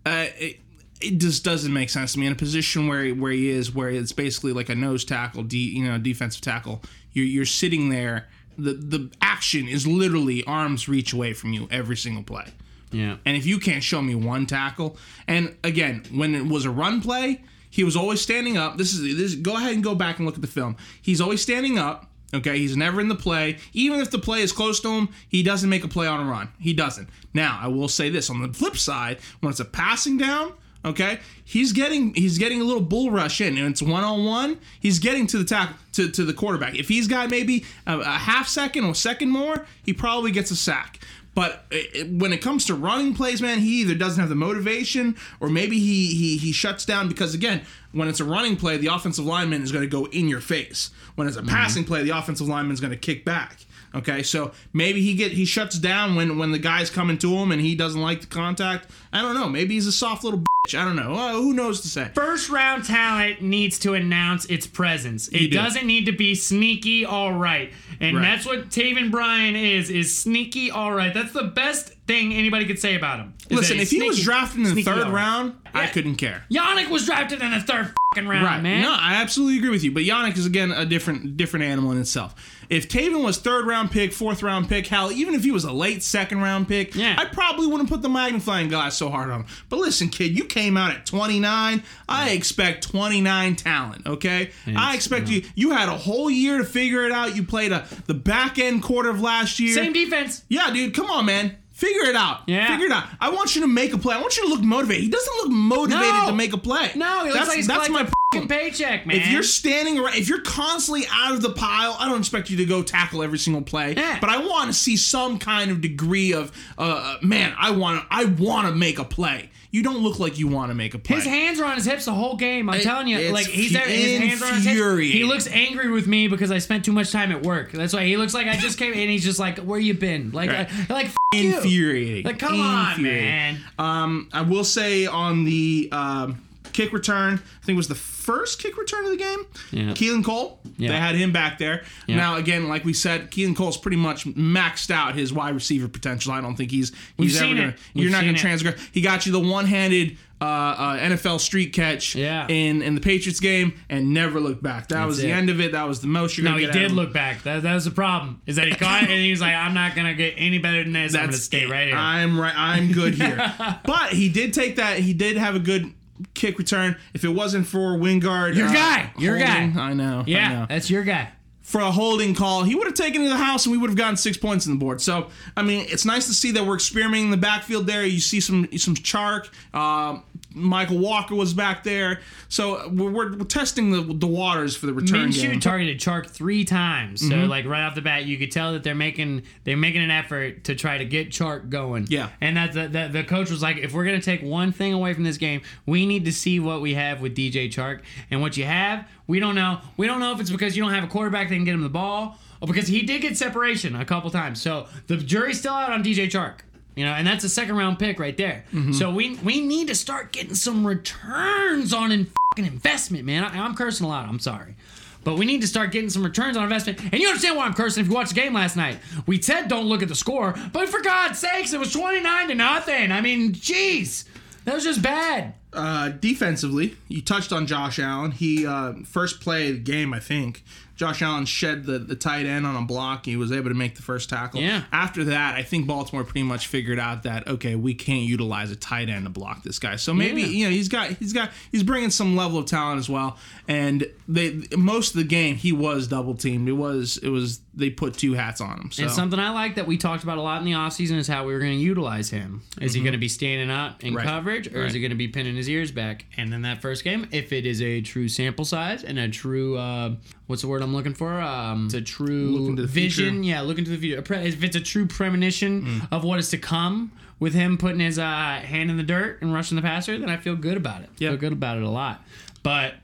Uh, 0.05 0.27
it, 0.37 0.59
it 1.01 1.17
just 1.17 1.43
doesn't 1.43 1.71
make 1.71 1.89
sense 1.89 2.13
to 2.13 2.19
me 2.19 2.25
in 2.25 2.33
a 2.33 2.35
position 2.35 2.87
where 2.87 3.05
he, 3.05 3.11
where 3.11 3.31
he 3.31 3.49
is, 3.49 3.73
where 3.73 3.89
it's 3.89 4.11
basically 4.11 4.51
like 4.51 4.69
a 4.69 4.75
nose 4.75 5.05
tackle, 5.05 5.43
de, 5.43 5.57
you 5.57 5.85
know, 5.85 5.97
defensive 5.97 6.41
tackle. 6.41 6.81
You're 7.13 7.25
you're 7.25 7.45
sitting 7.45 7.89
there. 7.89 8.27
The 8.59 8.73
the 8.73 9.09
action 9.21 9.67
is 9.67 9.87
literally 9.87 10.43
arms 10.45 10.87
reach 10.87 11.13
away 11.13 11.33
from 11.33 11.53
you 11.53 11.67
every 11.71 11.97
single 11.97 12.23
play. 12.23 12.45
Yeah. 12.91 13.17
And 13.25 13.37
if 13.37 13.45
you 13.45 13.59
can't 13.59 13.83
show 13.83 14.01
me 14.01 14.15
one 14.15 14.45
tackle, 14.45 14.97
and 15.27 15.55
again, 15.63 16.03
when 16.11 16.33
it 16.35 16.45
was 16.45 16.65
a 16.65 16.71
run 16.71 17.01
play, 17.01 17.43
he 17.69 17.83
was 17.83 17.95
always 17.95 18.21
standing 18.21 18.57
up. 18.57 18.77
This 18.77 18.93
is 18.93 19.17
this. 19.17 19.35
Go 19.35 19.55
ahead 19.55 19.73
and 19.73 19.83
go 19.83 19.95
back 19.95 20.17
and 20.17 20.25
look 20.25 20.35
at 20.35 20.41
the 20.41 20.47
film. 20.47 20.75
He's 21.01 21.21
always 21.21 21.41
standing 21.41 21.77
up. 21.77 22.07
Okay, 22.33 22.59
he's 22.59 22.77
never 22.77 23.01
in 23.01 23.07
the 23.07 23.15
play. 23.15 23.57
Even 23.73 23.99
if 23.99 24.11
the 24.11 24.19
play 24.19 24.41
is 24.41 24.51
close 24.51 24.79
to 24.81 24.89
him, 24.89 25.09
he 25.27 25.41
doesn't 25.41 25.69
make 25.69 25.83
a 25.83 25.87
play 25.87 26.05
on 26.05 26.19
a 26.19 26.29
run. 26.29 26.49
He 26.59 26.73
doesn't. 26.73 27.09
Now, 27.33 27.59
I 27.61 27.67
will 27.67 27.87
say 27.87 28.09
this: 28.09 28.29
on 28.29 28.41
the 28.41 28.53
flip 28.53 28.77
side, 28.77 29.19
when 29.39 29.49
it's 29.49 29.59
a 29.59 29.65
passing 29.65 30.17
down, 30.17 30.53
okay, 30.85 31.19
he's 31.43 31.73
getting 31.73 32.13
he's 32.13 32.37
getting 32.37 32.61
a 32.61 32.63
little 32.63 32.81
bull 32.81 33.11
rush 33.11 33.41
in, 33.41 33.57
and 33.57 33.67
it's 33.67 33.81
one 33.81 34.03
on 34.03 34.25
one. 34.25 34.59
He's 34.79 34.99
getting 34.99 35.27
to 35.27 35.37
the 35.37 35.45
tackle 35.45 35.75
to, 35.93 36.09
to 36.09 36.23
the 36.23 36.33
quarterback. 36.33 36.75
If 36.75 36.87
he's 36.87 37.07
got 37.07 37.29
maybe 37.29 37.65
a, 37.85 37.99
a 37.99 38.03
half 38.05 38.47
second 38.47 38.85
or 38.85 38.95
second 38.95 39.29
more, 39.29 39.65
he 39.83 39.93
probably 39.93 40.31
gets 40.31 40.51
a 40.51 40.55
sack. 40.55 40.99
But 41.35 41.65
it, 41.71 42.09
when 42.11 42.33
it 42.33 42.41
comes 42.41 42.65
to 42.65 42.75
running 42.75 43.13
plays, 43.13 43.41
man, 43.41 43.59
he 43.59 43.81
either 43.81 43.95
doesn't 43.95 44.19
have 44.19 44.29
the 44.29 44.35
motivation 44.35 45.15
or 45.39 45.49
maybe 45.49 45.79
he 45.79 46.07
he 46.07 46.37
he 46.37 46.51
shuts 46.51 46.85
down 46.85 47.07
because 47.07 47.33
again, 47.33 47.61
when 47.91 48.07
it's 48.07 48.19
a 48.19 48.25
running 48.25 48.55
play, 48.55 48.77
the 48.77 48.87
offensive 48.87 49.25
lineman 49.25 49.61
is 49.61 49.71
going 49.71 49.83
to 49.83 49.89
go 49.89 50.05
in 50.07 50.27
your 50.27 50.41
face. 50.41 50.89
When 51.19 51.27
it's 51.27 51.35
a 51.35 51.43
passing 51.43 51.83
play, 51.83 52.01
the 52.03 52.11
offensive 52.17 52.47
lineman 52.47 52.71
is 52.73 52.79
going 52.79 52.91
to 52.91 52.97
kick 52.97 53.25
back. 53.25 53.57
Okay, 53.93 54.21
so 54.23 54.51
maybe 54.71 55.01
he 55.01 55.15
get 55.15 55.31
he 55.33 55.43
shuts 55.45 55.77
down 55.79 56.15
when 56.15 56.37
when 56.37 56.51
the 56.53 56.59
guy's 56.59 56.89
coming 56.89 57.17
to 57.17 57.33
him 57.35 57.51
and 57.51 57.59
he 57.59 57.75
doesn't 57.75 57.99
like 57.99 58.21
the 58.21 58.27
contact. 58.27 58.87
I 59.11 59.21
don't 59.21 59.33
know. 59.33 59.49
Maybe 59.49 59.73
he's 59.73 59.87
a 59.87 59.91
soft 59.91 60.23
little 60.23 60.39
bitch. 60.39 60.79
I 60.79 60.85
don't 60.85 60.95
know. 60.95 61.13
Uh, 61.13 61.33
who 61.33 61.53
knows 61.53 61.81
to 61.81 61.87
say? 61.89 62.09
First 62.13 62.49
round 62.49 62.85
talent 62.85 63.41
needs 63.41 63.79
to 63.79 63.95
announce 63.95 64.45
its 64.45 64.65
presence. 64.67 65.27
It 65.29 65.39
do. 65.39 65.57
doesn't 65.57 65.85
need 65.87 66.05
to 66.05 66.11
be 66.13 66.35
sneaky 66.35 67.03
all 67.03 67.33
right. 67.33 67.73
And 67.99 68.15
Right. 68.17 68.21
that's 68.21 68.45
what 68.45 68.69
Taven 68.69 69.09
Bryan 69.11 69.55
is, 69.57 69.89
is 69.89 70.15
sneaky 70.15 70.69
all 70.71 70.93
right. 70.93 71.11
That's 71.13 71.33
the 71.33 71.43
best 71.45 71.89
thing 72.07 72.31
anybody 72.33 72.65
could 72.65 72.79
say 72.79 72.95
about 72.95 73.19
him. 73.19 73.33
Listen, 73.49 73.79
if 73.79 73.89
he's 73.89 74.01
he 74.03 74.07
was 74.07 74.21
drafted 74.23 74.67
in 74.67 74.75
the 74.75 74.83
third 74.83 74.99
all 74.99 75.03
right. 75.05 75.13
round, 75.13 75.55
I 75.73 75.81
Yeah. 75.83 75.87
couldn't 75.89 76.15
care. 76.15 76.43
Yannick 76.51 76.89
was 76.89 77.05
drafted 77.07 77.41
in 77.41 77.49
the 77.51 77.59
third 77.59 77.91
round, 78.17 78.63
man. 78.63 78.81
No, 78.81 78.91
I 78.91 79.15
absolutely 79.21 79.57
agree 79.59 79.69
with 79.69 79.83
you. 79.83 79.91
But 79.91 80.03
Yannick 80.03 80.35
is 80.37 80.45
again 80.47 80.71
a 80.71 80.83
different 80.85 81.37
different 81.37 81.65
animal 81.65 81.91
in 81.91 81.99
itself. 81.99 82.33
If 82.69 82.89
Taven 82.89 83.23
was 83.23 83.37
third 83.37 83.65
round 83.67 83.91
pick, 83.91 84.13
fourth 84.13 84.41
round 84.41 84.67
pick, 84.67 84.87
hell, 84.87 85.11
even 85.11 85.35
if 85.35 85.43
he 85.43 85.51
was 85.51 85.63
a 85.63 85.71
late 85.71 86.01
second 86.01 86.41
round 86.41 86.67
pick, 86.67 86.95
Yeah. 86.95 87.15
I 87.17 87.25
probably 87.25 87.67
wouldn't 87.67 87.87
put 87.89 88.01
the 88.01 88.09
magnifying 88.09 88.67
glass 88.67 88.97
so 88.97 89.09
hard 89.09 89.29
on 89.29 89.41
him. 89.41 89.47
But 89.69 89.79
listen, 89.79 90.09
kid, 90.09 90.35
you 90.37 90.45
came 90.45 90.75
out 90.75 90.91
at 90.91 91.05
29. 91.05 91.83
I 92.07 92.29
expect 92.31 92.83
29 92.89 93.55
talent. 93.55 94.07
Okay, 94.07 94.49
I 94.75 94.95
expect 94.95 95.29
you. 95.29 95.43
You 95.55 95.71
had 95.71 95.87
a 95.87 95.97
whole 95.97 96.31
year 96.31 96.57
to 96.57 96.63
figure 96.65 97.05
it 97.05 97.11
out. 97.11 97.35
You 97.35 97.43
played 97.43 97.71
a 97.71 97.85
the 98.07 98.15
back 98.15 98.57
end 98.57 98.81
quarter 98.81 99.09
of 99.09 99.21
last 99.21 99.59
year. 99.59 99.73
Same 99.75 99.93
defense. 99.93 100.43
Yeah, 100.49 100.71
dude, 100.73 100.95
come 100.95 101.11
on, 101.11 101.25
man. 101.27 101.57
Figure 101.79 102.03
it 102.09 102.15
out. 102.15 102.41
Yeah. 102.45 102.67
Figure 102.67 102.87
it 102.87 102.91
out. 102.91 103.05
I 103.21 103.29
want 103.29 103.55
you 103.55 103.61
to 103.61 103.67
make 103.67 103.93
a 103.93 103.97
play. 103.97 104.13
I 104.13 104.19
want 104.19 104.35
you 104.35 104.43
to 104.43 104.49
look 104.49 104.61
motivated. 104.61 105.01
He 105.03 105.09
doesn't 105.09 105.33
look 105.37 105.49
motivated 105.49 106.13
No. 106.13 106.25
to 106.27 106.35
make 106.35 106.51
a 106.51 106.57
play. 106.57 106.91
No, 106.93 107.19
he 107.23 107.29
looks 107.29 107.35
that's, 107.35 107.47
like 107.47 107.55
he's 107.55 107.67
that's 107.67 107.87
my 107.89 107.99
collecting 107.99 108.13
a 108.13 108.35
fucking 108.35 108.47
paycheck, 108.49 109.07
man. 109.07 109.15
if 109.15 109.31
you're 109.31 109.43
standing 109.43 109.97
around, 109.97 110.15
if 110.15 110.27
you're 110.27 110.41
constantly 110.41 111.05
out 111.09 111.33
of 111.35 111.41
the 111.41 111.51
pile, 111.51 111.95
I 111.97 112.09
don't 112.09 112.19
expect 112.19 112.49
you 112.49 112.57
to 112.57 112.65
go 112.65 112.83
tackle 112.83 113.23
every 113.23 113.39
single 113.39 113.61
play. 113.61 113.93
Yeah. 113.95 114.19
But 114.19 114.29
I 114.29 114.39
want 114.45 114.67
to 114.67 114.73
see 114.73 114.97
some 114.97 115.39
kind 115.39 115.71
of 115.71 115.79
degree 115.79 116.33
of, 116.33 116.51
uh, 116.77 117.15
man, 117.21 117.55
I 117.57 117.71
want 117.71 118.01
to, 118.01 118.07
I 118.11 118.25
want 118.25 118.67
to 118.67 118.75
make 118.75 118.99
a 118.99 119.05
play. 119.05 119.49
You 119.71 119.83
don't 119.83 119.99
look 119.99 120.17
like 120.19 120.39
you 120.39 120.47
want 120.47 120.71
to 120.71 120.75
make 120.75 120.95
a 120.95 120.97
play. 120.99 121.17
His 121.17 121.25
hands 121.25 121.59
are 121.59 121.65
on 121.65 121.75
his 121.75 121.85
hips 121.85 122.05
the 122.05 122.11
whole 122.13 122.35
game. 122.35 122.69
I'm 122.71 122.79
It- 122.79 122.83
telling 122.83 123.07
you, 123.07 123.31
like 123.31 123.45
he's 123.45 123.71
there. 123.71 123.87
His 123.87 124.19
hands 124.19 124.41
are 124.41 124.45
on 124.47 124.55
his 124.55 124.65
hips. 124.65 125.13
He 125.13 125.23
looks 125.23 125.47
angry 125.47 125.89
with 125.91 126.07
me 126.07 126.27
because 126.27 126.49
I 126.49 126.57
spent 126.57 126.85
too 126.85 126.91
much 126.91 127.11
time 127.11 127.31
at 127.31 127.43
work. 127.43 127.71
That's 127.71 127.93
why 127.93 128.03
he 128.05 128.17
looks 128.17 128.33
like 128.33 128.47
I 128.47 128.55
just 128.57 128.79
came 128.79 128.93
and 128.93 129.09
he's 129.11 129.23
just 129.23 129.37
like, 129.39 129.59
"Where 129.59 129.79
you 129.79 129.93
been?" 129.93 130.31
Like, 130.31 130.49
Right. 130.49 130.67
uh, 130.89 130.93
like 130.93 131.05
f- 131.07 131.15
you. 131.35 131.55
infuriating. 131.57 132.23
Like, 132.25 132.39
come 132.39 132.59
on, 132.59 133.03
man. 133.03 133.59
Um, 133.77 134.27
I 134.33 134.41
will 134.41 134.63
say 134.63 135.05
on 135.05 135.43
the 135.45 135.89
um, 135.91 136.41
kick 136.83 136.93
return, 136.93 137.33
I 137.33 137.65
think 137.65 137.75
it 137.75 137.77
was 137.77 137.87
the 137.87 137.95
first 137.95 138.61
kick 138.61 138.77
return 138.77 139.05
of 139.05 139.11
the 139.11 139.17
game. 139.17 139.39
Yeah. 139.71 139.83
Keelan 139.93 140.23
Cole, 140.23 140.61
Yeah. 140.77 140.89
they 140.91 140.97
had 140.97 141.15
him 141.15 141.31
back 141.31 141.57
there. 141.57 141.83
Yeah. 142.07 142.15
Now 142.15 142.35
again, 142.35 142.67
like 142.69 142.85
we 142.85 142.93
said, 142.93 143.31
Keelan 143.31 143.55
Cole's 143.55 143.77
pretty 143.77 143.97
much 143.97 144.25
maxed 144.25 144.91
out 144.91 145.15
his 145.15 145.33
wide 145.33 145.53
receiver 145.55 145.87
potential. 145.87 146.31
I 146.31 146.41
don't 146.41 146.55
think 146.55 146.71
he's 146.71 146.91
We've 147.17 147.29
he's 147.29 147.37
ever 147.37 147.45
seen 147.47 147.57
gonna. 147.57 147.75
We've 147.93 148.03
You're 148.03 148.11
not 148.11 148.21
gonna 148.21 148.33
it. 148.33 148.37
transgress. 148.37 148.79
He 148.93 149.01
got 149.01 149.25
you 149.25 149.31
the 149.31 149.39
one-handed. 149.39 150.17
Uh, 150.41 150.45
uh, 150.45 150.97
NFL 150.99 151.37
street 151.41 151.73
catch 151.73 152.15
Yeah. 152.15 152.47
in 152.47 152.81
in 152.81 152.95
the 152.95 153.01
Patriots 153.01 153.41
game 153.41 153.73
and 153.89 154.13
never 154.13 154.39
looked 154.39 154.63
back. 154.63 154.87
That 154.87 155.05
was 155.05 155.17
the 155.17 155.27
it. 155.27 155.31
end 155.33 155.49
of 155.49 155.59
it. 155.59 155.73
That 155.73 155.85
was 155.85 155.99
the 155.99 156.07
most 156.07 156.37
you're 156.37 156.45
No, 156.45 156.51
gonna 156.51 156.61
he 156.61 156.65
get 156.67 156.75
out 156.77 156.79
did 156.79 156.91
look 156.93 157.11
back. 157.11 157.43
That, 157.43 157.61
that 157.63 157.73
was 157.73 157.83
the 157.83 157.91
problem. 157.91 158.41
Is 158.45 158.55
that 158.55 158.69
he 158.69 158.73
caught 158.85 159.03
it 159.03 159.09
and 159.09 159.19
he 159.19 159.31
was 159.31 159.41
like, 159.41 159.53
"I'm 159.53 159.73
not 159.73 159.97
gonna 159.97 160.13
get 160.13 160.35
any 160.37 160.57
better 160.57 160.81
than 160.81 160.93
this. 160.93 161.13
I'm 161.13 161.25
gonna 161.25 161.33
stay 161.33 161.63
it. 161.63 161.69
right 161.69 161.89
here." 161.89 161.97
I'm 161.97 162.39
right. 162.39 162.53
I'm 162.55 162.93
good 162.93 163.15
here. 163.15 163.53
but 163.85 164.13
he 164.13 164.29
did 164.29 164.53
take 164.53 164.77
that. 164.77 164.99
He 164.99 165.11
did 165.11 165.35
have 165.35 165.55
a 165.55 165.59
good 165.59 165.93
kick 166.33 166.57
return. 166.57 166.97
If 167.13 167.23
it 167.23 167.29
wasn't 167.29 167.67
for 167.67 167.97
Wingard, 167.97 168.55
Your 168.55 168.67
uh, 168.67 168.73
guy. 168.73 169.11
Your 169.17 169.37
guy. 169.37 169.71
I 169.75 169.93
know. 169.93 170.19
I 170.19 170.23
yeah, 170.29 170.53
know. 170.53 170.65
that's 170.69 170.89
your 170.89 171.03
guy. 171.03 171.31
For 171.61 171.81
a 171.81 171.91
holding 171.91 172.33
call, 172.33 172.63
he 172.63 172.73
would 172.73 172.87
have 172.87 172.95
taken 172.95 173.21
to 173.21 173.29
the 173.29 173.37
house, 173.37 173.67
and 173.67 173.71
we 173.71 173.77
would 173.77 173.91
have 173.91 173.97
gotten 173.97 174.17
six 174.17 174.37
points 174.37 174.65
on 174.65 174.73
the 174.73 174.79
board. 174.79 175.01
So, 175.01 175.27
I 175.55 175.61
mean, 175.61 175.85
it's 175.87 176.03
nice 176.03 176.25
to 176.25 176.33
see 176.33 176.49
that 176.53 176.65
we're 176.65 176.73
experimenting 176.73 177.25
in 177.25 177.31
the 177.31 177.37
backfield 177.37 177.85
there. 177.85 178.03
You 178.03 178.19
see 178.19 178.39
some 178.39 178.67
some 178.77 178.95
Chark. 178.95 179.49
Um, 179.75 180.23
Michael 180.55 180.97
Walker 180.97 181.35
was 181.35 181.53
back 181.53 181.83
there. 181.83 182.21
So 182.47 182.89
we're, 182.89 183.11
we're, 183.11 183.37
we're 183.37 183.45
testing 183.45 183.91
the 183.91 184.01
the 184.13 184.25
waters 184.27 184.75
for 184.75 184.87
the 184.87 184.93
return 184.93 185.29
Minshew 185.29 185.51
game. 185.51 185.59
targeted 185.59 185.99
Chark 185.99 186.27
three 186.27 186.65
times, 186.65 187.21
so 187.21 187.35
Mm-hmm. 187.35 187.49
like 187.49 187.65
right 187.65 187.83
off 187.85 187.93
the 187.95 188.01
bat, 188.01 188.25
you 188.25 188.37
could 188.37 188.51
tell 188.51 188.73
that 188.73 188.83
they're 188.83 188.95
making 188.95 189.43
they're 189.63 189.77
making 189.77 190.01
an 190.01 190.09
effort 190.11 190.63
to 190.63 190.75
try 190.75 190.97
to 190.97 191.05
get 191.05 191.29
Chark 191.29 191.69
going. 191.69 192.07
Yeah. 192.09 192.29
and 192.41 192.57
that's 192.57 192.73
the, 192.73 192.87
the 192.87 193.09
the 193.11 193.23
coach 193.23 193.51
was 193.51 193.61
like, 193.61 193.77
if 193.77 193.93
we're 193.93 194.05
gonna 194.05 194.21
take 194.21 194.41
one 194.41 194.71
thing 194.71 194.93
away 194.93 195.13
from 195.13 195.23
this 195.23 195.37
game, 195.37 195.61
we 195.85 196.05
need 196.07 196.25
to 196.25 196.31
see 196.33 196.59
what 196.59 196.81
we 196.81 196.95
have 196.95 197.21
with 197.21 197.35
DJ 197.35 197.67
Chark, 197.71 198.01
and 198.31 198.41
what 198.41 198.57
you 198.57 198.65
have, 198.65 199.07
we 199.27 199.39
don't 199.39 199.55
know. 199.55 199.79
We 199.97 200.07
don't 200.07 200.19
know 200.19 200.31
if 200.33 200.39
it's 200.39 200.49
because 200.49 200.75
you 200.75 200.81
don't 200.83 200.93
have 200.93 201.03
a 201.03 201.07
quarterback 201.07 201.49
that 201.49 201.55
can 201.55 201.63
get 201.65 201.75
him 201.75 201.81
the 201.81 201.89
ball, 201.89 202.39
or 202.59 202.67
because 202.67 202.87
he 202.87 203.03
did 203.03 203.21
get 203.21 203.37
separation 203.37 203.95
a 203.95 204.03
couple 204.05 204.31
times. 204.31 204.59
So 204.61 204.87
the 205.07 205.17
jury's 205.17 205.59
still 205.59 205.73
out 205.73 205.91
on 205.91 206.03
DJ 206.03 206.25
Chark. 206.27 206.61
You 206.95 207.05
know, 207.05 207.11
and 207.13 207.25
that's 207.25 207.43
a 207.45 207.49
second 207.49 207.75
round 207.77 207.97
pick 207.99 208.19
right 208.19 208.35
there. 208.35 208.65
Mm-hmm. 208.73 208.91
So 208.93 209.11
we 209.11 209.35
we 209.37 209.61
need 209.61 209.87
to 209.87 209.95
start 209.95 210.31
getting 210.33 210.55
some 210.55 210.85
returns 210.85 211.93
on 211.93 212.11
in 212.11 212.25
fucking 212.51 212.65
investment, 212.71 213.25
man. 213.25 213.43
I, 213.43 213.59
I'm 213.63 213.75
cursing 213.75 214.05
a 214.05 214.09
lot. 214.09 214.27
I'm 214.27 214.39
sorry. 214.39 214.75
But 215.23 215.37
we 215.37 215.45
need 215.45 215.61
to 215.61 215.67
start 215.67 215.91
getting 215.91 216.09
some 216.09 216.23
returns 216.23 216.55
on 216.55 216.63
investment. 216.63 217.01
And 217.03 217.21
you 217.21 217.27
understand 217.27 217.57
why 217.57 217.65
I'm 217.65 217.73
cursing 217.73 218.01
if 218.01 218.07
you 218.09 218.15
watched 218.15 218.33
the 218.33 218.39
game 218.41 218.53
last 218.53 218.75
night. 218.77 218.99
We 219.27 219.41
said 219.41 219.67
don't 219.67 219.85
look 219.85 220.01
at 220.01 220.07
the 220.07 220.15
score, 220.15 220.55
but 220.73 220.87
for 220.89 221.01
God's 221.01 221.39
sakes, 221.39 221.73
it 221.73 221.79
was 221.79 221.91
29 221.93 222.47
to 222.47 222.55
nothing. 222.55 223.11
I 223.11 223.19
mean, 223.21 223.53
jeez. 223.53 224.25
That 224.65 224.75
was 224.75 224.83
just 224.83 225.01
bad. 225.01 225.53
uh, 225.73 226.09
defensively, 226.09 226.95
you 227.07 227.21
touched 227.21 227.51
on 227.53 227.65
Josh 227.67 227.99
Allen. 227.99 228.31
He 228.31 228.65
uh, 228.65 228.93
first 229.05 229.39
play 229.41 229.69
of 229.69 229.75
the 229.75 229.79
game, 229.81 230.13
I 230.13 230.19
think. 230.19 230.63
Josh 230.99 231.21
Allen 231.21 231.45
shed 231.45 231.85
the, 231.85 231.97
the 231.97 232.13
tight 232.15 232.45
end 232.45 232.65
on 232.67 232.75
a 232.75 232.85
block. 232.85 233.25
He 233.25 233.37
was 233.37 233.53
able 233.53 233.69
to 233.69 233.73
make 233.73 233.95
the 233.95 234.01
first 234.01 234.29
tackle. 234.29 234.59
Yeah. 234.59 234.83
After 234.91 235.23
that, 235.23 235.55
I 235.55 235.63
think 235.63 235.87
Baltimore 235.87 236.25
pretty 236.25 236.43
much 236.43 236.67
figured 236.67 236.99
out 236.99 237.23
that 237.23 237.47
okay, 237.47 237.75
we 237.75 237.93
can't 237.93 238.23
utilize 238.27 238.69
a 238.69 238.75
tight 238.75 239.07
end 239.07 239.23
to 239.23 239.29
block 239.29 239.63
this 239.63 239.79
guy. 239.79 239.95
So 239.95 240.13
maybe 240.13 240.41
Yeah. 240.41 240.47
you 240.47 240.65
know 240.65 240.71
he's 240.71 240.89
got 240.89 241.11
he's 241.11 241.31
got 241.31 241.51
he's 241.71 241.83
bringing 241.83 242.09
some 242.09 242.35
level 242.35 242.59
of 242.59 242.65
talent 242.65 242.99
as 242.99 243.07
well. 243.09 243.37
And 243.65 244.05
they 244.27 244.61
most 244.77 245.11
of 245.15 245.19
the 245.19 245.23
game 245.23 245.55
he 245.55 245.71
was 245.71 246.07
double 246.09 246.35
teamed. 246.35 246.67
It 246.67 246.73
was 246.73 247.15
it 247.17 247.29
was 247.29 247.61
they 247.73 247.89
put 247.89 248.15
two 248.15 248.33
hats 248.33 248.59
on 248.59 248.77
him. 248.77 248.91
So 248.91 249.03
And 249.03 249.11
something 249.11 249.39
I 249.39 249.51
like 249.51 249.75
that 249.75 249.87
we 249.87 249.95
talked 249.97 250.23
about 250.23 250.37
a 250.37 250.41
lot 250.41 250.59
in 250.59 250.65
the 250.65 250.73
offseason 250.73 251.15
is 251.17 251.29
how 251.29 251.45
we 251.45 251.53
were 251.53 251.59
going 251.59 251.77
to 251.77 251.83
utilize 251.83 252.29
him. 252.29 252.61
Is 252.81 252.93
he 252.93 252.99
going 252.99 253.13
to 253.13 253.17
be 253.17 253.29
standing 253.29 253.69
up 253.71 254.03
in 254.03 254.09
Mm-hmm. 254.09 254.17
Right. 254.17 254.25
coverage 254.25 254.67
or 254.73 254.85
is 254.85 254.93
he 254.93 254.99
going 254.99 255.11
to 255.11 255.15
be 255.15 255.27
pinning 255.29 255.55
his 255.55 255.69
ears 255.69 255.91
back? 255.91 256.25
And 256.35 256.51
then 256.51 256.63
that 256.63 256.81
first 256.81 257.03
game, 257.05 257.27
if 257.31 257.53
it 257.53 257.65
is 257.65 257.79
a 257.81 258.01
true 258.01 258.27
sample 258.27 258.65
size 258.65 259.03
and 259.03 259.17
a 259.19 259.29
true, 259.29 259.77
uh, 259.77 260.15
what's 260.49 260.63
the 260.63 260.67
word 260.67 260.81
I'm 260.81 260.93
looking 260.95 261.13
for? 261.13 261.39
Um, 261.39 261.85
it's 261.85 261.93
a 261.93 262.01
true 262.01 262.49
Look 262.49 262.69
into 262.71 262.81
the 262.81 262.87
vision. 262.87 263.25
future. 263.25 263.39
Mm. 263.41 263.45
Yeah, 263.45 263.61
look 263.61 263.77
into 263.77 263.91
the 263.91 263.97
future. 263.97 264.23
If 264.35 264.63
it's 264.63 264.75
a 264.75 264.79
true 264.81 265.05
premonition 265.05 266.01
of 266.11 266.23
what 266.23 266.39
is 266.39 266.49
to 266.49 266.57
come 266.57 267.11
with 267.39 267.53
him 267.53 267.77
putting 267.77 267.99
his 267.99 268.17
uh, 268.17 268.23
hand 268.23 268.89
in 268.89 268.97
the 268.97 269.03
dirt 269.03 269.41
and 269.41 269.53
rushing 269.53 269.75
the 269.75 269.81
passer, 269.83 270.17
then 270.17 270.29
I 270.29 270.37
feel 270.37 270.55
good 270.55 270.75
about 270.75 271.03
it. 271.03 271.09
Yeah. 271.19 271.29
Feel 271.29 271.37
good 271.37 271.53
about 271.53 271.77
it 271.77 271.83
a 271.83 271.89
lot. 271.89 272.23
But 272.63 272.95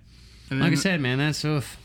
and 0.49 0.59
like 0.59 0.71
I 0.71 0.75
said, 0.75 0.99
man, 1.01 1.19
that's 1.19 1.45
oof. 1.45 1.77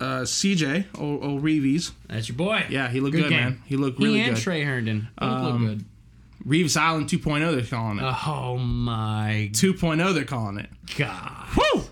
uh, 0.00 0.20
CJ 0.22 0.84
O- 0.96 1.34
O'Reeves. 1.34 1.92
That's 2.08 2.28
your 2.28 2.36
boy. 2.36 2.64
Yeah, 2.70 2.88
he 2.88 3.00
looked 3.00 3.16
good, 3.16 3.28
game. 3.28 3.38
man. 3.40 3.62
He 3.66 3.76
looked 3.76 3.98
really 3.98 4.12
good. 4.18 4.22
he 4.22 4.28
and 4.28 4.36
good. 4.36 4.42
Tre 4.42 4.62
Herndon 4.62 5.08
both 5.18 5.42
look 5.42 5.52
Um, 5.54 5.66
good. 5.66 5.84
Reavis 6.46 6.76
Island 6.76 7.08
2.0 7.08 7.54
they're 7.56 7.64
calling 7.66 7.98
it. 7.98 8.04
Oh 8.26 8.56
my 8.56 9.50
2.0 9.52 10.14
they're 10.14 10.24
calling 10.24 10.58
it. 10.58 10.70
god. 10.96 11.46
Woo! 11.56 11.82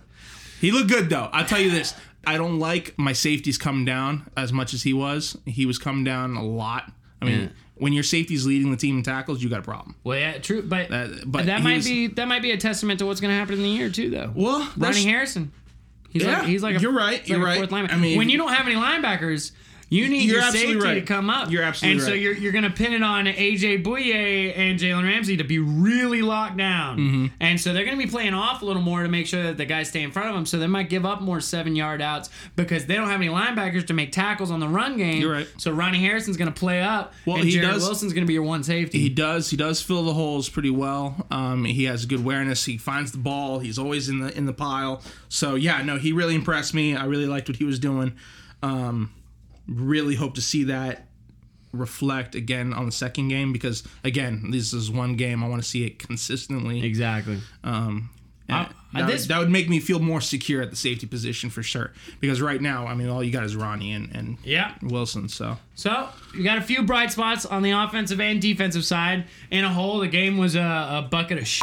He 0.61 0.71
looked 0.71 0.89
good 0.89 1.11
though. 1.11 1.29
I'll 1.33 1.45
tell 1.45 1.61
you 1.61 1.71
this. 1.71 1.95
I 2.27 2.37
don't 2.37 2.59
like 2.59 2.99
my 2.99 3.13
safeties 3.13 3.57
coming 3.59 3.85
down 3.85 4.29
as 4.37 4.53
much 4.53 4.75
as 4.75 4.83
he 4.83 4.93
was. 4.93 5.39
He 5.47 5.65
was 5.67 5.79
coming 5.79 6.05
down 6.05 6.37
a 6.37 6.45
lot. 6.45 6.91
I 7.23 7.25
mean, 7.25 7.41
Yeah. 7.41 7.49
when 7.77 7.93
your 7.93 8.03
safety's 8.03 8.45
leading 8.47 8.71
the 8.71 8.77
team 8.77 8.97
in 8.99 9.03
tackles, 9.03 9.43
you 9.43 9.49
got 9.49 9.61
a 9.61 9.63
problem. 9.63 9.95
Well, 10.05 10.19
yeah, 10.19 10.39
true, 10.39 10.63
but 10.63 10.91
Uh, 10.93 11.09
but 11.25 11.47
that 11.47 11.63
might 11.63 11.77
was- 11.77 11.85
be 11.87 12.09
that 12.09 12.27
might 12.29 12.43
be 12.43 12.51
a 12.51 12.57
testament 12.57 12.99
to 12.99 13.07
what's 13.07 13.21
going 13.21 13.33
to 13.33 13.39
happen 13.39 13.55
in 13.55 13.63
the 13.63 13.69
year 13.69 13.89
too, 13.91 14.11
though. 14.11 14.33
Well, 14.35 14.69
Ronnie 14.77 15.05
Harrison, 15.05 15.53
he's 16.11 16.23
Yeah, 16.25 16.39
like 16.41 16.49
he's 16.49 16.63
like 16.63 16.77
a, 16.77 16.81
you're 16.81 16.93
right, 16.93 17.27
you're 17.29 17.39
like 17.39 17.47
right. 17.47 17.59
fourth 17.59 17.71
linebacker. 17.71 17.93
I 17.95 17.97
mean- 17.97 18.19
when 18.19 18.29
you 18.29 18.39
don't 18.39 18.53
have 18.53 18.67
any 18.67 18.77
linebackers. 18.77 19.53
You 19.89 20.09
need 20.09 20.29
You're 20.29 20.41
your 20.41 20.51
safety 20.51 20.77
right. 20.77 20.95
to 20.95 21.03
come 21.03 21.31
up. 21.31 21.51
You're 21.51 21.63
absolutely 21.63 22.01
And 22.01 22.09
so 22.09 22.13
you're, 22.13 22.35
you're 22.35 22.51
going 22.51 22.65
to 22.65 22.71
pin 22.71 22.93
it 22.93 23.05
on 23.05 23.27
AJ 23.27 23.85
Bouye 23.85 24.53
and 24.57 24.81
Jalen 24.81 25.05
Ramsey 25.05 25.37
to 25.37 25.45
be 25.45 25.61
really 25.61 26.23
locked 26.23 26.57
down. 26.57 26.99
Mm-hmm. 26.99 27.27
And 27.39 27.61
so 27.61 27.73
they're 27.73 27.85
going 27.85 27.97
to 27.97 28.05
be 28.05 28.11
playing 28.11 28.35
off 28.35 28.63
a 28.63 28.65
little 28.65 28.83
more 28.83 29.05
to 29.05 29.09
make 29.09 29.29
sure 29.29 29.45
that 29.45 29.59
the 29.59 29.65
guys 29.65 29.89
stay 29.89 30.03
in 30.03 30.11
front 30.11 30.29
of 30.29 30.35
them. 30.35 30.45
So 30.45 30.59
they 30.59 30.67
might 30.67 30.89
give 30.91 31.07
up 31.07 31.21
more 31.21 31.41
seven 31.41 31.77
yard 31.77 32.03
outs 32.03 32.31
because 32.57 32.87
they 32.87 32.95
don't 32.97 33.09
have 33.09 33.21
any 33.21 33.31
linebackers 33.31 33.87
to 33.87 33.95
make 33.95 34.11
tackles 34.11 34.51
on 34.51 34.59
the 34.59 34.69
run 34.69 34.97
game. 34.97 35.21
You're 35.21 35.33
right. 35.33 35.49
So 35.57 35.71
Ronnie 35.71 36.01
Harrison's 36.01 36.37
going 36.37 36.53
to 36.53 36.59
play 36.59 36.83
up. 36.83 37.15
Well, 37.25 37.37
and 37.37 37.47
Jarrod 37.47 37.75
does- 37.75 37.85
Wilson's 37.85 38.13
going 38.13 38.25
to 38.25 38.29
be 38.29 38.35
your 38.35 38.43
one 38.43 38.65
safety. 38.65 38.99
He 38.99 39.09
does. 39.09 39.51
He 39.51 39.57
does 39.57 39.81
fill 39.81 40.03
the 40.03 40.15
holes 40.15 40.49
pretty 40.49 40.71
well. 40.71 41.27
Um, 41.31 41.65
he 41.65 41.85
has 41.85 42.07
good 42.07 42.21
awareness. 42.21 42.65
He 42.65 42.77
finds 42.77 43.13
the 43.13 43.19
ball. 43.19 43.61
He's 43.61 43.79
always 43.79 44.09
in 44.09 44.19
the 44.19 44.37
in 44.37 44.47
the 44.47 44.53
pile. 44.53 45.01
So 45.29 45.55
yeah, 45.55 45.81
no, 45.83 45.97
he 45.97 46.13
really 46.13 46.35
impressed 46.35 46.75
me. 46.75 46.97
I 46.97 47.05
really 47.05 47.27
liked 47.27 47.49
what 47.49 47.57
he 47.57 47.65
was 47.65 47.79
doing. 47.79 48.17
Um, 48.63 49.13
really 49.69 50.15
hope 50.15 50.35
to 50.35 50.41
see 50.43 50.65
that 50.65 51.07
reflect 51.73 52.35
again 52.35 52.73
on 52.73 52.87
the 52.87 52.93
second 52.93 53.29
game 53.29 53.53
because 53.53 53.83
again, 54.05 54.51
this 54.51 54.73
is 54.73 54.91
one 54.91 55.17
game. 55.17 55.43
I 55.45 55.49
want 55.49 55.63
to 55.63 55.69
see 55.69 55.85
it 55.85 55.99
consistently. 55.99 56.85
exactly. 56.85 57.39
Um, 57.65 58.11
and 58.49 58.67
Uh, 58.69 58.69
that, 59.01 59.07
this- 59.09 59.23
would, 59.23 59.29
that 59.31 59.39
would 59.41 59.51
make 59.51 59.69
me 59.69 59.81
feel 59.81 59.99
more 59.99 60.21
secure 60.21 60.63
at 60.63 60.71
the 60.71 60.77
safety 60.77 61.07
position 61.07 61.51
for 61.51 61.63
sure. 61.63 61.93
Because 62.21 62.41
right 62.41 62.63
now, 62.63 62.87
I 62.87 62.95
mean, 62.95 63.09
all 63.09 63.23
you 63.23 63.33
got 63.33 63.43
is 63.45 63.57
Ronnie 63.57 63.93
and, 63.93 64.15
and 64.15 64.39
Yeah. 64.45 64.73
Wilson. 64.83 65.29
So 65.29 65.59
So 65.75 66.09
you 66.35 66.45
got 66.45 66.57
a 66.59 66.63
few 66.63 66.83
bright 66.85 67.11
spots 67.13 67.45
on 67.45 67.63
the 67.63 67.73
offensive 67.73 68.21
and 68.21 68.41
defensive 68.41 68.85
side. 68.85 69.25
In 69.51 69.65
a 69.65 69.69
whole, 69.69 69.99
the 69.99 70.09
game 70.09 70.39
was 70.39 70.55
a, 70.55 70.61
a 70.61 71.09
bucket 71.11 71.39
of 71.39 71.47
shit. 71.47 71.63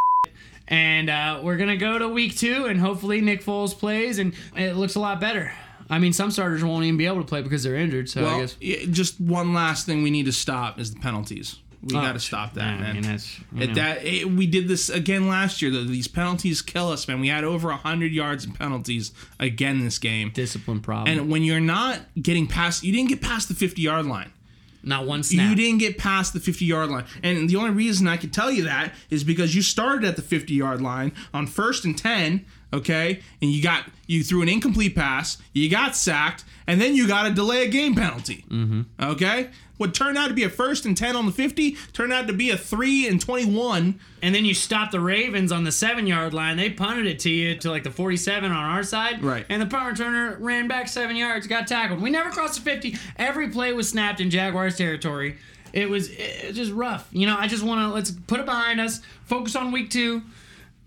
And 0.68 1.10
uh, 1.10 1.40
we're 1.42 1.56
gonna 1.58 1.76
go 1.76 1.98
to 1.98 2.08
week 2.08 2.36
two, 2.36 2.66
and 2.66 2.80
hopefully 2.80 3.20
Nick 3.20 3.44
Foles 3.44 3.76
plays, 3.76 4.18
and 4.18 4.34
it 4.56 4.76
looks 4.76 4.94
a 4.94 5.00
lot 5.00 5.20
better. 5.20 5.52
I 5.90 5.98
mean, 5.98 6.12
some 6.12 6.30
starters 6.30 6.64
won't 6.64 6.84
even 6.84 6.96
be 6.96 7.06
able 7.06 7.20
to 7.20 7.26
play 7.26 7.42
because 7.42 7.62
they're 7.62 7.76
injured. 7.76 8.08
So 8.08 8.26
I 8.26 8.40
guess 8.40 8.54
just 8.90 9.20
one 9.20 9.52
last 9.54 9.86
thing 9.86 10.02
we 10.02 10.10
need 10.10 10.26
to 10.26 10.32
stop 10.32 10.78
is 10.78 10.94
the 10.94 11.00
penalties. 11.00 11.58
We 11.84 11.98
oh, 11.98 12.00
got 12.00 12.14
to 12.14 12.20
stop 12.20 12.54
that, 12.54 12.76
Yeah, 12.76 12.80
man. 12.80 12.90
I 12.90 12.92
mean, 12.94 13.02
that's, 13.02 13.40
know. 13.52 13.74
that 13.74 14.04
it, 14.04 14.30
we 14.30 14.46
did 14.46 14.68
this 14.68 14.88
again 14.88 15.28
last 15.28 15.60
year. 15.60 15.70
Though 15.70 15.84
these 15.84 16.08
penalties 16.08 16.62
kill 16.62 16.88
us, 16.90 17.06
man. 17.06 17.20
We 17.20 17.28
had 17.28 17.44
over 17.44 17.70
hundred 17.72 18.12
yards 18.12 18.46
in 18.46 18.52
penalties 18.52 19.12
again 19.38 19.84
this 19.84 19.98
game. 19.98 20.30
discipline 20.30 20.80
problem. 20.80 21.18
And 21.18 21.30
when 21.30 21.42
you're 21.42 21.60
not 21.60 22.00
getting 22.20 22.46
past, 22.46 22.84
you 22.84 22.92
didn't 22.92 23.10
get 23.10 23.20
past 23.20 23.48
the 23.48 23.54
50 23.54 23.82
yard 23.82 24.06
line. 24.06 24.32
Not 24.82 25.06
one 25.06 25.22
snap. 25.22 25.48
You 25.48 25.56
didn't 25.56 25.78
get 25.78 25.98
past 25.98 26.32
the 26.32 26.40
50 26.40 26.64
yard 26.64 26.90
line. 26.90 27.04
And 27.22 27.48
the 27.48 27.56
only 27.56 27.70
reason 27.70 28.06
I 28.06 28.16
can 28.16 28.30
tell 28.30 28.50
you 28.50 28.64
that 28.64 28.94
is 29.10 29.24
because 29.24 29.54
you 29.54 29.62
started 29.62 30.04
at 30.04 30.16
the 30.16 30.22
50 30.22 30.54
yard 30.54 30.80
line 30.80 31.12
on 31.32 31.46
first 31.46 31.84
and 31.84 31.96
10, 31.96 32.44
okay? 32.74 33.20
And 33.40 33.50
you 33.50 33.62
got 33.62 33.84
you 34.06 34.22
threw 34.22 34.42
an 34.42 34.48
incomplete 34.48 34.94
pass, 34.94 35.38
you 35.52 35.70
got 35.70 35.96
sacked, 35.96 36.44
and 36.66 36.80
then 36.80 36.94
you 36.94 37.08
got 37.08 37.26
a 37.26 37.30
delay 37.30 37.64
a 37.64 37.68
game 37.68 37.94
penalty. 37.94 38.44
Mm-hmm. 38.50 38.82
Okay? 39.02 39.50
What 39.76 39.92
turned 39.92 40.16
out 40.16 40.28
to 40.28 40.34
be 40.34 40.44
a 40.44 40.48
first 40.48 40.86
and 40.86 40.96
10 40.96 41.16
on 41.16 41.26
the 41.26 41.32
50 41.32 41.72
turned 41.92 42.12
out 42.12 42.28
to 42.28 42.32
be 42.32 42.50
a 42.50 42.56
3 42.56 43.08
and 43.08 43.20
21. 43.20 43.98
And 44.22 44.34
then 44.34 44.44
you 44.44 44.54
stopped 44.54 44.92
the 44.92 45.00
Ravens 45.00 45.50
on 45.50 45.64
the 45.64 45.72
seven 45.72 46.06
yard 46.06 46.32
line. 46.32 46.56
They 46.56 46.70
punted 46.70 47.06
it 47.06 47.18
to 47.20 47.30
you 47.30 47.56
to 47.56 47.70
like 47.70 47.82
the 47.82 47.90
47 47.90 48.50
on 48.50 48.56
our 48.56 48.82
side. 48.84 49.22
Right. 49.22 49.44
And 49.48 49.60
the 49.60 49.66
punt 49.66 49.96
returner 49.96 50.36
ran 50.38 50.68
back 50.68 50.86
seven 50.88 51.16
yards, 51.16 51.46
got 51.46 51.66
tackled. 51.66 52.00
We 52.00 52.10
never 52.10 52.30
crossed 52.30 52.62
the 52.62 52.70
50. 52.70 52.96
Every 53.16 53.48
play 53.50 53.72
was 53.72 53.88
snapped 53.88 54.20
in 54.20 54.30
Jaguars 54.30 54.76
territory. 54.76 55.38
It 55.72 55.90
was, 55.90 56.08
it 56.10 56.46
was 56.48 56.56
just 56.56 56.72
rough. 56.72 57.08
You 57.10 57.26
know, 57.26 57.36
I 57.36 57.48
just 57.48 57.64
want 57.64 57.80
to, 57.80 57.92
let's 57.92 58.12
put 58.12 58.38
it 58.38 58.46
behind 58.46 58.80
us, 58.80 59.00
focus 59.24 59.56
on 59.56 59.72
week 59.72 59.90
two, 59.90 60.22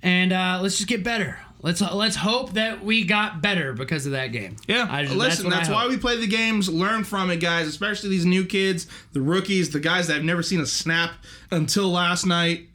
and 0.02 0.32
uh, 0.32 0.60
let's 0.62 0.78
just 0.78 0.88
get 0.88 1.04
better. 1.04 1.38
Let's 1.62 1.82
let's 1.82 2.15
hope 2.15 2.54
that 2.54 2.84
we 2.84 3.04
got 3.04 3.41
better 3.41 3.74
because 3.74 4.06
of 4.06 4.12
that 4.12 4.28
game. 4.28 4.58
Yeah, 4.67 4.88
I 4.89 5.04
listen, 5.04 5.46
what 5.46 5.54
I 5.54 5.58
that's, 5.58 5.70
why 5.70 5.88
we 5.88 5.98
play 5.98 6.17
the 6.17 6.28
games. 6.28 6.70
Learn 6.70 7.04
from 7.04 7.32
it, 7.32 7.38
guys. 7.38 7.67
Especially 7.67 8.10
these 8.10 8.26
new 8.26 8.46
kids, 8.46 8.88
the 9.13 9.22
rookies, 9.22 9.72
the 9.72 9.80
guys 9.80 10.08
that 10.08 10.13
have 10.13 10.24
never 10.24 10.43
seen 10.43 10.60
a 10.60 10.65
snap 10.65 11.13
until 11.52 11.89
last 11.89 12.26
night. 12.26 12.67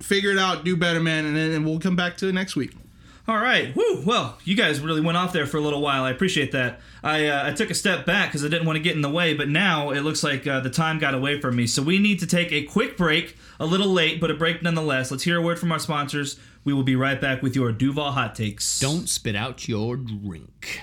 Figure 0.00 0.30
it 0.30 0.38
out, 0.38 0.64
do 0.64 0.76
better, 0.76 1.00
man, 1.00 1.26
and 1.26 1.36
then 1.36 1.50
and 1.50 1.66
we'll 1.66 1.80
come 1.80 1.96
back 1.96 2.16
to 2.18 2.28
it 2.28 2.32
next 2.32 2.54
week. 2.54 2.72
All 3.28 3.36
right. 3.36 3.76
Woo. 3.76 4.02
Well, 4.06 4.38
you 4.44 4.56
guys 4.56 4.80
really 4.80 5.02
went 5.02 5.18
off 5.18 5.34
there 5.34 5.44
for 5.44 5.58
a 5.58 5.60
little 5.60 5.82
while. 5.82 6.02
I 6.02 6.10
appreciate 6.10 6.52
that. 6.52 6.80
I 7.02 7.26
uh, 7.26 7.46
I 7.46 7.52
took 7.52 7.68
a 7.68 7.74
step 7.74 8.06
back 8.06 8.30
because 8.30 8.42
I 8.42 8.48
didn't 8.48 8.66
want 8.66 8.76
to 8.76 8.82
get 8.82 8.96
in 8.96 9.02
the 9.02 9.10
way, 9.10 9.34
but 9.34 9.50
now 9.50 9.90
it 9.90 10.00
looks 10.00 10.24
like 10.24 10.46
uh, 10.46 10.60
the 10.60 10.70
time 10.70 10.98
got 10.98 11.12
away 11.14 11.38
from 11.38 11.54
me. 11.54 11.66
So 11.66 11.82
we 11.82 11.98
need 11.98 12.20
to 12.20 12.26
take 12.26 12.52
a 12.52 12.62
quick 12.62 12.96
break. 12.96 13.36
A 13.60 13.66
little 13.66 13.88
late, 13.88 14.18
but 14.18 14.30
a 14.30 14.34
break 14.34 14.62
nonetheless. 14.62 15.10
Let's 15.10 15.24
hear 15.24 15.36
a 15.36 15.42
word 15.42 15.58
from 15.58 15.72
our 15.72 15.78
sponsors. 15.78 16.38
We 16.64 16.72
will 16.72 16.84
be 16.84 16.96
right 16.96 17.20
back 17.20 17.42
with 17.42 17.54
your 17.54 17.70
Duval 17.70 18.12
hot 18.12 18.34
takes. 18.34 18.80
Don't 18.80 19.08
spit 19.08 19.36
out 19.36 19.68
your 19.68 19.96
drink. 19.96 20.80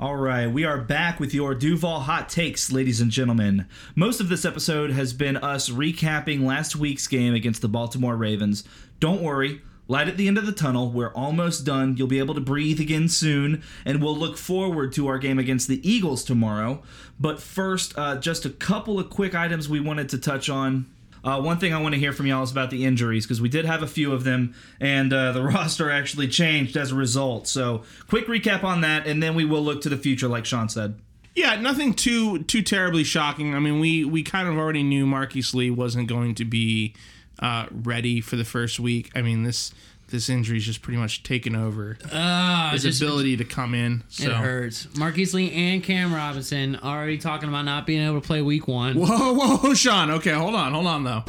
All 0.00 0.14
right, 0.14 0.46
we 0.46 0.64
are 0.64 0.78
back 0.78 1.18
with 1.18 1.34
your 1.34 1.56
Duval 1.56 1.98
hot 1.98 2.28
takes, 2.28 2.70
ladies 2.70 3.00
and 3.00 3.10
gentlemen. 3.10 3.66
Most 3.96 4.20
of 4.20 4.28
this 4.28 4.44
episode 4.44 4.92
has 4.92 5.12
been 5.12 5.36
us 5.36 5.70
recapping 5.70 6.44
last 6.44 6.76
week's 6.76 7.08
game 7.08 7.34
against 7.34 7.62
the 7.62 7.68
Baltimore 7.68 8.14
Ravens. 8.14 8.62
Don't 9.00 9.22
worry, 9.22 9.60
light 9.88 10.06
at 10.06 10.16
the 10.16 10.28
end 10.28 10.38
of 10.38 10.46
the 10.46 10.52
tunnel. 10.52 10.92
We're 10.92 11.12
almost 11.14 11.66
done. 11.66 11.96
You'll 11.96 12.06
be 12.06 12.20
able 12.20 12.36
to 12.36 12.40
breathe 12.40 12.78
again 12.78 13.08
soon, 13.08 13.64
and 13.84 14.00
we'll 14.00 14.16
look 14.16 14.38
forward 14.38 14.92
to 14.92 15.08
our 15.08 15.18
game 15.18 15.40
against 15.40 15.66
the 15.66 15.80
Eagles 15.82 16.22
tomorrow. 16.22 16.80
But 17.18 17.42
first, 17.42 17.98
uh, 17.98 18.18
just 18.18 18.44
a 18.44 18.50
couple 18.50 19.00
of 19.00 19.10
quick 19.10 19.34
items 19.34 19.68
we 19.68 19.80
wanted 19.80 20.10
to 20.10 20.18
touch 20.18 20.48
on. 20.48 20.86
Uh, 21.24 21.40
one 21.40 21.58
thing 21.58 21.74
I 21.74 21.80
want 21.80 21.94
to 21.94 22.00
hear 22.00 22.12
from 22.12 22.26
y'all 22.26 22.42
is 22.42 22.50
about 22.50 22.70
the 22.70 22.84
injuries 22.84 23.26
because 23.26 23.40
we 23.40 23.48
did 23.48 23.64
have 23.64 23.82
a 23.82 23.86
few 23.86 24.12
of 24.12 24.24
them, 24.24 24.54
and 24.80 25.12
uh, 25.12 25.32
the 25.32 25.42
roster 25.54 25.90
actually 25.90 26.28
changed 26.28 26.76
as 26.76 26.92
a 26.92 26.94
result. 26.94 27.48
So, 27.48 27.82
quick 28.08 28.26
recap 28.26 28.64
on 28.64 28.80
that, 28.82 29.06
and 29.06 29.22
then 29.22 29.34
we 29.34 29.44
will 29.44 29.62
look 29.62 29.80
to 29.82 29.88
the 29.88 29.96
future, 29.96 30.28
like 30.28 30.44
Sean 30.44 30.68
said. 30.68 30.98
Yeah, 31.34 31.54
nothing 31.60 31.94
too 31.94 32.42
too 32.42 32.62
terribly 32.62 33.04
shocking. 33.04 33.54
I 33.54 33.60
mean, 33.60 33.78
we 33.78 34.04
we 34.04 34.22
kind 34.22 34.48
of 34.48 34.56
already 34.56 34.82
knew 34.82 35.06
Marquise 35.06 35.54
Lee 35.54 35.70
wasn't 35.70 36.08
going 36.08 36.34
to 36.36 36.44
be 36.44 36.94
uh, 37.40 37.66
ready 37.70 38.20
for 38.20 38.36
the 38.36 38.44
first 38.44 38.80
week. 38.80 39.10
I 39.14 39.22
mean 39.22 39.44
this 39.44 39.72
this 40.08 40.28
injury's 40.28 40.64
just 40.64 40.82
pretty 40.82 40.98
much 40.98 41.22
taken 41.22 41.54
over 41.54 41.98
Uh, 42.10 42.70
his 42.70 42.82
just- 42.82 43.02
ability 43.02 43.36
to 43.36 43.44
come 43.44 43.74
in. 43.74 44.02
So 44.08 44.24
It 44.24 44.32
hurts. 44.32 44.88
Marquise 44.96 45.34
Lee 45.34 45.50
and 45.52 45.82
Cam 45.82 46.12
Robinson 46.14 46.76
already 46.82 47.18
talking 47.18 47.48
about 47.48 47.64
not 47.64 47.86
being 47.86 48.02
able 48.06 48.20
to 48.20 48.26
play 48.26 48.40
week 48.42 48.66
one. 48.68 48.96
Whoa, 48.96 49.34
whoa, 49.34 49.74
Sean. 49.74 50.10
Okay, 50.10 50.32
hold 50.32 50.54
on, 50.54 50.72
hold 50.72 50.86
on 50.86 51.04
though. 51.04 51.24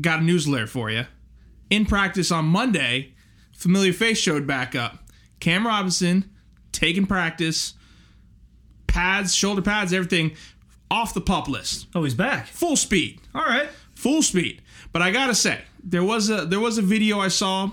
Got 0.00 0.20
a 0.20 0.22
news 0.22 0.46
alert 0.46 0.68
for 0.68 0.90
you. 0.90 1.06
In 1.70 1.86
practice 1.86 2.30
on 2.30 2.44
Monday, 2.46 3.14
familiar 3.54 3.92
face 3.92 4.18
showed 4.18 4.46
back 4.46 4.74
up. 4.74 5.08
Cam 5.40 5.66
Robinson 5.66 6.30
taking 6.72 7.06
practice, 7.06 7.74
pads, 8.86 9.34
shoulder 9.34 9.62
pads, 9.62 9.92
everything 9.92 10.32
off 10.90 11.14
the 11.14 11.20
pup 11.20 11.48
list, 11.48 11.86
Oh, 11.94 12.04
he's 12.04 12.14
back. 12.14 12.46
full 12.48 12.76
speed, 12.76 13.20
All 13.34 13.42
right. 13.44 13.68
full 13.94 14.22
speed. 14.22 14.60
But 14.92 15.00
I 15.00 15.10
gotta 15.10 15.34
say, 15.34 15.60
there 15.84 16.04
was 16.04 16.30
a 16.30 16.46
there 16.46 16.60
was 16.60 16.78
a 16.78 16.82
video 16.82 17.20
I 17.20 17.28
saw 17.28 17.70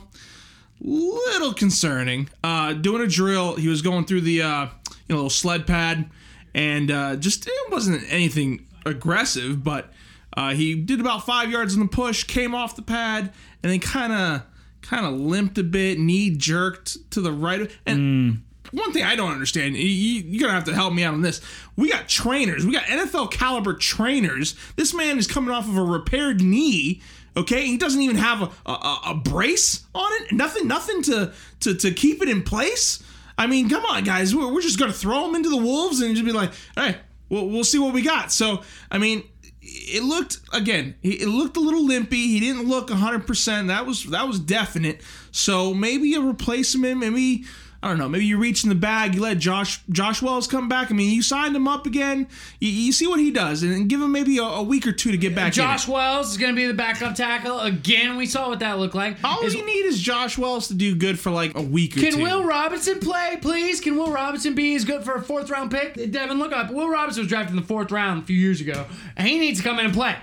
little 0.82 1.54
concerning. 1.54 2.30
Uh, 2.44 2.74
doing 2.74 3.02
a 3.02 3.08
drill, 3.08 3.56
he 3.56 3.68
was 3.68 3.82
going 3.82 4.06
through 4.06 4.22
the 4.22 4.42
uh, 4.42 4.66
you 5.08 5.10
know 5.10 5.16
little 5.16 5.30
sled 5.30 5.68
pad, 5.68 6.10
and 6.54 6.92
uh, 6.92 7.16
just 7.16 7.48
it 7.48 7.72
wasn't 7.72 8.04
anything 8.10 8.66
aggressive, 8.86 9.64
but 9.64 9.92
uh, 10.36 10.54
he 10.54 10.76
did 10.76 11.00
about 11.00 11.26
five 11.26 11.52
yards 11.52 11.74
in 11.74 11.80
the 11.80 11.88
push, 11.88 12.24
came 12.24 12.56
off 12.56 12.76
the 12.76 12.82
pad, 12.82 13.34
and 13.64 13.72
then 13.72 13.80
kind 13.80 14.14
of 14.14 14.44
kind 14.82 15.06
of 15.06 15.14
limped 15.14 15.58
a 15.58 15.64
bit, 15.64 16.00
knee 16.00 16.30
jerked 16.30 17.10
to 17.12 17.22
the 17.22 17.32
right, 17.32 17.70
and. 17.86 18.44
One 18.72 18.94
thing 18.94 19.04
I 19.04 19.16
don't 19.16 19.32
understand, 19.32 19.76
you, 19.76 19.84
you're 19.84 20.42
gonna 20.42 20.54
have 20.54 20.66
to 20.66 20.74
help 20.74 20.94
me 20.94 21.04
out 21.04 21.14
on 21.14 21.22
this. 21.22 21.42
We 21.76 21.90
got 21.90 22.08
trainers, 22.08 22.66
we 22.66 22.74
got 22.74 22.84
NFL 22.84 23.32
caliber 23.32 23.74
trainers. 23.74 24.56
This 24.76 24.94
man 24.94 25.18
is 25.18 25.28
coming 25.28 25.52
off 25.52 25.68
of 25.68 25.78
a 25.78 25.84
repaired 25.84 26.42
knee. 26.42 27.02
Okay, 27.38 27.68
he 27.68 27.78
doesn't 27.78 28.02
even 28.02 28.18
have 28.18 28.42
a, 28.42 28.72
a, 28.72 29.00
a 29.08 29.16
brace 29.16 29.86
on 29.96 30.12
it. 30.22 30.32
Nothing, 30.34 30.68
nothing 30.68 31.02
to, 31.04 31.34
to 31.62 31.76
to 31.76 31.92
keep 31.92 32.22
it 32.22 32.30
in 32.30 32.44
place. 32.44 33.04
I 33.38 33.48
mean, 33.48 33.70
come 33.70 33.86
on, 33.86 34.04
guys. 34.04 34.36
We're, 34.36 34.52
we're 34.52 34.62
just 34.62 34.80
gonna 34.80 34.94
throw 34.94 35.28
him 35.28 35.36
into 35.36 35.50
the 35.50 35.58
wolves 35.58 36.02
and 36.02 36.16
just 36.16 36.26
be 36.26 36.32
like, 36.32 36.52
all 36.76 36.86
right, 36.86 36.98
we'll, 37.30 37.48
we'll 37.48 37.64
see 37.64 37.80
what 37.80 37.94
we 37.94 38.02
got. 38.02 38.32
So, 38.32 38.64
I 38.92 38.98
mean, 38.98 39.24
it 39.62 40.04
looked 40.04 40.40
again. 40.54 40.96
It 41.04 41.28
looked 41.28 41.58
a 41.58 41.60
little 41.60 41.86
limpy. 41.86 42.28
He 42.28 42.40
didn't 42.40 42.68
look 42.68 42.90
100. 42.90 43.26
percent 43.26 43.68
That 43.68 43.86
was 43.86 44.04
that 44.06 44.28
was 44.28 44.40
definite. 44.40 45.02
So 45.32 45.74
maybe 45.74 46.14
a 46.16 46.22
replacement. 46.22 47.00
Maybe 47.00 47.46
I 47.82 47.88
don't 47.88 47.98
know. 47.98 48.10
Maybe 48.10 48.26
you 48.26 48.38
reach 48.38 48.64
in 48.64 48.70
the 48.70 48.76
bag. 48.76 49.16
You 49.16 49.22
let 49.22 49.38
Josh 49.38 49.82
Josh 49.90 50.22
Wells 50.22 50.48
come 50.48 50.68
back. 50.68 50.92
I 50.92 50.94
mean, 50.94 51.14
you 51.14 51.22
signed 51.22 51.56
him 51.56 51.66
up 51.66 51.86
again. 51.86 52.28
You, 52.60 52.70
you 52.70 52.92
see 52.92 53.08
what 53.08 53.22
he 53.22 53.32
does, 53.32 53.64
and 53.64 53.88
give 53.88 54.02
him 54.02 54.12
maybe 54.12 54.38
a, 54.38 54.44
a 54.44 54.64
week 54.64 54.86
or 54.86 54.92
two 54.92 55.12
to 55.12 55.18
get 55.18 55.34
back. 55.34 55.54
Josh. 55.54 55.88
Wells 55.88 56.32
is 56.32 56.38
going 56.38 56.54
to 56.54 56.56
be 56.60 56.68
the 56.68 56.74
backup 56.74 57.16
tackle 57.16 57.60
again. 57.62 58.18
We 58.18 58.26
saw 58.26 58.50
what 58.50 58.60
that 58.60 58.80
looked 58.80 58.96
like. 58.96 59.16
All 59.24 59.42
Is- 59.46 59.56
you 59.56 59.66
need 59.66 59.86
is 59.86 60.02
Josh 60.02 60.38
Wells 60.38 60.68
to 60.68 60.74
do 60.74 60.94
good 60.94 61.18
for 61.18 61.32
like 61.32 61.56
a 61.58 61.62
week 61.62 61.96
or 61.96 62.02
Can 62.02 62.14
two. 62.16 62.22
Will 62.24 62.44
Robinson 62.44 63.00
play, 63.00 63.38
please? 63.42 63.80
Can 63.80 63.96
Will 63.96 64.12
Robinson 64.12 64.56
be 64.56 64.76
as 64.76 64.84
good 64.84 65.06
for 65.06 65.16
a 65.16 65.22
fourth 65.22 65.50
round 65.50 65.72
pick? 65.72 66.12
Devin, 66.12 66.38
look 66.38 66.52
up. 66.52 66.72
Will 66.72 66.90
Robinson 66.90 67.22
was 67.22 67.30
drafted 67.30 67.56
in 67.56 67.62
the 67.62 67.68
fourth 67.68 67.92
round 67.94 68.24
a 68.24 68.26
few 68.26 68.36
years 68.38 68.60
ago, 68.60 68.86
and 69.16 69.26
he 69.26 69.40
needs 69.40 69.60
to 69.60 69.64
come 69.64 69.80
in 69.80 69.86
and 69.86 69.94
play. 69.94 70.16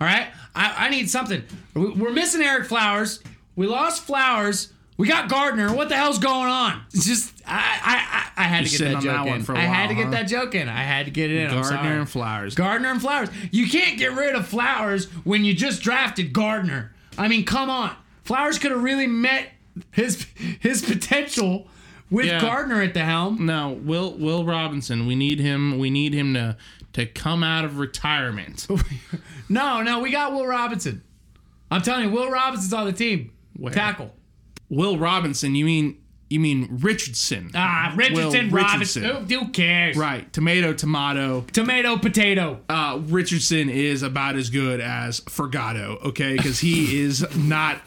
All 0.00 0.06
right, 0.06 0.28
I, 0.54 0.86
I 0.86 0.88
need 0.88 1.10
something. 1.10 1.42
We're 1.74 2.10
missing 2.10 2.40
Ereck 2.40 2.66
Flowers. 2.66 3.22
We 3.54 3.66
lost 3.66 4.02
Flowers. 4.02 4.72
We 5.02 5.08
got 5.08 5.28
Gardner. 5.28 5.74
What 5.74 5.88
the 5.88 5.96
hell's 5.96 6.18
going 6.20 6.48
on? 6.48 6.80
It's 6.94 7.04
just 7.06 7.42
I 7.46 7.56
I 7.82 8.40
I, 8.40 8.44
I 8.44 8.46
had 8.46 8.60
You're 8.70 8.70
to 8.70 8.78
get 8.78 8.84
that 8.84 8.94
on 8.96 9.02
joke 9.02 9.12
that 9.14 9.26
one 9.26 9.36
in. 9.38 9.44
for 9.44 9.52
a 9.54 9.58
I 9.58 9.60
had 9.62 9.80
while, 9.80 9.88
to 9.88 9.94
get 9.96 10.04
huh? 10.04 10.10
that 10.12 10.22
joke 10.28 10.54
in. 10.54 10.68
I 10.68 10.82
had 10.82 11.06
to 11.06 11.10
get 11.10 11.30
it 11.30 11.38
in. 11.42 11.50
Gardner 11.50 11.98
and 11.98 12.08
Flowers. 12.08 12.54
Gardner 12.54 12.88
and 12.90 13.00
Flowers. 13.00 13.28
You 13.50 13.68
can't 13.68 13.98
get 13.98 14.12
rid 14.12 14.34
of 14.34 14.46
Flowers 14.46 15.06
when 15.24 15.44
you 15.44 15.54
just 15.54 15.82
drafted 15.82 16.32
Gardner. 16.32 16.94
I 17.18 17.26
mean, 17.28 17.44
come 17.44 17.68
on. 17.68 17.94
Flowers 18.24 18.58
could 18.58 18.70
have 18.70 18.82
really 18.82 19.06
met 19.08 19.48
his 19.90 20.26
his 20.60 20.82
potential 20.82 21.66
with 22.10 22.26
Yeah. 22.26 22.40
Gardner 22.40 22.80
at 22.80 22.94
the 22.94 23.04
helm. 23.04 23.44
No, 23.44 23.70
Will 23.72 24.12
Will 24.14 24.44
Robinson. 24.44 25.06
We 25.06 25.16
need 25.16 25.40
him. 25.40 25.78
We 25.78 25.90
need 25.90 26.14
him 26.14 26.34
to 26.34 26.56
to 26.92 27.06
come 27.06 27.42
out 27.42 27.64
of 27.64 27.78
retirement. 27.78 28.66
No, 29.48 29.82
no, 29.82 29.98
we 29.98 30.10
got 30.10 30.32
Will 30.32 30.46
Robinson. 30.46 31.02
I'm 31.70 31.82
telling 31.82 32.04
you, 32.04 32.10
Will 32.10 32.30
Robinson's 32.30 32.72
on 32.72 32.86
the 32.86 32.92
team. 32.92 33.32
Where? 33.56 33.72
Tackle. 33.72 34.14
Will 34.72 34.96
Robinson. 34.96 35.54
You 35.54 35.66
mean 35.66 35.98
you 36.30 36.40
mean 36.40 36.66
Richardson? 36.80 37.50
Ah, 37.54 37.92
Richardson, 37.94 38.50
Will 38.50 38.62
Robinson. 38.62 39.02
Richardson. 39.02 39.02
Who, 39.38 39.44
who 39.44 39.48
cares? 39.50 39.98
Right. 39.98 40.32
Tomato. 40.32 40.72
Tomato. 40.72 41.42
Tomato, 41.52 41.98
potato. 41.98 42.58
Uh, 42.70 43.00
Richardson 43.04 43.68
is 43.68 44.02
about 44.02 44.34
as 44.36 44.48
good 44.48 44.80
as 44.80 45.20
Forgato. 45.20 46.02
Okay, 46.02 46.34
because 46.38 46.58
he 46.58 47.00
is 47.02 47.36
not. 47.36 47.82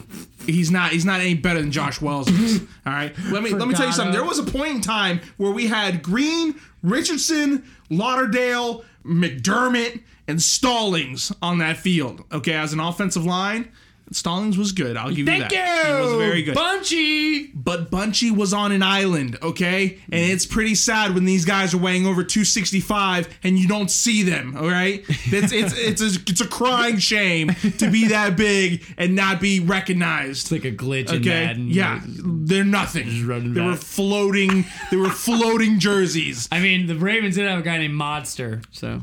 He's 0.46 0.70
not. 0.70 0.92
He's 0.92 1.06
not 1.06 1.22
any 1.22 1.34
better 1.34 1.60
than 1.60 1.72
Josh 1.72 2.00
Wells. 2.02 2.30
All 2.86 2.94
right. 2.94 3.18
Let 3.32 3.42
me 3.42 3.50
let 3.50 3.68
me 3.68 3.74
tell 3.74 3.88
you 3.88 3.94
something. 3.94 4.14
There 4.14 4.24
was 4.24 4.38
a 4.38 4.44
point 4.44 4.76
in 4.76 4.82
time 4.82 5.22
where 5.38 5.52
we 5.52 5.66
had 5.66 6.04
Green, 6.04 6.54
Richardson, 6.84 7.64
Lauderdale, 7.90 8.86
McDermott, 9.04 10.04
and 10.28 10.40
Stallings 10.40 11.32
on 11.42 11.58
that 11.58 11.78
field. 11.78 12.24
Okay, 12.32 12.54
as 12.54 12.74
an 12.74 12.80
offensive 12.80 13.26
line, 13.26 13.72
Stallings 14.12 14.58
was 14.58 14.72
good. 14.72 14.98
I'll 14.98 15.12
give 15.12 15.26
Thank 15.26 15.52
you 15.52 15.58
you. 15.58 15.64
that. 15.64 15.86
He 15.86 16.02
was 16.02 16.14
very 16.14 16.44
good. 16.44 16.56
Bunchy. 16.56 17.52
But 17.56 17.90
Bunchy 17.90 18.30
was 18.30 18.54
on 18.54 18.72
an 18.72 18.84
island, 18.84 19.38
okay? 19.42 20.00
And 20.12 20.22
mm. 20.22 20.34
it's 20.34 20.46
pretty 20.46 20.76
sad 20.76 21.16
when 21.16 21.26
these 21.26 21.44
guys 21.44 21.74
are 21.74 21.80
weighing 21.80 22.06
over 22.06 22.24
265 22.24 23.40
and 23.44 23.58
you 23.58 23.68
don't 23.68 23.90
see 23.90 24.22
them, 24.22 24.56
all 24.58 24.68
right? 24.68 25.04
It's 25.08 25.52
it's 25.52 25.74
it's 25.78 26.02
a, 26.02 26.22
it's 26.28 26.42
a 26.42 26.48
crying 26.48 26.98
shame 27.00 27.50
to 27.80 27.90
be 27.90 28.10
that 28.10 28.38
big 28.38 28.84
and 28.98 29.16
not 29.16 29.42
be 29.42 29.60
recognized. 29.60 30.52
Like 30.52 30.66
a 30.66 30.72
glitch 30.72 31.10
in 31.10 31.22
Okay, 31.22 31.46
Madden. 31.46 31.68
yeah, 31.70 32.02
they're 32.06 32.64
nothing. 32.64 33.28
They 33.28 33.62
were 33.62 33.76
floating. 33.76 34.66
They 34.92 34.98
were 34.98 35.10
floating 35.10 35.80
jerseys. 35.80 36.48
I 36.52 36.60
mean, 36.60 36.86
the 36.86 36.96
Ravens 36.96 37.36
did 37.36 37.48
have 37.48 37.60
a 37.60 37.64
guy 37.64 37.78
named 37.80 38.00
Modster, 38.00 38.64
so. 38.72 39.02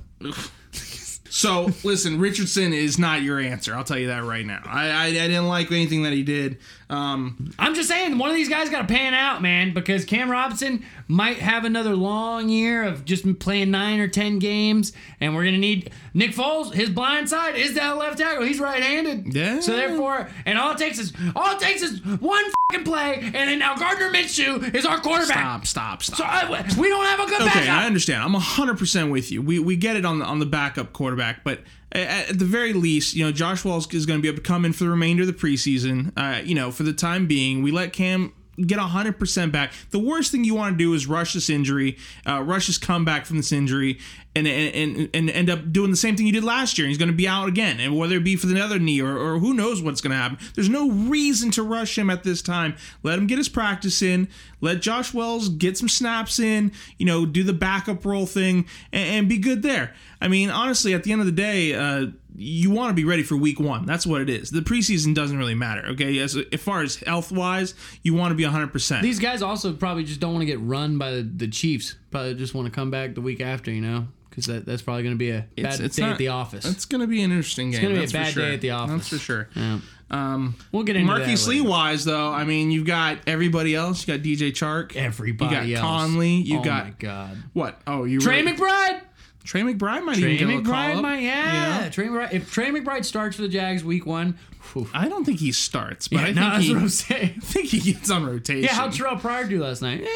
So 1.35 1.71
listen, 1.83 2.21
Richardson 2.21 2.75
is 2.75 2.99
not 2.99 3.23
your 3.23 3.41
answer. 3.41 3.75
I'll 3.75 3.85
tell 3.85 3.97
you 3.97 4.09
that 4.09 4.23
right 4.23 4.45
now. 4.45 4.61
I 4.67 4.91
I, 4.91 5.05
I 5.07 5.13
didn't 5.13 5.49
like 5.49 5.73
anything 5.73 6.03
that 6.03 6.13
he 6.13 6.23
did. 6.23 6.59
Um, 6.93 7.51
I'm 7.59 7.75
just 7.75 7.89
saying, 7.89 8.19
one 8.19 8.29
of 8.29 8.37
these 8.37 8.51
guys 8.51 8.69
got 8.69 8.87
to 8.87 8.93
pan 8.93 9.15
out, 9.15 9.41
man, 9.41 9.73
because 9.73 10.05
Cam 10.05 10.31
Robinson 10.31 10.85
might 11.09 11.39
have 11.39 11.65
another 11.65 11.97
long 11.97 12.51
year 12.51 12.85
of 12.85 13.07
just 13.07 13.39
playing 13.39 13.71
nine 13.71 13.99
or 13.99 14.09
ten 14.09 14.39
games, 14.39 14.93
and 15.19 15.35
we're 15.35 15.45
gonna 15.45 15.57
need 15.57 15.91
Nick 16.13 16.33
Foles. 16.33 16.75
His 16.75 16.91
blind 16.91 17.31
side 17.31 17.57
is 17.57 17.75
that 17.77 17.97
left 17.97 18.19
tackle. 18.19 18.45
He's 18.45 18.61
right-handed. 18.61 19.35
Yeah. 19.35 19.61
So 19.61 19.75
therefore, 19.75 20.29
and 20.45 20.59
all 20.59 20.73
it 20.73 20.79
takes 20.79 20.99
is 20.99 21.15
all 21.35 21.57
it 21.57 21.61
takes 21.61 21.81
is 21.81 22.05
one 22.05 22.45
fucking 22.71 22.85
play, 22.85 23.21
and 23.23 23.35
then 23.35 23.59
now 23.59 23.75
Gardner 23.75 24.11
Minshew 24.11 24.75
is 24.75 24.85
our 24.85 25.01
quarterback. 25.01 25.65
stop, 25.65 25.67
stop, 25.67 26.03
stop. 26.03 26.19
So 26.19 26.25
I, 26.25 26.79
we 26.79 26.91
don't 26.91 27.07
have 27.07 27.21
a 27.21 27.27
good 27.27 27.41
Okay, 27.41 27.69
I 27.71 27.87
understand. 27.87 28.23
I'm 28.23 28.35
100% 28.39 29.11
with 29.11 29.33
you. 29.33 29.41
We 29.41 29.59
we 29.59 29.77
get 29.77 29.97
it 29.97 30.05
on 30.05 30.19
the 30.19 30.27
on 30.27 30.41
the 30.41 30.47
backup 30.47 30.93
quarterback, 30.93 31.43
but 31.43 31.61
at, 31.93 32.31
at 32.31 32.39
the 32.39 32.45
very 32.45 32.73
least, 32.73 33.15
you 33.15 33.25
know, 33.25 33.33
Josh 33.33 33.65
Wells 33.65 33.93
is 33.93 34.07
going 34.07 34.19
to 34.19 34.23
be 34.23 34.29
able 34.29 34.39
to 34.39 34.43
come 34.43 34.65
in 34.65 34.73
for 34.73 34.85
the 34.85 34.91
remainder 34.91 35.23
of 35.23 35.27
the 35.27 35.33
preseason. 35.33 36.13
Uh, 36.17 36.43
you 36.43 36.55
know, 36.55 36.71
for 36.71 36.82
the 36.83 36.93
time 36.93 37.27
being, 37.27 37.63
we 37.63 37.71
let 37.71 37.93
Cam 37.93 38.33
get 38.67 38.79
100% 38.79 39.53
back. 39.53 39.73
The 39.91 39.99
worst 39.99 40.31
thing 40.31 40.45
you 40.45 40.55
want 40.55 40.75
to 40.75 40.79
do 40.79 40.93
is 40.95 41.07
rush 41.07 41.33
this 41.33 41.49
injury, 41.49 41.97
uh, 42.27 42.43
rush 42.43 42.67
his 42.67 42.79
comeback 42.79 43.27
from 43.27 43.39
this 43.39 43.53
injury, 43.53 43.99
and, 44.35 44.47
and 44.47 44.75
and 44.75 45.11
and 45.13 45.31
end 45.31 45.51
up 45.51 45.73
doing 45.73 45.91
the 45.91 45.97
same 45.97 46.17
thing 46.17 46.27
you 46.27 46.33
did 46.33 46.45
last 46.45 46.79
year. 46.79 46.89
He's 46.89 46.99
going 46.99 47.11
to 47.11 47.17
be 47.17 47.29
out 47.29 47.49
again, 47.49 47.81
and 47.81 47.97
whether 47.97 48.17
it 48.17 48.25
be 48.25 48.37
for 48.37 48.47
the 48.47 48.61
other 48.61 48.79
knee 48.79 49.01
or, 49.01 49.17
or 49.17 49.39
who 49.39 49.53
knows 49.53 49.83
what's 49.83 50.01
going 50.01 50.13
to 50.13 50.17
happen. 50.17 50.39
There's 50.55 50.69
no 50.69 50.91
reason 50.91 51.51
to 51.53 51.63
rush 51.63 51.99
him 51.99 52.09
at 52.09 52.25
this 52.25 52.41
time. 52.41 52.77
Let 53.03 53.19
him 53.19 53.27
get 53.27 53.39
his 53.39 53.49
practice 53.49 54.01
in. 54.01 54.29
Let 54.61 54.81
Josh 54.81 55.13
Wells 55.13 55.49
get 55.49 55.77
some 55.77 55.89
snaps 55.89 56.39
in. 56.39 56.73
You 56.99 57.07
know, 57.07 57.27
do 57.27 57.43
the 57.43 57.53
backup 57.53 58.05
role 58.05 58.27
thing 58.27 58.67
and, 58.93 59.09
and 59.09 59.29
be 59.29 59.39
good 59.39 59.63
there. 59.63 59.95
I 60.21 60.29
mean, 60.29 60.51
honestly, 60.51 60.95
at 60.95 61.05
the 61.05 61.13
end 61.13 61.21
of 61.21 61.27
the 61.27 61.33
day, 61.33 61.75
uh, 61.75 62.07
you 62.37 62.71
want 62.71 62.91
to 62.91 62.95
be 62.95 63.05
ready 63.05 63.23
for 63.23 63.37
week 63.37 63.61
one. 63.61 63.85
That's 63.87 64.07
what 64.07 64.21
it 64.21 64.31
is. 64.31 64.51
The 64.51 64.61
preseason 64.61 65.15
doesn't 65.15 65.37
really 65.37 65.55
matter. 65.55 65.87
Okay, 65.89 66.19
as, 66.19 66.37
as 66.53 66.61
far 66.61 66.83
as 66.83 66.97
health 66.97 67.31
wise, 67.33 67.75
you 68.03 68.15
want 68.15 68.31
to 68.31 68.35
be 68.35 68.45
100. 68.45 68.73
percent 68.73 69.03
These 69.03 69.19
guys 69.19 69.43
also 69.43 69.73
probably 69.73 70.05
just 70.05 70.21
don't 70.21 70.33
want 70.33 70.43
to 70.43 70.47
get 70.47 70.61
run 70.61 70.99
by 70.99 71.11
the, 71.13 71.23
the 71.23 71.49
Chiefs. 71.49 71.97
Probably 72.11 72.35
just 72.35 72.55
want 72.55 72.67
to 72.67 72.73
come 72.73 72.91
back 72.91 73.15
the 73.15 73.21
week 73.21 73.41
after, 73.41 73.71
you 73.71 73.81
know, 73.83 74.07
because 74.31 74.47
that, 74.47 74.65
that's 74.67 74.83
probably 74.83 75.03
going 75.03 75.15
to 75.15 75.19
be 75.19 75.31
a 75.31 75.47
bad 75.63 75.79
day 75.93 76.03
at 76.03 76.19
the 76.19 76.29
office. 76.29 76.65
It's 76.65 76.85
going 76.85 77.01
to 77.03 77.07
be 77.07 77.23
an 77.23 77.31
interesting 77.33 77.71
game. 77.71 77.81
It's 77.81 77.83
gonna 77.83 77.95
be 77.95 78.05
a 78.05 78.25
bad 78.25 78.33
sure. 78.33 78.49
day 78.49 78.55
at 78.55 78.61
the 78.61 78.71
office. 78.71 78.97
That's 78.97 79.09
for 79.09 79.19
sure. 79.19 79.49
Yeah. 79.55 79.81
Um, 80.11 80.57
We'll 80.73 80.83
get 80.83 80.97
into 80.97 81.07
Marquise 81.11 81.45
that 81.47 81.51
Lee 81.51 81.61
wise, 81.63 82.05
though, 82.05 82.31
I 82.31 82.45
mean, 82.45 82.71
you've 82.71 82.87
got 82.87 83.19
everybody 83.27 83.75
else. 83.75 84.07
You 84.07 84.15
got 84.15 84.23
DJ 84.23 84.51
Chark. 84.53 84.95
Everybody 84.95 85.69
You 85.69 85.77
got 85.77 85.83
else. 85.83 86.03
Conley. 86.11 86.35
You 86.35 86.59
oh 86.59 86.63
got 86.63 86.85
my 86.85 86.91
god. 86.99 87.37
what? 87.55 87.81
Oh, 87.87 88.05
you 88.05 88.21
Tre 88.21 88.43
really- 88.43 88.57
McBride. 88.57 89.01
Tre 89.45 89.63
McBride 89.63 90.05
might 90.05 90.19
Tre 90.19 90.35
even 90.35 90.49
get 90.49 90.59
a 90.61 90.63
call 90.63 90.75
McBride 90.75 90.97
up, 90.97 91.03
might, 91.03 91.23
yeah. 91.23 91.85
you? 91.85 91.91
Tre 91.91 92.07
McBride. 92.07 92.33
If 92.33 92.53
Tre 92.53 92.71
McBride 92.71 93.05
starts 93.05 93.37
for 93.37 93.43
the 93.43 93.49
Jags 93.49 93.85
week 93.85 94.07
one, 94.07 94.39
whew. 94.73 94.89
I 94.95 95.09
don't 95.09 95.25
think 95.25 95.41
he 95.41 95.53
starts, 95.53 96.09
but 96.09 96.17
yeah, 96.17 96.23
I 96.23 96.25
think 96.27 96.37
no, 96.37 96.51
that's 96.51 96.65
he, 96.65 96.75
what 96.75 96.83
I'm 96.83 96.89
saying. 96.89 97.35
I 97.37 97.41
think 97.41 97.67
he 97.67 97.93
gets 97.93 98.11
on 98.11 98.25
rotation. 98.25 98.63
Yeah, 98.65 98.75
how 98.75 98.89
Terrell 98.89 99.17
Pryor 99.17 99.47
do 99.47 99.63
last 99.63 99.83
night? 99.83 100.07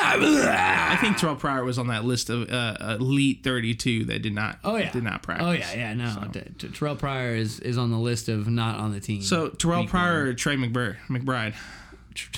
I 0.00 0.98
think 1.00 1.16
Terrell 1.16 1.36
Pryor 1.36 1.64
was 1.64 1.78
on 1.78 1.88
that 1.88 2.04
list 2.04 2.30
of 2.30 2.50
uh, 2.50 2.96
elite 3.00 3.40
32 3.42 4.04
that 4.06 4.22
did 4.22 4.34
not. 4.34 4.58
Oh 4.64 4.76
yeah, 4.76 4.90
did 4.90 5.04
not 5.04 5.22
practice. 5.22 5.46
Oh 5.46 5.50
yeah, 5.52 5.74
yeah. 5.74 5.94
No, 5.94 6.28
T- 6.32 6.40
T- 6.58 6.68
Terrell 6.68 6.96
Pryor 6.96 7.34
is 7.34 7.60
is 7.60 7.78
on 7.78 7.90
the 7.90 7.98
list 7.98 8.28
of 8.28 8.48
not 8.48 8.78
on 8.78 8.92
the 8.92 9.00
team. 9.00 9.22
So 9.22 9.48
Terrell 9.48 9.86
Pryor 9.86 10.20
one. 10.20 10.28
or 10.28 10.34
Tre 10.34 10.56
McBird, 10.56 10.96
McBride. 11.08 11.54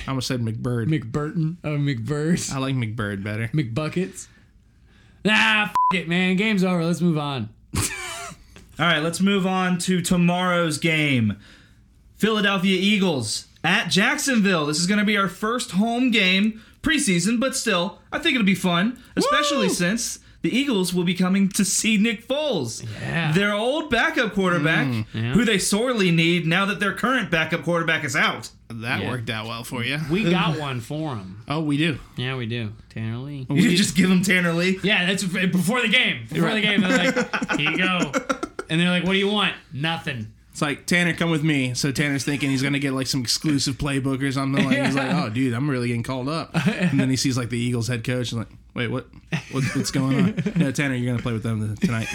I 0.06 0.08
almost 0.08 0.28
said 0.28 0.40
McBird. 0.40 0.86
McBurton, 0.86 1.56
oh 1.64 1.76
McBird, 1.78 2.52
I 2.52 2.58
like 2.58 2.74
McBird 2.74 3.22
better. 3.22 3.48
McBuckets. 3.48 4.26
Nah, 5.24 5.64
f- 5.64 5.74
it, 5.94 6.08
man. 6.08 6.36
Game's 6.36 6.64
over. 6.64 6.84
Let's 6.84 7.00
move 7.00 7.18
on. 7.18 7.48
All 7.76 8.86
right, 8.86 9.00
let's 9.02 9.20
move 9.20 9.46
on 9.46 9.76
to 9.80 10.00
tomorrow's 10.00 10.78
game. 10.78 11.36
Philadelphia 12.16 12.78
Eagles 12.80 13.46
at 13.62 13.88
Jacksonville. 13.90 14.64
This 14.66 14.78
is 14.80 14.86
going 14.86 15.00
to 15.00 15.04
be 15.04 15.16
our 15.18 15.28
first 15.28 15.72
home 15.72 16.10
game 16.10 16.62
preseason, 16.82 17.38
but 17.38 17.54
still, 17.54 17.98
I 18.10 18.18
think 18.18 18.34
it'll 18.36 18.46
be 18.46 18.54
fun, 18.54 18.98
especially 19.16 19.66
Woo! 19.68 19.74
since 19.74 20.18
the 20.40 20.56
Eagles 20.56 20.94
will 20.94 21.04
be 21.04 21.12
coming 21.12 21.50
to 21.50 21.64
see 21.66 21.98
Nick 21.98 22.26
Foles, 22.26 22.82
Yeah. 23.02 23.32
their 23.32 23.52
old 23.52 23.90
backup 23.90 24.32
quarterback, 24.32 24.86
mm, 24.86 25.04
yeah. 25.12 25.32
who 25.34 25.44
they 25.44 25.58
sorely 25.58 26.10
need 26.10 26.46
now 26.46 26.64
that 26.64 26.80
their 26.80 26.94
current 26.94 27.30
backup 27.30 27.62
quarterback 27.64 28.02
is 28.04 28.16
out. 28.16 28.48
That 28.80 29.00
Yeah. 29.02 29.08
worked 29.10 29.30
out 29.30 29.46
well 29.46 29.64
for 29.64 29.82
you. 29.84 29.98
We 30.10 30.30
got 30.30 30.58
one 30.58 30.80
for 30.80 31.16
him. 31.16 31.42
oh, 31.48 31.60
we 31.60 31.76
do. 31.76 31.98
Yeah, 32.16 32.36
we 32.36 32.46
do. 32.46 32.72
Tanner 32.90 33.18
Lee. 33.18 33.46
Oh, 33.48 33.54
you 33.54 33.76
just 33.76 33.96
give 33.96 34.10
him 34.10 34.22
Tanner 34.22 34.52
Lee. 34.52 34.78
Yeah, 34.82 35.06
that's 35.06 35.22
before 35.24 35.80
the 35.82 35.88
game. 35.88 36.26
Before 36.30 36.52
the 36.54 36.60
game, 36.60 36.80
they're 36.80 37.12
like, 37.12 37.50
"Here 37.58 37.70
you 37.70 37.76
go," 37.78 38.12
and 38.68 38.80
they're 38.80 38.90
like, 38.90 39.04
"What 39.04 39.12
do 39.12 39.18
you 39.18 39.28
want?" 39.28 39.54
Nothing. 39.72 40.32
It's 40.52 40.60
like 40.62 40.84
Tanner, 40.86 41.14
come 41.14 41.30
with 41.30 41.44
me. 41.44 41.74
So 41.74 41.92
Tanner's 41.92 42.24
thinking 42.24 42.50
he's 42.50 42.62
gonna 42.62 42.80
get 42.80 42.92
like 42.92 43.06
some 43.06 43.20
exclusive 43.22 43.76
playbook 43.78 44.20
or 44.22 44.32
something. 44.32 44.64
Like 44.64 44.78
he's 44.84 44.96
like, 44.96 45.10
oh, 45.14 45.30
dude, 45.30 45.54
I'm 45.54 45.70
really 45.70 45.86
getting 45.88 46.02
called 46.02 46.28
up. 46.28 46.50
And 46.66 46.98
then 46.98 47.08
he 47.08 47.16
sees 47.16 47.38
like 47.38 47.50
the 47.50 47.58
Eagles 47.58 47.86
head 47.86 48.02
coach 48.02 48.32
and 48.32 48.40
like, 48.40 48.48
wait, 48.74 48.88
what? 48.88 49.06
what 49.50 49.64
what's 49.74 49.90
going 49.90 50.16
on? 50.16 50.42
No, 50.56 50.72
Tanner, 50.72 50.94
you're 50.94 51.12
gonna 51.12 51.22
play 51.22 51.32
with 51.32 51.42
them 51.42 51.76
tonight. 51.76 52.08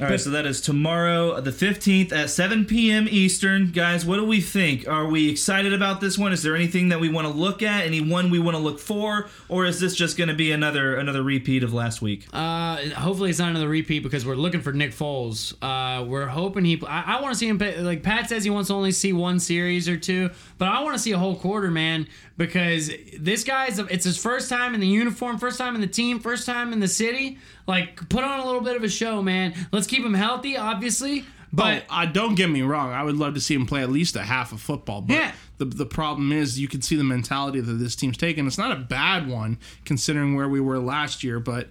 All 0.00 0.06
right, 0.08 0.18
so 0.18 0.30
that 0.30 0.46
is 0.46 0.60
tomorrow, 0.60 1.38
the 1.40 1.50
15th 1.50 2.12
at 2.12 2.30
7 2.30 2.64
p.m. 2.64 3.06
Eastern. 3.10 3.70
Guys, 3.72 4.06
what 4.06 4.16
do 4.16 4.24
we 4.24 4.40
think? 4.40 4.88
Are 4.88 5.06
we 5.06 5.28
excited 5.30 5.74
about 5.74 6.00
this 6.00 6.16
one? 6.16 6.32
Is 6.32 6.42
there 6.42 6.56
anything 6.56 6.88
that 6.88 6.98
we 6.98 7.10
want 7.10 7.28
to 7.28 7.32
look 7.32 7.62
at? 7.62 7.84
Anyone 7.84 8.30
we 8.30 8.38
want 8.38 8.56
to 8.56 8.62
look 8.62 8.80
for? 8.80 9.28
Or 9.50 9.66
is 9.66 9.80
this 9.80 9.94
just 9.94 10.16
going 10.16 10.28
to 10.28 10.34
be 10.34 10.50
another 10.50 10.96
another 10.96 11.22
repeat 11.22 11.62
of 11.62 11.74
last 11.74 12.00
week? 12.00 12.26
Uh, 12.32 12.78
hopefully 12.90 13.28
it's 13.28 13.38
not 13.38 13.50
another 13.50 13.68
repeat 13.68 14.02
because 14.02 14.24
we're 14.24 14.34
looking 14.34 14.62
for 14.62 14.72
Nick 14.72 14.92
Foles. 14.92 15.54
Uh, 15.60 16.04
we're 16.04 16.26
hoping 16.26 16.64
he. 16.64 16.82
I, 16.86 17.18
I 17.18 17.20
want 17.20 17.34
to 17.34 17.38
see 17.38 17.48
him. 17.48 17.58
Play, 17.58 17.78
like 17.80 18.02
Pat 18.02 18.30
says, 18.30 18.44
he 18.44 18.50
wants 18.50 18.68
to 18.68 18.74
only 18.74 18.92
see 18.92 19.12
one 19.12 19.38
series 19.38 19.88
or 19.90 19.98
two, 19.98 20.30
but 20.56 20.68
I 20.68 20.82
want 20.82 20.96
to 20.96 20.98
see 21.00 21.12
a 21.12 21.18
whole 21.18 21.36
quarter, 21.36 21.70
man, 21.70 22.08
because 22.38 22.90
this 23.18 23.44
guy's. 23.44 23.78
It's 23.78 24.04
his 24.04 24.16
first 24.16 24.48
time 24.48 24.74
in 24.74 24.80
the 24.80 24.88
uniform, 24.88 25.38
first 25.38 25.58
time 25.58 25.71
in 25.74 25.80
the 25.80 25.86
team, 25.86 26.20
first 26.20 26.46
time 26.46 26.72
in 26.72 26.80
the 26.80 26.88
city. 26.88 27.38
Like, 27.66 28.08
put 28.08 28.24
on 28.24 28.40
a 28.40 28.44
little 28.46 28.60
bit 28.60 28.76
of 28.76 28.82
a 28.84 28.88
show, 28.88 29.22
man. 29.22 29.54
Let's 29.72 29.86
keep 29.86 30.04
him 30.04 30.14
healthy, 30.14 30.56
obviously. 30.56 31.24
But 31.52 31.84
oh, 31.90 31.94
uh, 32.02 32.06
don't 32.06 32.34
get 32.34 32.48
me 32.48 32.62
wrong. 32.62 32.92
I 32.92 33.02
would 33.02 33.16
love 33.16 33.34
to 33.34 33.40
see 33.40 33.54
him 33.54 33.66
play 33.66 33.82
at 33.82 33.90
least 33.90 34.16
a 34.16 34.22
half 34.22 34.52
of 34.52 34.60
football. 34.60 35.02
But 35.02 35.14
Yeah. 35.14 35.32
the 35.58 35.66
the 35.66 35.84
problem 35.86 36.32
is 36.32 36.58
you 36.58 36.66
can 36.68 36.80
see 36.80 36.96
the 36.96 37.04
mentality 37.04 37.60
that 37.60 37.74
this 37.74 37.94
team's 37.94 38.16
taking. 38.16 38.46
It's 38.46 38.56
not 38.56 38.72
a 38.72 38.76
bad 38.80 39.28
one 39.28 39.58
considering 39.84 40.34
where 40.34 40.48
we 40.48 40.60
were 40.60 40.78
last 40.78 41.22
year, 41.22 41.38
but. 41.40 41.68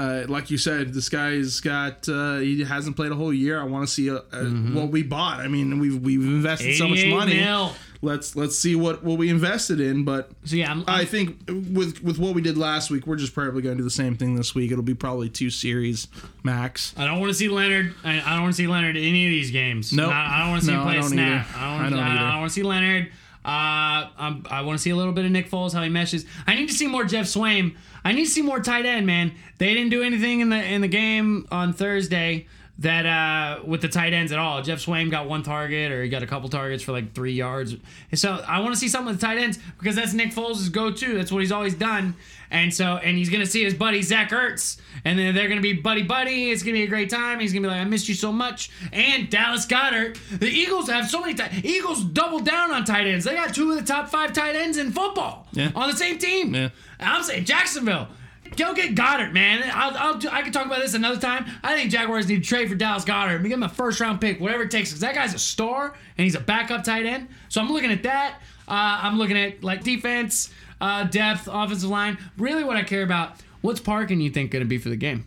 Uh, 0.00 0.24
like 0.28 0.50
you 0.50 0.56
said, 0.56 0.94
this 0.94 1.08
guy's 1.10 1.60
got 1.60 2.08
uh, 2.08 2.38
he 2.38 2.64
hasn't 2.64 2.96
played 2.96 3.12
a 3.12 3.14
whole 3.14 3.34
year. 3.34 3.60
I 3.60 3.64
want 3.64 3.86
to 3.86 3.92
see 3.92 4.10
uh 4.10 4.20
uh 4.32 4.44
what 4.72 4.88
we 4.88 5.02
bought. 5.02 5.40
I 5.40 5.48
mean, 5.48 5.78
we've 5.78 6.00
we've 6.02 6.22
invested 6.22 6.74
so 6.76 6.88
much 6.88 7.04
money. 7.04 7.34
mil. 7.36 7.72
Let's 8.02 8.34
let's 8.34 8.58
see 8.58 8.74
what 8.76 9.04
what 9.04 9.18
we 9.18 9.28
invested 9.28 9.78
in. 9.78 10.04
But 10.04 10.30
so 10.44 10.56
yeah, 10.56 10.70
I'm, 10.70 10.84
I 10.88 11.04
think 11.04 11.36
with 11.48 12.02
with 12.02 12.18
what 12.18 12.34
we 12.34 12.40
did 12.40 12.56
last 12.56 12.90
week, 12.90 13.06
we're 13.06 13.16
just 13.16 13.34
probably 13.34 13.60
going 13.60 13.76
to 13.76 13.80
do 13.80 13.84
the 13.84 13.90
same 13.90 14.16
thing 14.16 14.36
this 14.36 14.54
week. 14.54 14.70
It'll 14.72 14.82
be 14.82 14.94
probably 14.94 15.28
two 15.28 15.50
series 15.50 16.08
max. 16.42 16.94
I 16.96 17.04
don't 17.04 17.20
want 17.20 17.28
to 17.30 17.34
see 17.34 17.48
Leonard. 17.48 17.94
I, 18.02 18.20
I 18.22 18.30
don't 18.34 18.42
want 18.44 18.54
to 18.54 18.62
see 18.62 18.66
Leonard 18.68 18.96
in 18.96 19.04
any 19.04 19.26
of 19.26 19.30
these 19.30 19.50
games. 19.50 19.92
Nope. 19.92 20.08
No, 20.08 20.16
I 20.16 20.38
don't 20.40 20.48
want 20.50 20.60
to 20.62 20.66
see 20.66 20.72
No, 20.72 20.78
him 20.80 20.86
play 20.86 20.96
I 20.96 21.00
a 21.00 21.02
snap. 21.02 21.46
either. 21.50 21.58
I 21.58 21.60
don't, 21.78 21.86
I 21.86 21.90
don't 21.90 21.98
I 22.00 22.30
don't 22.30 22.40
want 22.40 22.50
to 22.50 22.54
see 22.54 22.62
Leonard. 22.62 23.12
Uh, 23.44 24.12
I'm, 24.18 24.44
I 24.50 24.62
want 24.62 24.78
to 24.78 24.82
see 24.82 24.90
a 24.90 24.96
little 24.96 25.12
bit 25.14 25.24
of 25.24 25.30
Nick 25.30 25.50
Foles, 25.50 25.72
how 25.72 25.82
he 25.82 25.88
meshes. 25.88 26.26
I 26.46 26.54
need 26.54 26.68
to 26.68 26.74
see 26.74 26.86
more 26.86 27.04
Geoff 27.04 27.26
Swaim. 27.26 27.74
I 28.04 28.12
need 28.12 28.26
to 28.26 28.30
see 28.30 28.42
more 28.42 28.60
tight 28.60 28.84
end, 28.84 29.06
man. 29.06 29.32
They 29.58 29.72
didn't 29.74 29.90
do 29.90 30.02
anything 30.02 30.40
in 30.40 30.50
the 30.50 30.62
in 30.62 30.82
the 30.82 30.88
game 30.88 31.46
on 31.50 31.72
Thursday 31.72 32.46
that 32.80 33.04
uh, 33.04 33.62
with 33.64 33.82
the 33.82 33.88
tight 33.88 34.12
ends 34.12 34.32
at 34.32 34.38
all. 34.38 34.62
Geoff 34.62 34.78
Swaim 34.78 35.10
got 35.10 35.28
one 35.28 35.42
target, 35.42 35.92
or 35.92 36.02
he 36.02 36.08
got 36.08 36.22
a 36.22 36.26
couple 36.26 36.48
targets 36.48 36.82
for 36.82 36.92
like 36.92 37.14
three 37.14 37.32
yards. 37.32 37.76
So 38.14 38.42
I 38.46 38.60
want 38.60 38.72
to 38.72 38.80
see 38.80 38.88
something 38.88 39.12
with 39.12 39.20
the 39.20 39.26
tight 39.26 39.38
ends 39.38 39.58
because 39.78 39.96
that's 39.96 40.14
Nick 40.14 40.30
Foles' 40.30 40.70
go-to. 40.72 41.14
That's 41.14 41.30
what 41.30 41.40
he's 41.40 41.52
always 41.52 41.74
done. 41.74 42.16
And 42.52 42.74
so, 42.74 42.96
and 42.96 43.16
he's 43.16 43.30
gonna 43.30 43.46
see 43.46 43.62
his 43.62 43.74
buddy 43.74 44.02
Zach 44.02 44.30
Ertz, 44.30 44.80
and 45.04 45.16
then 45.18 45.34
they're 45.36 45.48
gonna 45.48 45.60
be 45.60 45.72
buddy 45.72 46.02
buddy. 46.02 46.50
It's 46.50 46.62
gonna 46.64 46.72
be 46.72 46.82
a 46.82 46.88
great 46.88 47.08
time. 47.08 47.38
He's 47.38 47.52
gonna 47.52 47.62
be 47.62 47.72
like, 47.72 47.80
"I 47.80 47.84
missed 47.84 48.08
you 48.08 48.14
so 48.14 48.32
much." 48.32 48.70
And 48.92 49.30
Dallas 49.30 49.66
Goedert. 49.66 50.18
The 50.40 50.48
Eagles 50.48 50.88
have 50.90 51.08
so 51.08 51.20
many. 51.20 51.34
Tight, 51.34 51.64
Eagles 51.64 52.02
double 52.04 52.40
down 52.40 52.72
on 52.72 52.84
tight 52.84 53.06
ends. 53.06 53.24
They 53.24 53.34
got 53.34 53.54
two 53.54 53.70
of 53.70 53.76
the 53.78 53.84
top 53.84 54.08
five 54.08 54.32
tight 54.32 54.56
ends 54.56 54.78
in 54.78 54.90
football 54.90 55.46
Yeah. 55.52 55.70
on 55.76 55.90
the 55.90 55.96
same 55.96 56.18
team. 56.18 56.54
Yeah. 56.54 56.70
I'm 56.98 57.22
saying 57.22 57.44
Jacksonville. 57.44 58.08
Go 58.56 58.74
get 58.74 58.96
Goedert, 58.96 59.32
man. 59.32 59.62
I'll, 59.72 59.96
I'll, 59.96 60.16
I 60.32 60.42
can 60.42 60.50
talk 60.50 60.66
about 60.66 60.80
this 60.80 60.94
another 60.94 61.20
time. 61.20 61.46
I 61.62 61.76
think 61.76 61.92
Jaguars 61.92 62.26
need 62.26 62.42
to 62.42 62.48
trade 62.48 62.68
for 62.68 62.74
Dallas 62.74 63.04
Goedert. 63.04 63.40
Give 63.44 63.52
him 63.52 63.62
a 63.62 63.68
first 63.68 64.00
round 64.00 64.20
pick, 64.20 64.40
whatever 64.40 64.64
it 64.64 64.72
takes, 64.72 64.88
because 64.90 65.02
that 65.02 65.14
guy's 65.14 65.34
a 65.34 65.38
star 65.38 65.94
and 66.18 66.24
he's 66.24 66.34
a 66.34 66.40
backup 66.40 66.82
tight 66.82 67.06
end. 67.06 67.28
So 67.48 67.60
I'm 67.60 67.70
looking 67.70 67.92
at 67.92 68.02
that. 68.02 68.40
Uh, 68.66 69.00
I'm 69.02 69.18
looking 69.18 69.36
at 69.38 69.62
like 69.62 69.82
defense, 69.84 70.52
uh, 70.80 71.04
depth, 71.04 71.48
offensive 71.50 71.90
line. 71.90 72.18
Really, 72.38 72.64
what 72.64 72.76
I 72.76 72.82
care 72.82 73.02
about. 73.02 73.32
What's 73.60 73.80
parking 73.80 74.20
you 74.20 74.30
think 74.30 74.50
going 74.50 74.62
to 74.64 74.68
be 74.68 74.78
for 74.78 74.88
the 74.88 74.96
game? 74.96 75.26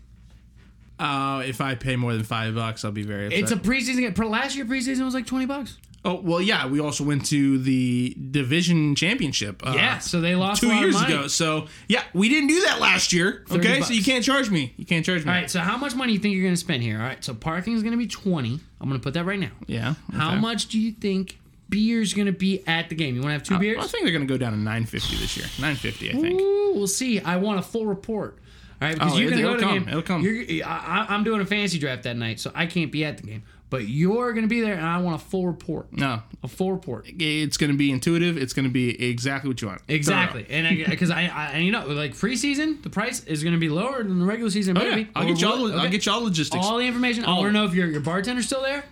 Uh, 0.99 1.43
if 1.45 1.60
I 1.62 1.76
pay 1.76 1.95
more 1.95 2.14
than 2.14 2.24
five 2.24 2.56
bucks, 2.56 2.86
I'll 2.86 2.91
be 2.91 3.04
very 3.04 3.28
upset. 3.28 3.39
It's 3.39 3.51
a 3.51 3.56
preseason 3.56 4.16
game. 4.16 4.30
Last 4.30 4.56
year 4.56 4.66
preseason 4.66 5.04
was 5.04 5.14
like 5.14 5.26
twenty 5.26 5.45
bucks. 5.45 5.78
oh 6.06 6.22
well, 6.22 6.41
yeah. 6.41 6.68
We 6.68 6.80
also 6.80 7.04
went 7.04 7.26
to 7.28 7.58
the 7.58 8.16
division 8.32 8.95
championship. 8.95 9.66
Uh, 9.66 9.74
Yeah, 9.76 9.97
so 9.99 10.22
they 10.22 10.36
lost 10.36 10.64
a 10.64 10.68
two 10.68 10.74
years 10.76 10.99
ago. 11.01 11.28
So 11.28 11.68
yeah, 11.88 12.04
we 12.14 12.30
didn't 12.30 12.47
do 12.49 12.62
that 12.62 12.80
last 12.80 13.12
year. 13.12 13.43
Okay, 13.51 13.80
bucks. 13.80 13.88
so 13.88 13.93
you 13.93 14.04
can't 14.04 14.24
charge 14.24 14.49
me. 14.49 14.74
You 14.78 14.86
can't 14.86 15.06
charge 15.06 15.26
me. 15.26 15.32
All 15.32 15.38
right, 15.38 15.49
so 15.49 15.60
how 15.60 15.78
much 15.78 15.95
money 15.95 16.12
do 16.12 16.14
you 16.14 16.20
think 16.20 16.36
you're 16.36 16.43
going 16.43 16.54
to 16.54 16.60
spend 16.60 16.84
here? 16.84 16.97
All 16.97 17.04
right, 17.04 17.24
so 17.24 17.34
parking 17.34 17.74
is 17.76 17.82
going 17.84 17.93
to 17.93 17.97
be 17.97 18.08
twenty. 18.08 18.60
I'm 18.80 18.88
going 18.88 18.99
to 18.99 19.04
put 19.04 19.16
that 19.16 19.26
right 19.26 19.39
now. 19.39 19.51
Yeah. 19.66 19.95
How 20.14 20.36
much 20.36 20.68
do 20.68 20.80
you 20.80 20.91
think 20.91 21.39
beer's 21.74 22.14
going 22.14 22.28
to 22.28 22.32
be 22.32 22.66
at 22.68 22.90
the 22.90 22.96
game? 22.96 23.16
You 23.16 23.22
want 23.22 23.30
to 23.32 23.34
have 23.34 23.44
two 23.44 23.56
uh, 23.56 23.60
beers? 23.60 23.84
I 23.84 23.88
think 23.88 24.04
they're 24.04 24.14
gonna 24.14 24.26
go 24.26 24.38
down 24.38 24.54
to 24.54 24.58
nine 24.60 24.86
fifty 24.86 25.16
this 25.18 25.36
year. 25.36 25.48
Nine 25.60 25.76
fifty, 25.76 26.10
I 26.10 26.14
think. 26.14 26.40
Ooh, 26.40 26.74
we'll 26.76 26.88
see. 26.88 27.20
I 27.20 27.38
want 27.38 27.60
a 27.60 27.64
full 27.64 27.86
report. 27.86 28.38
All 28.82 28.88
right, 28.88 28.94
because 28.96 29.14
Oh, 29.14 29.18
you're 29.18 29.30
going 29.30 29.42
to 29.42 29.48
go 29.48 29.54
to 29.54 29.60
the 29.60 29.64
come. 29.66 29.80
game. 29.80 29.88
It'll 29.90 30.02
come. 30.02 30.22
You're, 30.24 30.66
I, 30.66 31.06
I- 31.10 31.14
I'm 31.14 31.24
doing 31.24 31.40
a 31.42 31.46
fantasy 31.46 31.80
draft 31.80 32.04
that 32.04 32.18
night, 32.18 32.40
so 32.40 32.52
I 32.54 32.66
can't 32.66 32.92
be 32.92 33.06
at 33.06 33.18
the 33.18 33.24
game. 33.24 33.44
But 33.70 33.88
you're 33.88 34.34
going 34.34 34.44
to 34.44 34.50
be 34.50 34.62
there, 34.62 34.76
and 34.76 34.86
I 34.86 35.00
want 35.00 35.20
a 35.20 35.26
full 35.26 35.48
report. 35.48 35.92
No, 35.94 36.22
A 36.44 36.48
full 36.48 36.72
report. 36.72 37.06
it's 37.08 37.58
gonna 37.58 37.74
be 37.74 37.90
intuitive. 37.92 38.38
It's 38.38 38.54
gonna 38.54 38.70
be 38.70 39.04
exactly 39.10 39.48
what 39.50 39.60
you 39.64 39.68
want. 39.70 39.82
Exactly, 39.88 40.46
and 40.50 40.86
because 40.86 41.10
I, 41.20 41.22
I, 41.28 41.46
and 41.54 41.66
you 41.66 41.72
know, 41.72 41.88
like 41.88 42.14
preseason, 42.14 42.84
the 42.84 42.90
price 42.92 43.24
is 43.24 43.42
going 43.42 43.54
to 43.54 43.60
be 43.60 43.70
lower 43.70 44.04
than 44.04 44.20
the 44.20 44.26
regular 44.26 44.52
season. 44.52 44.78
Oh, 44.78 44.84
yeah. 44.84 44.90
Maybe 44.96 45.10
I'll 45.16 45.24
Or 45.24 45.28
get 45.28 45.42
you 45.42 45.48
all. 45.48 45.58
will- 45.64 45.68
the- 45.70 45.78
I'll 45.78 45.90
get 45.90 46.06
you 46.06 46.12
all 46.12 46.20
the 46.20 46.26
logistics. 46.26 46.64
all 46.64 46.78
the 46.78 46.86
information. 46.86 47.26
I 47.26 47.30
All 47.30 47.38
want 47.42 47.48
to 47.50 47.54
know 47.54 47.66
if 47.66 47.74
your 47.74 47.88
your 47.88 48.02
bartender's 48.02 48.46
still 48.46 48.62
there, 48.62 48.84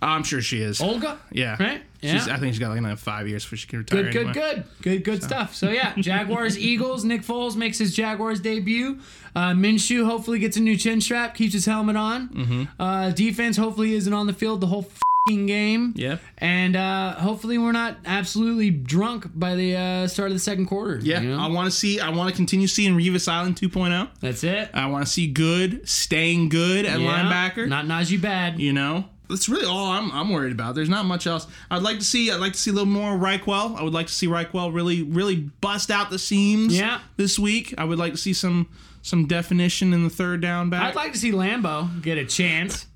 I'm 0.00 0.22
sure 0.22 0.40
she 0.40 0.62
is. 0.62 0.80
Olga. 0.80 1.18
Yeah. 1.30 1.56
right. 1.60 1.82
She's, 2.12 2.28
I 2.28 2.36
think 2.38 2.52
she's 2.54 2.58
got 2.60 2.70
like 2.70 2.78
another 2.78 2.96
five 2.96 3.26
years 3.28 3.44
before 3.44 3.58
she 3.58 3.66
can 3.66 3.78
retire. 3.80 4.02
Good, 4.04 4.12
good, 4.12 4.26
anyway. 4.28 4.34
good, 4.34 4.64
good, 4.82 5.04
good 5.04 5.22
stuff. 5.22 5.54
So 5.54 5.70
yeah, 5.70 5.92
Jaguars, 5.98 6.58
Eagles. 6.58 7.04
Nick 7.04 7.22
Foles 7.22 7.56
makes 7.56 7.78
his 7.78 7.94
Jaguars 7.94 8.40
debut. 8.40 9.00
Uh, 9.34 9.52
Minshew 9.52 10.04
hopefully 10.06 10.38
gets 10.38 10.56
a 10.56 10.60
new 10.60 10.76
chin 10.76 11.00
strap, 11.00 11.34
keeps 11.34 11.52
his 11.54 11.66
helmet 11.66 11.96
on. 11.96 12.28
Mm-hmm. 12.28 12.62
Uh, 12.82 13.10
defense 13.10 13.56
hopefully 13.56 13.94
isn't 13.94 14.12
on 14.12 14.26
the 14.26 14.32
field 14.32 14.60
the 14.60 14.66
whole 14.68 14.88
fing 15.26 15.46
game. 15.46 15.94
Yep. 15.96 16.20
And 16.38 16.76
uh, 16.76 17.14
hopefully 17.14 17.56
we're 17.56 17.72
not 17.72 17.96
absolutely 18.04 18.70
drunk 18.70 19.26
by 19.34 19.54
the 19.54 19.74
uh, 19.76 20.06
start 20.06 20.28
of 20.30 20.34
the 20.34 20.40
second 20.40 20.66
quarter. 20.66 21.00
Yeah, 21.02 21.20
you 21.22 21.30
know? 21.30 21.38
I 21.40 21.48
want 21.48 21.64
to 21.70 21.76
see. 21.76 21.98
I 21.98 22.10
want 22.10 22.28
to 22.30 22.36
continue 22.36 22.66
seeing 22.66 22.94
Revis 22.94 23.26
Island 23.26 23.56
2.0. 23.56 24.10
that's 24.20 24.44
it. 24.44 24.68
I 24.74 24.86
want 24.86 25.06
to 25.06 25.10
see 25.10 25.26
good, 25.26 25.88
staying 25.88 26.50
good 26.50 26.84
at 26.84 27.00
Yeah. 27.00 27.24
linebacker. 27.24 27.66
not 27.68 27.86
Najee 27.86 28.20
bad. 28.20 28.60
you 28.60 28.72
know, 28.74 29.06
that's 29.28 29.48
really 29.48 29.66
all 29.66 29.90
I'm, 29.90 30.10
I'm 30.12 30.30
worried 30.30 30.52
about. 30.52 30.74
There's 30.74 30.88
not 30.88 31.06
much 31.06 31.26
else. 31.26 31.46
I'd 31.70 31.82
like 31.82 31.98
to 31.98 32.04
see. 32.04 32.30
I'd 32.30 32.40
like 32.40 32.52
to 32.52 32.58
see 32.58 32.70
a 32.70 32.74
little 32.74 32.86
more 32.86 33.12
Ryquell. 33.12 33.76
I 33.76 33.82
would 33.82 33.94
like 33.94 34.06
to 34.08 34.12
see 34.12 34.26
Ryquell 34.26 34.72
really, 34.74 35.02
really 35.02 35.36
bust 35.36 35.90
out 35.90 36.10
the 36.10 36.18
seams. 36.18 36.76
Yeah. 36.78 37.00
This 37.16 37.38
week, 37.38 37.74
I 37.78 37.84
would 37.84 37.98
like 37.98 38.12
to 38.12 38.18
see 38.18 38.32
some 38.32 38.68
some 39.02 39.26
definition 39.26 39.92
in 39.92 40.04
the 40.04 40.10
third 40.10 40.40
down 40.40 40.70
back. 40.70 40.82
I'd 40.82 40.94
like 40.94 41.12
to 41.12 41.18
see 41.18 41.32
Lambo 41.32 42.02
get 42.02 42.18
a 42.18 42.24
chance. 42.24 42.86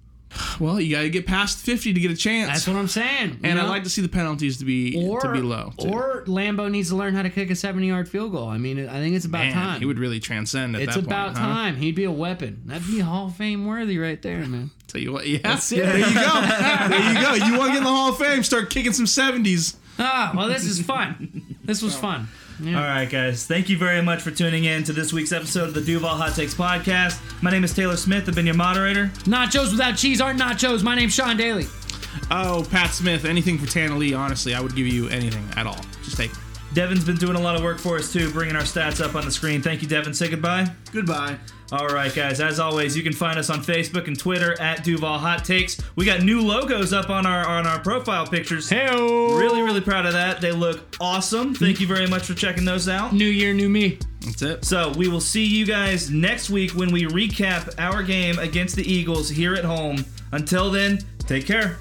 Well, 0.60 0.80
you 0.80 0.94
got 0.94 1.02
to 1.02 1.10
get 1.10 1.26
past 1.26 1.58
50 1.58 1.94
to 1.94 2.00
get 2.00 2.10
a 2.10 2.16
chance. 2.16 2.48
That's 2.50 2.68
what 2.68 2.76
I'm 2.76 2.88
saying. 2.88 3.40
and 3.42 3.56
know? 3.56 3.64
I'd 3.64 3.68
like 3.68 3.84
to 3.84 3.90
see 3.90 4.02
the 4.02 4.08
penalties 4.08 4.58
to 4.58 4.64
be 4.64 5.06
or, 5.08 5.20
to 5.20 5.32
be 5.32 5.40
low. 5.40 5.72
too. 5.78 5.88
Or 5.88 6.24
Lambo 6.26 6.70
needs 6.70 6.90
to 6.90 6.96
learn 6.96 7.14
how 7.14 7.22
to 7.22 7.30
kick 7.30 7.50
a 7.50 7.54
70 7.56 7.86
yard 7.88 8.08
field 8.08 8.32
goal. 8.32 8.48
I 8.48 8.58
mean, 8.58 8.88
I 8.88 8.98
think 9.00 9.16
it's 9.16 9.24
about 9.24 9.38
Man, 9.46 9.52
time. 9.52 9.80
he 9.80 9.86
would 9.86 9.98
really 9.98 10.20
transcend 10.20 10.76
at 10.76 10.82
It's 10.82 10.94
that 10.96 11.04
about 11.04 11.28
point. 11.28 11.38
huh? 11.38 11.44
time. 11.46 11.76
He'd 11.76 11.94
be 11.94 12.04
a 12.04 12.12
weapon. 12.12 12.62
That'd 12.66 12.86
be 12.86 13.00
Hall 13.00 13.26
of 13.28 13.36
Fame 13.36 13.66
worthy 13.66 13.98
right 13.98 14.20
there, 14.20 14.38
man. 14.46 14.70
Tell 14.88 15.00
you 15.00 15.12
what, 15.12 15.26
yeah. 15.26 15.38
That's 15.42 15.70
it. 15.72 15.84
There 15.84 15.98
you 15.98 16.04
go. 16.04 16.10
there 16.88 17.12
you 17.12 17.20
go. 17.20 17.34
You 17.46 17.58
want 17.58 17.68
to 17.68 17.72
get 17.72 17.78
in 17.78 17.84
the 17.84 17.90
Hall 17.90 18.10
of 18.10 18.18
Fame? 18.18 18.42
Start 18.42 18.70
kicking 18.70 18.92
some 18.92 19.06
70s. 19.06 19.76
Ah, 19.98 20.32
well, 20.36 20.48
this 20.48 20.64
is 20.64 20.80
fun. 20.82 21.56
This 21.64 21.82
was 21.82 21.94
fun. 21.96 22.28
All 22.60 22.72
right, 22.72 23.08
guys. 23.08 23.46
Thank 23.46 23.68
you 23.68 23.76
very 23.78 24.02
much 24.02 24.20
for 24.20 24.32
tuning 24.32 24.64
in 24.64 24.82
to 24.84 24.92
this 24.92 25.12
week's 25.12 25.30
episode 25.30 25.68
of 25.68 25.74
the 25.74 25.80
Duval 25.80 26.16
Hot 26.16 26.34
Takes 26.34 26.54
podcast. 26.54 27.20
My 27.40 27.50
name 27.50 27.62
is 27.62 27.72
Taylor 27.72 27.96
Smith. 27.96 28.28
I've 28.28 28.34
been 28.34 28.46
your 28.46 28.56
moderator. 28.56 29.06
Nachos 29.24 29.70
without 29.70 29.96
cheese 29.96 30.20
aren't 30.20 30.40
nachos. 30.40 30.82
My 30.82 30.96
name's 30.96 31.14
Sean 31.14 31.36
Daly. 31.36 31.66
Oh, 32.32 32.66
Pat 32.70 32.90
Smith, 32.90 33.24
anything 33.24 33.58
for 33.58 33.66
Tanner 33.70 33.94
Lee, 33.94 34.12
honestly, 34.12 34.54
I 34.54 34.60
would 34.60 34.74
give 34.74 34.88
you 34.88 35.08
anything 35.08 35.48
at 35.56 35.66
all. 35.66 35.78
Just 36.02 36.16
take 36.16 36.32
it. 36.32 36.38
Devin's 36.74 37.04
been 37.04 37.16
doing 37.16 37.36
a 37.36 37.40
lot 37.40 37.54
of 37.54 37.62
work 37.62 37.78
for 37.78 37.96
us 37.96 38.12
too, 38.12 38.30
bringing 38.32 38.56
our 38.56 38.62
stats 38.62 39.02
up 39.02 39.14
on 39.14 39.24
the 39.24 39.30
screen. 39.30 39.62
Thank 39.62 39.80
you, 39.82 39.88
Devin. 39.88 40.12
Say 40.12 40.28
goodbye. 40.28 40.70
Goodbye. 40.92 41.38
All 41.70 41.86
right, 41.88 42.14
guys. 42.14 42.40
As 42.40 42.58
always, 42.58 42.96
you 42.96 43.02
can 43.02 43.12
find 43.12 43.38
us 43.38 43.50
on 43.50 43.60
Facebook 43.62 44.06
and 44.06 44.18
Twitter 44.18 44.58
at 44.58 44.84
Duval 44.84 45.18
Hot 45.18 45.44
Takes. 45.44 45.78
We 45.96 46.06
got 46.06 46.22
new 46.22 46.40
logos 46.40 46.94
up 46.94 47.10
on 47.10 47.26
our 47.26 47.46
on 47.46 47.66
our 47.66 47.78
profile 47.80 48.26
pictures. 48.26 48.70
Hey, 48.70 48.88
Really, 48.88 49.60
really 49.60 49.82
proud 49.82 50.06
of 50.06 50.14
that. 50.14 50.40
They 50.40 50.52
look 50.52 50.96
awesome. 50.98 51.54
Thank 51.54 51.80
you 51.80 51.86
very 51.86 52.06
much 52.06 52.24
for 52.24 52.32
checking 52.32 52.64
those 52.64 52.88
out. 52.88 53.12
New 53.12 53.26
year, 53.26 53.52
new 53.52 53.68
me. 53.68 53.98
That's 54.22 54.42
it. 54.42 54.64
So 54.64 54.92
we 54.96 55.08
will 55.08 55.20
see 55.20 55.44
you 55.44 55.66
guys 55.66 56.10
next 56.10 56.48
week 56.48 56.70
when 56.70 56.90
we 56.90 57.04
recap 57.04 57.74
our 57.78 58.02
game 58.02 58.38
against 58.38 58.74
the 58.74 58.90
Eagles 58.90 59.28
here 59.28 59.54
at 59.54 59.64
home. 59.64 60.04
Until 60.32 60.70
then, 60.70 61.00
take 61.26 61.46
care. 61.46 61.78